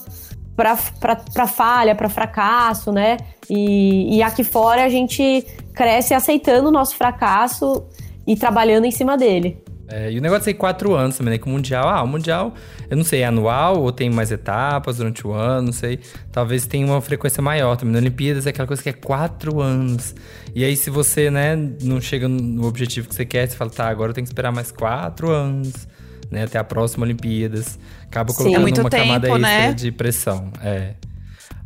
para 0.56 1.48
falha, 1.48 1.96
para 1.96 2.08
fracasso, 2.10 2.92
né? 2.92 3.18
E, 3.50 4.18
e 4.18 4.24
aqui 4.24 4.44
fora 4.44 4.84
a 4.84 4.90
gente 4.90 5.46
cresce 5.74 6.14
aceitando 6.14 6.70
o 6.70 6.72
nosso 6.72 6.96
fracasso 6.96 7.86
e 8.26 8.36
trabalhando 8.36 8.86
em 8.86 8.92
cima 8.92 9.18
dele. 9.18 9.62
É, 9.88 10.12
e 10.12 10.18
o 10.18 10.22
negócio 10.22 10.50
é 10.50 10.54
quatro 10.54 10.96
anos 10.96 11.18
também, 11.18 11.34
né? 11.34 11.38
Que 11.38 11.46
o 11.46 11.50
Mundial, 11.50 11.88
ah, 11.88 12.02
o 12.02 12.08
Mundial, 12.08 12.54
eu 12.90 12.96
não 12.96 13.04
sei, 13.04 13.22
é 13.22 13.26
anual 13.26 13.82
ou 13.82 13.92
tem 13.92 14.10
mais 14.10 14.32
etapas 14.32 14.98
durante 14.98 15.28
o 15.28 15.34
ano, 15.34 15.68
não 15.68 15.74
sei. 15.74 16.00
Talvez 16.32 16.66
tenha 16.66 16.86
uma 16.86 17.02
frequência 17.02 17.44
maior 17.44 17.76
também. 17.76 17.94
Na 17.94 18.00
Olimpíadas 18.00 18.48
é 18.48 18.50
aquela 18.50 18.68
coisa 18.68 18.82
que 18.82 18.90
é 18.90 18.94
quatro 18.94 19.62
anos. 19.62 20.16
E 20.56 20.64
aí, 20.64 20.76
se 20.76 20.90
você, 20.90 21.30
né, 21.30 21.56
não 21.82 22.00
chega 22.00 22.28
no 22.28 22.66
objetivo 22.66 23.10
que 23.10 23.16
você 23.16 23.26
quer, 23.26 23.48
você 23.48 23.58
fala, 23.58 23.70
tá, 23.70 23.88
agora 23.90 24.12
eu 24.12 24.14
tenho 24.16 24.26
que 24.26 24.32
esperar 24.32 24.52
mais 24.52 24.72
quatro 24.72 25.30
anos, 25.30 25.88
né? 26.32 26.46
Até 26.46 26.58
a 26.58 26.64
próxima 26.64 27.06
Olimpíadas. 27.06 27.78
Acaba 28.06 28.32
Sim. 28.32 28.38
colocando 28.38 28.60
É 28.60 28.62
muito 28.62 28.82
uma 28.82 28.90
camada 28.90 29.28
tempo, 29.28 29.36
extra 29.36 29.68
né? 29.68 29.74
de 29.74 29.92
pressão. 29.92 30.50
É. 30.64 30.94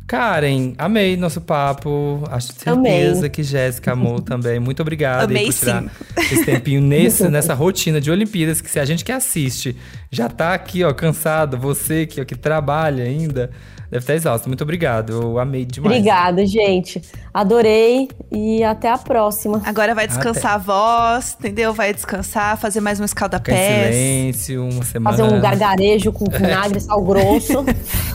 Karen, 0.08 0.72
amei 0.78 1.18
nosso 1.18 1.38
papo. 1.38 2.24
Acho 2.30 2.54
Amei. 2.64 2.92
certeza 2.92 3.28
que 3.28 3.42
Jéssica 3.42 3.92
amou 3.92 4.22
também. 4.22 4.58
Muito 4.58 4.80
obrigada 4.80 5.24
Amei 5.24 5.44
por 5.44 5.52
tirar 5.52 5.82
sim. 5.82 5.90
esse 6.16 6.46
tempinho 6.46 6.80
nesse, 6.80 7.28
nessa 7.28 7.52
rotina 7.52 8.00
de 8.00 8.10
Olimpíadas, 8.10 8.62
que 8.62 8.70
se 8.70 8.80
a 8.80 8.86
gente 8.86 9.04
que 9.04 9.12
assiste 9.12 9.76
já 10.10 10.30
tá 10.30 10.54
aqui, 10.54 10.82
ó, 10.82 10.94
cansado, 10.94 11.58
você 11.58 12.06
que, 12.06 12.22
ó, 12.22 12.24
que 12.24 12.34
trabalha 12.34 13.04
ainda, 13.04 13.50
deve 13.90 14.02
estar 14.02 14.14
exausto. 14.14 14.48
Muito 14.48 14.62
obrigado, 14.62 15.12
eu 15.12 15.38
amei 15.38 15.64
demais. 15.64 15.96
Obrigada, 15.96 16.46
gente. 16.46 17.00
Adorei 17.32 18.08
e 18.30 18.62
até 18.62 18.90
a 18.90 18.98
próxima. 18.98 19.62
agora 19.64 19.94
vai 19.94 20.06
descansar 20.06 20.54
a 20.54 20.58
voz, 20.58 21.36
entendeu? 21.38 21.72
Vai 21.72 21.92
descansar, 21.92 22.58
fazer 22.58 22.80
mais 22.80 23.00
um 23.00 23.04
escaldapés. 23.04 23.94
silêncio, 23.94 24.64
uma 24.64 24.84
semana. 24.84 25.16
Fazer 25.16 25.34
um 25.34 25.40
gargarejo 25.40 26.12
com 26.12 26.24
vinagre, 26.26 26.80
sal 26.80 27.02
grosso. 27.02 27.64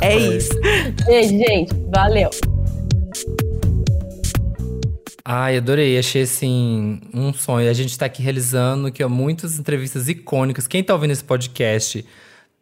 É 0.02 0.16
isso. 0.16 0.54
Beijo, 1.06 1.30
gente. 1.30 1.74
Valeu. 1.94 2.30
Ai, 5.26 5.58
adorei. 5.58 5.98
Achei, 5.98 6.24
assim, 6.24 7.00
um 7.14 7.32
sonho. 7.32 7.70
A 7.70 7.74
gente 7.74 7.98
tá 7.98 8.06
aqui 8.08 8.22
realizando 8.22 8.92
que, 8.92 9.02
ó, 9.04 9.08
muitas 9.08 9.58
entrevistas 9.58 10.10
icônicas. 10.10 10.68
Quem 10.68 10.84
tá 10.84 10.94
ouvindo 10.94 11.12
esse 11.12 11.24
podcast 11.24 12.06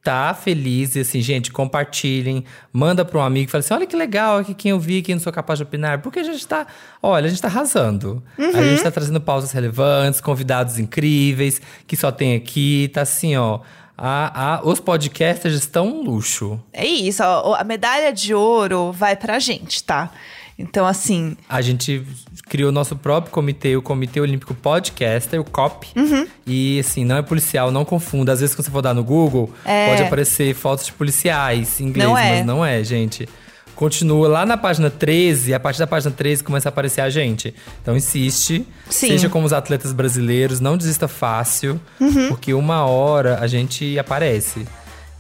tá 0.03 0.33
feliz 0.33 0.95
e 0.95 1.01
assim, 1.01 1.21
gente, 1.21 1.51
compartilhem, 1.51 2.43
manda 2.73 3.05
para 3.05 3.19
um 3.19 3.21
amigo, 3.21 3.51
fala 3.51 3.59
assim: 3.59 3.73
"Olha 3.73 3.85
que 3.85 3.95
legal 3.95 4.39
aqui 4.39 4.53
quem 4.53 4.71
eu 4.71 4.79
vi, 4.79 5.01
quem 5.01 5.15
não 5.15 5.21
sou 5.21 5.31
capaz 5.31 5.59
de 5.59 5.63
opinar", 5.63 6.01
porque 6.01 6.19
a 6.19 6.23
gente 6.23 6.45
tá, 6.47 6.65
olha, 7.01 7.27
a 7.27 7.29
gente 7.29 7.41
tá 7.41 7.47
arrasando. 7.47 8.23
A 8.37 8.63
gente 8.63 8.83
tá 8.83 8.91
trazendo 8.91 9.21
pausas 9.21 9.51
relevantes, 9.51 10.19
convidados 10.19 10.79
incríveis, 10.79 11.61
que 11.85 11.95
só 11.95 12.11
tem 12.11 12.35
aqui, 12.35 12.89
tá 12.93 13.01
assim, 13.01 13.35
ó, 13.37 13.59
a, 13.97 14.55
a, 14.55 14.67
os 14.67 14.79
podcasters 14.79 15.53
estão 15.55 15.87
um 15.87 16.01
luxo. 16.03 16.59
É 16.73 16.85
isso, 16.85 17.21
ó, 17.23 17.53
a 17.53 17.63
medalha 17.63 18.11
de 18.11 18.33
ouro 18.33 18.91
vai 18.91 19.15
pra 19.15 19.37
gente, 19.37 19.83
tá? 19.83 20.11
Então, 20.57 20.85
assim, 20.85 21.35
A 21.49 21.61
gente 21.61 22.03
criou 22.47 22.71
nosso 22.71 22.95
próprio 22.95 23.31
comitê, 23.31 23.75
o 23.75 23.81
Comitê 23.81 24.19
Olímpico 24.19 24.53
Podcaster, 24.53 25.39
o 25.39 25.43
COP. 25.43 25.87
Uhum. 25.95 26.27
E 26.45 26.79
assim, 26.79 27.03
não 27.03 27.17
é 27.17 27.21
policial, 27.21 27.71
não 27.71 27.83
confunda. 27.85 28.31
Às 28.31 28.41
vezes, 28.41 28.53
quando 28.55 28.65
você 28.65 28.71
for 28.71 28.81
dar 28.81 28.93
no 28.93 29.03
Google, 29.03 29.51
É. 29.65 29.89
pode 29.89 30.03
aparecer 30.03 30.53
fotos 30.53 30.85
de 30.85 30.93
policiais 30.93 31.79
em 31.79 31.85
inglês, 31.85 32.07
Não 32.09 32.17
é. 32.17 32.37
mas 32.37 32.45
não 32.45 32.63
é, 32.65 32.83
gente. 32.83 33.27
Continua 33.75 34.27
lá 34.27 34.45
na 34.45 34.57
página 34.57 34.91
13, 34.91 35.55
a 35.55 35.59
partir 35.59 35.79
da 35.79 35.87
página 35.87 36.11
13 36.15 36.43
começa 36.43 36.67
a 36.67 36.71
aparecer 36.71 37.01
a 37.01 37.09
gente. 37.09 37.51
Então 37.81 37.95
insiste, 37.97 38.63
Sim. 38.87 39.07
seja 39.07 39.27
como 39.27 39.43
os 39.47 39.53
atletas 39.53 39.91
brasileiros, 39.91 40.59
não 40.59 40.77
desista 40.77 41.07
fácil, 41.07 41.81
Uhum. 41.99 42.27
porque 42.27 42.53
uma 42.53 42.85
hora 42.85 43.39
a 43.41 43.47
gente 43.47 43.97
aparece. 43.97 44.67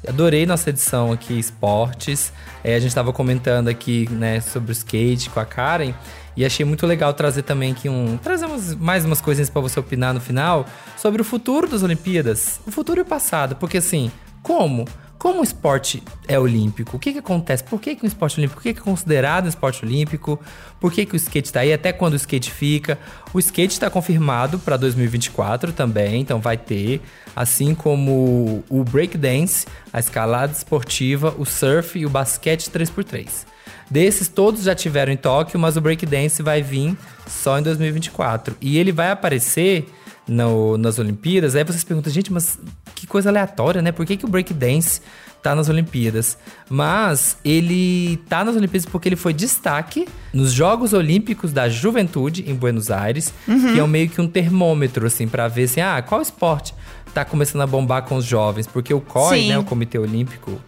Adorei 0.07 0.45
nossa 0.45 0.69
edição 0.69 1.11
aqui, 1.11 1.37
esportes. 1.37 2.33
É, 2.63 2.75
a 2.75 2.79
gente 2.79 2.89
estava 2.89 3.13
comentando 3.13 3.67
aqui, 3.67 4.09
né, 4.11 4.39
sobre 4.41 4.71
o 4.71 4.73
skate 4.73 5.29
com 5.29 5.39
a 5.39 5.45
Karen. 5.45 5.93
E 6.35 6.45
achei 6.45 6.65
muito 6.65 6.87
legal 6.87 7.13
trazer 7.13 7.43
também 7.43 7.71
aqui 7.73 7.87
um. 7.89 8.17
Trazer 8.17 8.45
umas- 8.45 8.73
mais 8.75 9.03
umas 9.05 9.19
coisinhas 9.21 9.49
para 9.49 9.61
você 9.61 9.79
opinar 9.79 10.13
no 10.13 10.21
final 10.21 10.65
sobre 10.97 11.21
o 11.21 11.25
futuro 11.25 11.67
das 11.67 11.83
Olimpíadas. 11.83 12.59
O 12.65 12.71
futuro 12.71 13.01
e 13.01 13.03
o 13.03 13.05
passado. 13.05 13.55
Porque 13.57 13.77
assim, 13.77 14.09
como? 14.41 14.85
Como 15.21 15.41
o 15.41 15.43
esporte 15.43 16.01
é 16.27 16.39
olímpico? 16.39 16.97
O 16.97 16.99
que, 16.99 17.13
que 17.13 17.19
acontece? 17.19 17.63
Por 17.63 17.79
que, 17.79 17.95
que 17.95 18.03
o 18.03 18.07
esporte 18.07 18.39
olímpico? 18.39 18.59
Por 18.59 18.63
que, 18.63 18.73
que 18.73 18.79
é 18.79 18.83
considerado 18.83 19.45
um 19.45 19.49
esporte 19.49 19.85
olímpico? 19.85 20.39
Por 20.79 20.91
que, 20.91 21.05
que 21.05 21.13
o 21.13 21.15
skate 21.15 21.53
tá 21.53 21.59
aí? 21.59 21.71
Até 21.71 21.93
quando 21.93 22.13
o 22.13 22.15
skate 22.15 22.49
fica? 22.51 22.97
O 23.31 23.37
skate 23.37 23.71
está 23.73 23.87
confirmado 23.87 24.57
para 24.57 24.77
2024 24.77 25.73
também, 25.73 26.21
então 26.21 26.41
vai 26.41 26.57
ter. 26.57 27.01
Assim 27.35 27.75
como 27.75 28.63
o 28.67 28.83
breakdance, 28.83 29.67
a 29.93 29.99
escalada 29.99 30.53
esportiva, 30.53 31.35
o 31.37 31.45
surf 31.45 31.99
e 31.99 32.05
o 32.07 32.09
basquete 32.09 32.71
3x3. 32.71 33.45
Desses, 33.91 34.27
todos 34.27 34.63
já 34.63 34.73
tiveram 34.73 35.13
em 35.13 35.17
Tóquio, 35.17 35.59
mas 35.59 35.77
o 35.77 35.81
breakdance 35.81 36.41
vai 36.41 36.63
vir 36.63 36.97
só 37.27 37.59
em 37.59 37.61
2024. 37.61 38.57
E 38.59 38.79
ele 38.79 38.91
vai 38.91 39.11
aparecer 39.11 39.87
no- 40.27 40.79
nas 40.79 40.97
Olimpíadas. 40.97 41.55
Aí 41.55 41.63
vocês 41.63 41.83
perguntam, 41.83 42.11
gente, 42.11 42.33
mas 42.33 42.57
que 43.01 43.07
coisa 43.07 43.29
aleatória, 43.29 43.81
né? 43.81 43.91
Por 43.91 44.05
que, 44.05 44.15
que 44.15 44.25
o 44.25 44.27
breakdance 44.27 45.01
tá 45.41 45.55
nas 45.55 45.69
Olimpíadas? 45.69 46.37
Mas 46.69 47.35
ele 47.43 48.17
tá 48.29 48.45
nas 48.45 48.55
Olimpíadas 48.55 48.85
porque 48.85 49.09
ele 49.09 49.15
foi 49.15 49.33
destaque 49.33 50.07
nos 50.31 50.51
Jogos 50.53 50.93
Olímpicos 50.93 51.51
da 51.51 51.67
Juventude 51.67 52.47
em 52.47 52.53
Buenos 52.53 52.91
Aires, 52.91 53.33
que 53.45 53.79
é 53.79 53.87
meio 53.87 54.07
que 54.07 54.21
um 54.21 54.27
termômetro, 54.27 55.07
assim, 55.07 55.27
pra 55.27 55.47
ver 55.47 55.63
assim, 55.63 55.81
ah, 55.81 55.99
qual 56.07 56.21
esporte 56.21 56.75
tá 57.11 57.25
começando 57.25 57.63
a 57.63 57.67
bombar 57.67 58.03
com 58.03 58.17
os 58.17 58.25
jovens? 58.25 58.67
Porque 58.67 58.93
o 58.93 59.01
COI, 59.01 59.39
Sim. 59.39 59.49
né, 59.49 59.57
o 59.57 59.63
Comitê 59.63 59.97
Olímpico 59.97 60.61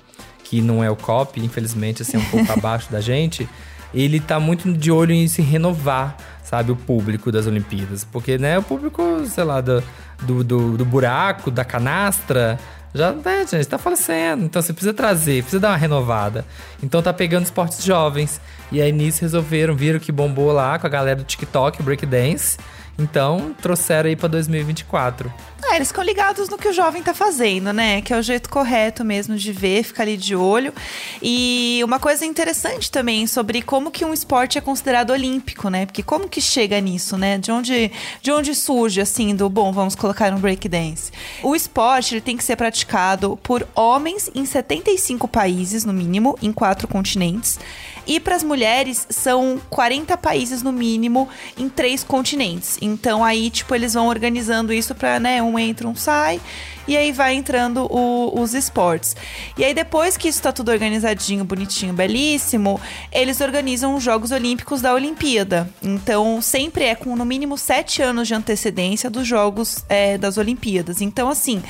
que 0.44 0.60
não 0.60 0.84
é 0.84 0.90
o 0.90 0.96
COP, 0.96 1.40
infelizmente, 1.40 2.02
assim, 2.02 2.18
é 2.18 2.20
um 2.20 2.26
pouco 2.26 2.52
abaixo 2.54 2.92
da 2.92 3.00
gente, 3.00 3.48
ele 3.94 4.20
tá 4.20 4.40
muito 4.40 4.74
de 4.74 4.92
olho 4.92 5.12
em 5.12 5.28
se 5.28 5.42
renovar, 5.44 6.18
sabe, 6.44 6.72
o 6.72 6.76
público 6.76 7.32
das 7.32 7.46
Olimpíadas. 7.46 8.04
Porque, 8.04 8.40
né, 8.40 8.58
o 8.58 8.64
público, 8.64 9.24
sei 9.28 9.44
lá, 9.44 9.62
do, 9.62 9.84
do, 10.24 10.44
do, 10.44 10.78
do 10.78 10.86
buraco, 10.86 11.52
da 11.52 11.64
canastra, 11.64 12.60
já, 12.94 13.12
né, 13.12 13.46
gente, 13.50 13.66
tá 13.66 13.78
falecendo. 13.78 14.46
Então 14.46 14.62
você 14.62 14.72
precisa 14.72 14.94
trazer, 14.94 15.42
precisa 15.42 15.60
dar 15.60 15.70
uma 15.70 15.78
renovada. 15.78 16.46
Então 16.82 17.02
tá 17.02 17.12
pegando 17.12 17.44
esportes 17.44 17.84
jovens. 17.84 18.40
E 18.72 18.82
aí 18.82 18.92
nisso 18.92 19.22
resolveram, 19.22 19.76
viram 19.76 20.00
que 20.00 20.12
bombou 20.12 20.52
lá 20.52 20.78
com 20.78 20.86
a 20.86 20.90
galera 20.90 21.18
do 21.18 21.24
TikTok, 21.24 21.82
breakdance. 21.82 22.58
Então 22.98 23.56
trouxeram 23.60 24.10
aí 24.10 24.16
pra 24.16 24.28
2024. 24.28 25.34
É, 25.72 25.78
eles 25.78 25.88
ficam 25.88 26.04
ligados 26.04 26.50
no 26.50 26.58
que 26.58 26.68
o 26.68 26.74
jovem 26.74 27.02
tá 27.02 27.14
fazendo, 27.14 27.72
né? 27.72 28.02
Que 28.02 28.14
é 28.14 28.18
o 28.18 28.22
jeito 28.22 28.50
correto 28.50 29.04
mesmo 29.04 29.36
de 29.36 29.52
ver, 29.52 29.84
ficar 29.84 30.04
ali 30.04 30.18
de 30.18 30.36
olho. 30.36 30.74
E 31.22 31.82
uma 31.84 32.00
coisa 32.00 32.26
interessante 32.26 32.92
também 32.92 33.26
sobre 33.26 33.62
como 33.62 33.90
que 33.90 34.04
um 34.04 34.14
esporte 34.14 34.58
é 34.58 34.62
considerado 34.62 35.12
olímpico, 35.12 35.70
né? 35.70 35.86
Porque 35.86 36.04
como 36.04 36.28
que 36.28 36.42
chega 36.42 36.80
nisso, 36.80 37.18
né? 37.18 37.38
De 37.38 37.52
onde, 37.52 37.92
de 38.22 38.32
onde 38.32 38.54
surge, 38.54 39.00
assim, 39.02 39.34
do 39.34 39.50
bom, 39.50 39.72
vamos 39.72 39.96
colocar 39.96 40.34
um 40.34 40.40
breakdance. 40.40 41.12
O 41.42 41.56
esporte 41.56 42.16
ele 42.16 42.22
tem 42.22 42.38
que 42.38 42.44
ser 42.44 42.56
praticado 42.56 43.40
por 43.42 43.68
homens 43.74 44.30
em 44.36 44.46
75 44.46 45.28
países, 45.28 45.86
no 45.86 45.94
mínimo, 45.94 46.38
em 46.42 46.52
quatro 46.52 46.88
continentes. 46.88 47.58
E 48.06 48.20
para 48.20 48.36
as 48.36 48.44
mulheres 48.44 49.06
são 49.10 49.60
40 49.70 50.18
países 50.18 50.62
no 50.62 50.72
mínimo 50.72 51.28
em 51.58 51.70
três 51.70 52.04
continentes. 52.04 52.78
Então 52.82 53.24
aí, 53.24 53.50
tipo, 53.50 53.74
eles 53.74 53.94
vão 53.94 54.08
organizando 54.08 54.74
isso 54.74 54.94
para, 54.94 55.20
né, 55.20 55.42
um 55.42 55.58
entra, 55.58 55.88
um 55.88 55.96
sai. 55.96 56.40
E 56.86 56.98
aí 56.98 57.14
vai 57.14 57.34
entrando 57.34 57.88
o- 57.90 58.42
os 58.42 58.54
esportes. 58.54 59.16
E 59.58 59.64
aí, 59.64 59.74
depois 59.74 60.18
que 60.18 60.28
isso 60.28 60.42
tá 60.42 60.52
tudo 60.52 60.70
organizadinho, 60.70 61.46
bonitinho, 61.46 61.94
belíssimo, 61.94 62.78
eles 63.10 63.40
organizam 63.40 63.96
os 63.96 64.04
Jogos 64.04 64.32
Olímpicos 64.32 64.82
da 64.82 64.94
Olimpíada. 64.94 65.70
Então, 65.82 66.42
sempre 66.42 66.84
é 66.84 66.94
com 66.94 67.16
no 67.16 67.24
mínimo 67.24 67.58
sete 67.58 68.02
anos 68.02 68.28
de 68.28 68.34
antecedência 68.34 69.10
dos 69.10 69.26
Jogos 69.26 69.86
é, 69.88 70.18
das 70.18 70.38
Olimpíadas. 70.38 71.00
Então, 71.00 71.30
assim, 71.30 71.64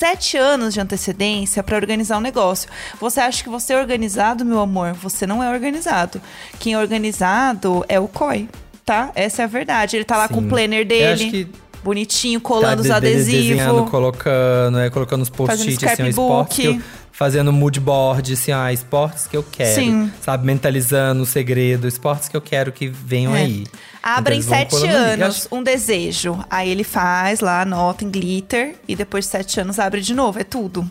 sete 0.00 0.38
anos 0.38 0.72
de 0.72 0.80
antecedência 0.80 1.62
para 1.62 1.76
organizar 1.76 2.16
um 2.16 2.22
negócio. 2.22 2.70
Você 2.98 3.20
acha 3.20 3.42
que 3.44 3.50
você 3.50 3.74
é 3.74 3.78
organizado, 3.78 4.46
meu 4.46 4.58
amor? 4.60 4.94
Você 4.94 5.26
não 5.26 5.42
é 5.42 5.50
organizado. 5.52 6.22
Quem 6.58 6.72
é 6.72 6.78
organizado 6.78 7.84
é 7.86 8.00
o 8.00 8.08
COI, 8.08 8.48
tá? 8.84 9.10
Essa 9.14 9.42
é 9.42 9.44
a 9.44 9.48
verdade. 9.48 9.96
Ele 9.98 10.04
tá 10.04 10.16
lá 10.16 10.26
com 10.26 10.38
o 10.38 10.42
Sim. 10.42 10.48
planner 10.48 10.86
dele. 10.86 11.50
Bonitinho, 11.84 12.40
colando 12.42 12.82
Tá 12.82 12.96
os 12.96 13.00
de- 13.02 13.08
de- 13.10 13.14
Desenhando, 13.16 13.60
adesivos. 13.60 13.90
colocando, 13.90 14.78
é, 14.78 14.90
colocando 14.90 15.22
os 15.22 15.30
post-its, 15.30 15.82
assim, 15.84 15.94
scrapbook. 16.10 16.80
Fazendo 17.12 17.52
mood 17.52 17.78
board, 17.80 18.32
assim, 18.32 18.52
ah, 18.52 18.72
esportes 18.72 19.26
que 19.26 19.36
eu 19.36 19.42
quero. 19.42 19.74
Sim. 19.74 20.12
Sabe, 20.22 20.46
mentalizando 20.46 21.22
o 21.22 21.26
segredo, 21.26 21.86
esportes 21.86 22.28
que 22.28 22.36
eu 22.36 22.40
quero 22.40 22.72
que 22.72 22.88
venham 22.88 23.36
É. 23.36 23.40
aí. 23.42 23.66
Abre 24.02 24.34
em 24.36 24.38
Então, 24.38 24.50
vão 24.50 24.58
sete 24.80 24.86
anos 24.88 25.48
um 25.52 25.62
desejo. 25.62 26.42
Aí 26.50 26.70
ele 26.70 26.84
faz 26.84 27.40
lá, 27.40 27.60
anota 27.62 28.04
em 28.04 28.10
glitter. 28.10 28.74
E 28.88 28.96
depois 28.96 29.24
de 29.26 29.30
sete 29.30 29.60
anos 29.60 29.78
abre 29.78 30.00
de 30.00 30.14
novo. 30.14 30.38
É 30.38 30.44
tudo. 30.44 30.88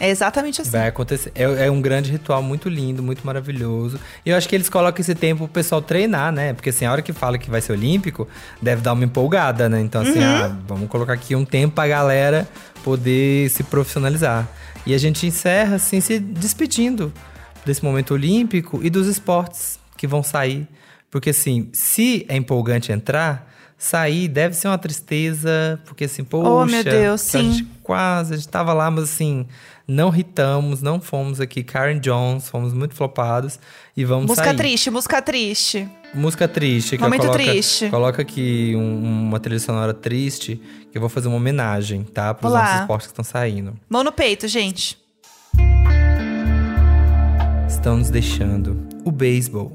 É 0.00 0.08
exatamente 0.08 0.60
assim. 0.60 0.70
Vai 0.70 0.88
acontecer. 0.88 1.30
É, 1.34 1.66
é 1.66 1.70
um 1.70 1.80
grande 1.80 2.10
ritual 2.10 2.42
muito 2.42 2.68
lindo, 2.68 3.02
muito 3.02 3.24
maravilhoso. 3.26 3.98
E 4.24 4.30
eu 4.30 4.36
acho 4.36 4.48
que 4.48 4.54
eles 4.54 4.68
colocam 4.68 5.00
esse 5.00 5.14
tempo 5.14 5.44
pro 5.44 5.48
pessoal 5.48 5.82
treinar, 5.82 6.32
né? 6.32 6.52
Porque 6.54 6.70
assim, 6.70 6.84
a 6.84 6.92
hora 6.92 7.02
que 7.02 7.12
fala 7.12 7.36
que 7.38 7.50
vai 7.50 7.60
ser 7.60 7.72
olímpico, 7.72 8.26
deve 8.60 8.80
dar 8.80 8.92
uma 8.94 9.04
empolgada, 9.04 9.68
né? 9.68 9.80
Então, 9.80 10.02
assim, 10.02 10.18
Uhum. 10.18 10.24
ah, 10.44 10.56
vamos 10.66 10.88
colocar 10.88 11.12
aqui 11.12 11.36
um 11.36 11.44
tempo 11.44 11.74
pra 11.74 11.86
galera 11.86 12.48
poder 12.82 13.48
se 13.50 13.62
profissionalizar. 13.62 14.48
E 14.86 14.94
a 14.94 14.98
gente 14.98 15.26
encerra, 15.26 15.76
assim, 15.76 16.00
se 16.00 16.18
despedindo 16.18 17.12
desse 17.64 17.84
momento 17.84 18.14
olímpico 18.14 18.80
e 18.82 18.90
dos 18.90 19.06
esportes 19.06 19.78
que 19.96 20.06
vão 20.06 20.22
sair. 20.22 20.66
Porque, 21.10 21.30
assim, 21.30 21.68
se 21.72 22.24
é 22.28 22.36
empolgante 22.36 22.90
entrar, 22.90 23.52
sair 23.78 24.28
deve 24.28 24.54
ser 24.54 24.68
uma 24.68 24.78
tristeza, 24.78 25.80
porque 25.84 26.04
assim, 26.04 26.22
poxa, 26.24 26.48
Oh, 26.48 26.64
meu 26.64 26.84
Deus, 26.84 27.30
que 27.30 27.36
a 27.36 27.40
sim. 27.40 27.52
gente 27.52 27.68
quase, 27.82 28.34
a 28.34 28.36
gente 28.36 28.48
tava 28.48 28.72
lá, 28.72 28.90
mas 28.90 29.04
assim, 29.04 29.46
não 29.86 30.10
ritamos, 30.10 30.80
não 30.82 31.00
fomos 31.00 31.40
aqui 31.40 31.62
Karen 31.62 31.98
Jones, 31.98 32.48
fomos 32.48 32.72
muito 32.72 32.94
flopados 32.94 33.58
e 33.96 34.04
vamos 34.04 34.26
música 34.26 34.44
sair. 34.46 34.56
triste, 34.56 34.90
música 34.90 35.22
triste. 35.22 35.88
Música 36.14 36.46
triste. 36.48 36.96
Que 36.96 37.02
Momento 37.02 37.22
coloca, 37.22 37.38
triste. 37.42 37.88
Coloca 37.88 38.22
aqui 38.22 38.74
um- 38.76 39.02
uma 39.28 39.40
trilha 39.40 39.58
sonora 39.60 39.94
triste, 39.94 40.60
que 40.90 40.96
eu 40.98 41.00
vou 41.00 41.08
fazer 41.08 41.28
uma 41.28 41.36
homenagem, 41.36 42.04
tá? 42.04 42.32
Para 42.34 42.46
os 42.48 42.52
nossos 42.54 42.80
esportes 42.80 43.06
que 43.06 43.12
estão 43.12 43.24
saindo. 43.24 43.78
Mão 43.88 44.04
no 44.04 44.12
peito, 44.12 44.46
gente. 44.46 44.98
Estão 47.68 47.96
nos 47.96 48.10
deixando 48.10 48.86
o 49.04 49.10
beisebol, 49.10 49.72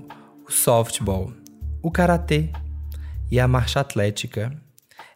o 0.47 0.51
softball, 0.51 1.33
o 1.81 1.91
karatê 1.91 2.49
e 3.29 3.39
a 3.39 3.47
marcha 3.47 3.79
atlética. 3.79 4.55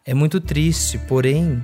É 0.04 0.12
muito 0.12 0.40
triste, 0.40 0.98
porém, 1.08 1.62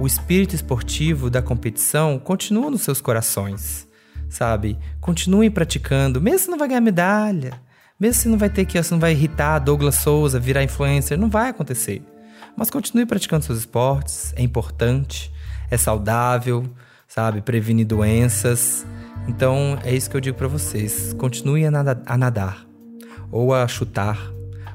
o 0.00 0.06
espírito 0.06 0.54
esportivo 0.54 1.28
da 1.28 1.42
competição 1.42 2.18
continua 2.18 2.70
nos 2.70 2.80
seus 2.80 3.00
corações, 3.00 3.86
sabe? 4.28 4.78
Continuem 5.00 5.50
praticando, 5.50 6.20
mesmo 6.20 6.38
se 6.38 6.50
não 6.50 6.58
vai 6.58 6.68
ganhar 6.68 6.80
medalha, 6.80 7.60
mesmo 7.98 8.22
se 8.22 8.28
não 8.28 8.38
vai 8.38 8.48
ter 8.48 8.64
que, 8.64 8.82
você 8.82 8.94
não 8.94 9.00
vai 9.00 9.12
irritar 9.12 9.58
Douglas 9.58 9.96
Souza, 9.96 10.40
virar 10.40 10.64
influencer, 10.64 11.18
não 11.18 11.28
vai 11.28 11.50
acontecer. 11.50 12.02
Mas 12.56 12.70
continue 12.70 13.04
praticando 13.04 13.44
seus 13.44 13.58
esportes, 13.58 14.32
é 14.36 14.42
importante, 14.42 15.30
é 15.70 15.76
saudável, 15.76 16.64
sabe? 17.06 17.42
Previne 17.42 17.84
doenças. 17.84 18.86
Então 19.28 19.78
é 19.84 19.94
isso 19.94 20.08
que 20.08 20.16
eu 20.16 20.20
digo 20.20 20.36
pra 20.38 20.48
vocês. 20.48 21.12
Continue 21.12 21.66
a, 21.66 21.70
nada- 21.70 22.02
a 22.06 22.16
nadar, 22.16 22.66
ou 23.30 23.54
a 23.54 23.68
chutar, 23.68 24.18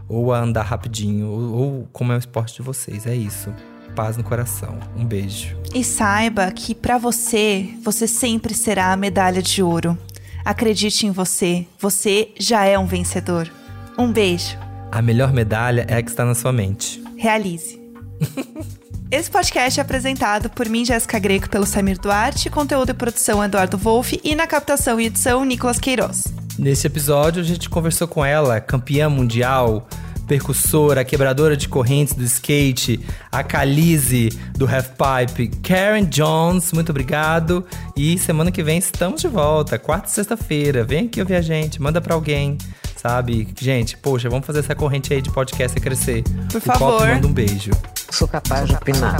ou 0.07 0.31
a 0.31 0.39
andar 0.39 0.61
rapidinho, 0.63 1.27
ou, 1.27 1.53
ou 1.53 1.89
como 1.91 2.11
é 2.11 2.15
o 2.15 2.19
esporte 2.19 2.55
de 2.55 2.61
vocês. 2.61 3.07
É 3.07 3.15
isso. 3.15 3.51
Paz 3.95 4.17
no 4.17 4.23
coração. 4.23 4.77
Um 4.95 5.05
beijo. 5.05 5.57
E 5.73 5.83
saiba 5.83 6.51
que 6.51 6.75
pra 6.75 6.97
você, 6.97 7.69
você 7.81 8.07
sempre 8.07 8.53
será 8.53 8.91
a 8.91 8.97
medalha 8.97 9.41
de 9.41 9.63
ouro. 9.63 9.97
Acredite 10.43 11.07
em 11.07 11.11
você, 11.11 11.65
você 11.79 12.29
já 12.39 12.65
é 12.65 12.77
um 12.77 12.85
vencedor. 12.85 13.49
Um 13.97 14.11
beijo. 14.11 14.57
A 14.91 15.01
melhor 15.01 15.33
medalha 15.33 15.85
é 15.89 15.95
a 15.95 16.03
que 16.03 16.09
está 16.09 16.25
na 16.25 16.35
sua 16.35 16.51
mente. 16.51 17.03
Realize. 17.17 17.81
Esse 19.09 19.31
podcast 19.31 19.79
é 19.79 19.83
apresentado 19.83 20.49
por 20.49 20.67
mim, 20.67 20.83
Jéssica 20.83 21.17
Greco, 21.19 21.49
pelo 21.49 21.65
Samir 21.65 21.99
Duarte, 21.99 22.49
conteúdo 22.49 22.89
e 22.89 22.93
produção 22.93 23.43
Eduardo 23.43 23.77
Wolff 23.77 24.19
e 24.23 24.35
na 24.35 24.45
captação 24.45 24.99
e 24.99 25.05
edição 25.05 25.45
Nicolas 25.45 25.79
Queiroz. 25.79 26.33
Nesse 26.57 26.87
episódio, 26.87 27.41
a 27.41 27.45
gente 27.45 27.69
conversou 27.69 28.07
com 28.07 28.25
ela, 28.25 28.59
campeã 28.59 29.09
mundial, 29.09 29.87
percussora, 30.25 31.03
quebradora 31.05 31.55
de 31.55 31.67
correntes 31.67 32.13
do 32.13 32.23
skate, 32.23 32.99
a 33.31 33.43
Calize 33.43 34.29
do 34.57 34.65
Half 34.65 34.89
Pipe, 34.89 35.47
Karen 35.61 36.05
Jones, 36.05 36.71
muito 36.71 36.89
obrigado. 36.89 37.65
E 37.95 38.17
semana 38.17 38.51
que 38.51 38.63
vem 38.63 38.77
estamos 38.77 39.21
de 39.21 39.27
volta, 39.27 39.77
quarta 39.79 40.07
e 40.07 40.11
sexta-feira. 40.11 40.83
Vem 40.83 41.05
aqui 41.07 41.19
ouvir 41.19 41.35
a 41.35 41.41
gente, 41.41 41.81
manda 41.81 42.01
pra 42.01 42.13
alguém, 42.15 42.57
sabe? 42.95 43.47
Gente, 43.59 43.97
poxa, 43.97 44.29
vamos 44.29 44.45
fazer 44.45 44.59
essa 44.59 44.75
corrente 44.75 45.13
aí 45.13 45.21
de 45.21 45.31
podcast 45.31 45.79
crescer. 45.79 46.23
Por 46.51 46.57
o 46.57 46.61
Pop 46.61 46.77
favor. 46.79 47.07
manda 47.07 47.27
um 47.27 47.33
beijo. 47.33 47.71
Sou 48.11 48.27
capaz 48.27 48.67
de 48.67 48.75
opinar. 48.75 49.17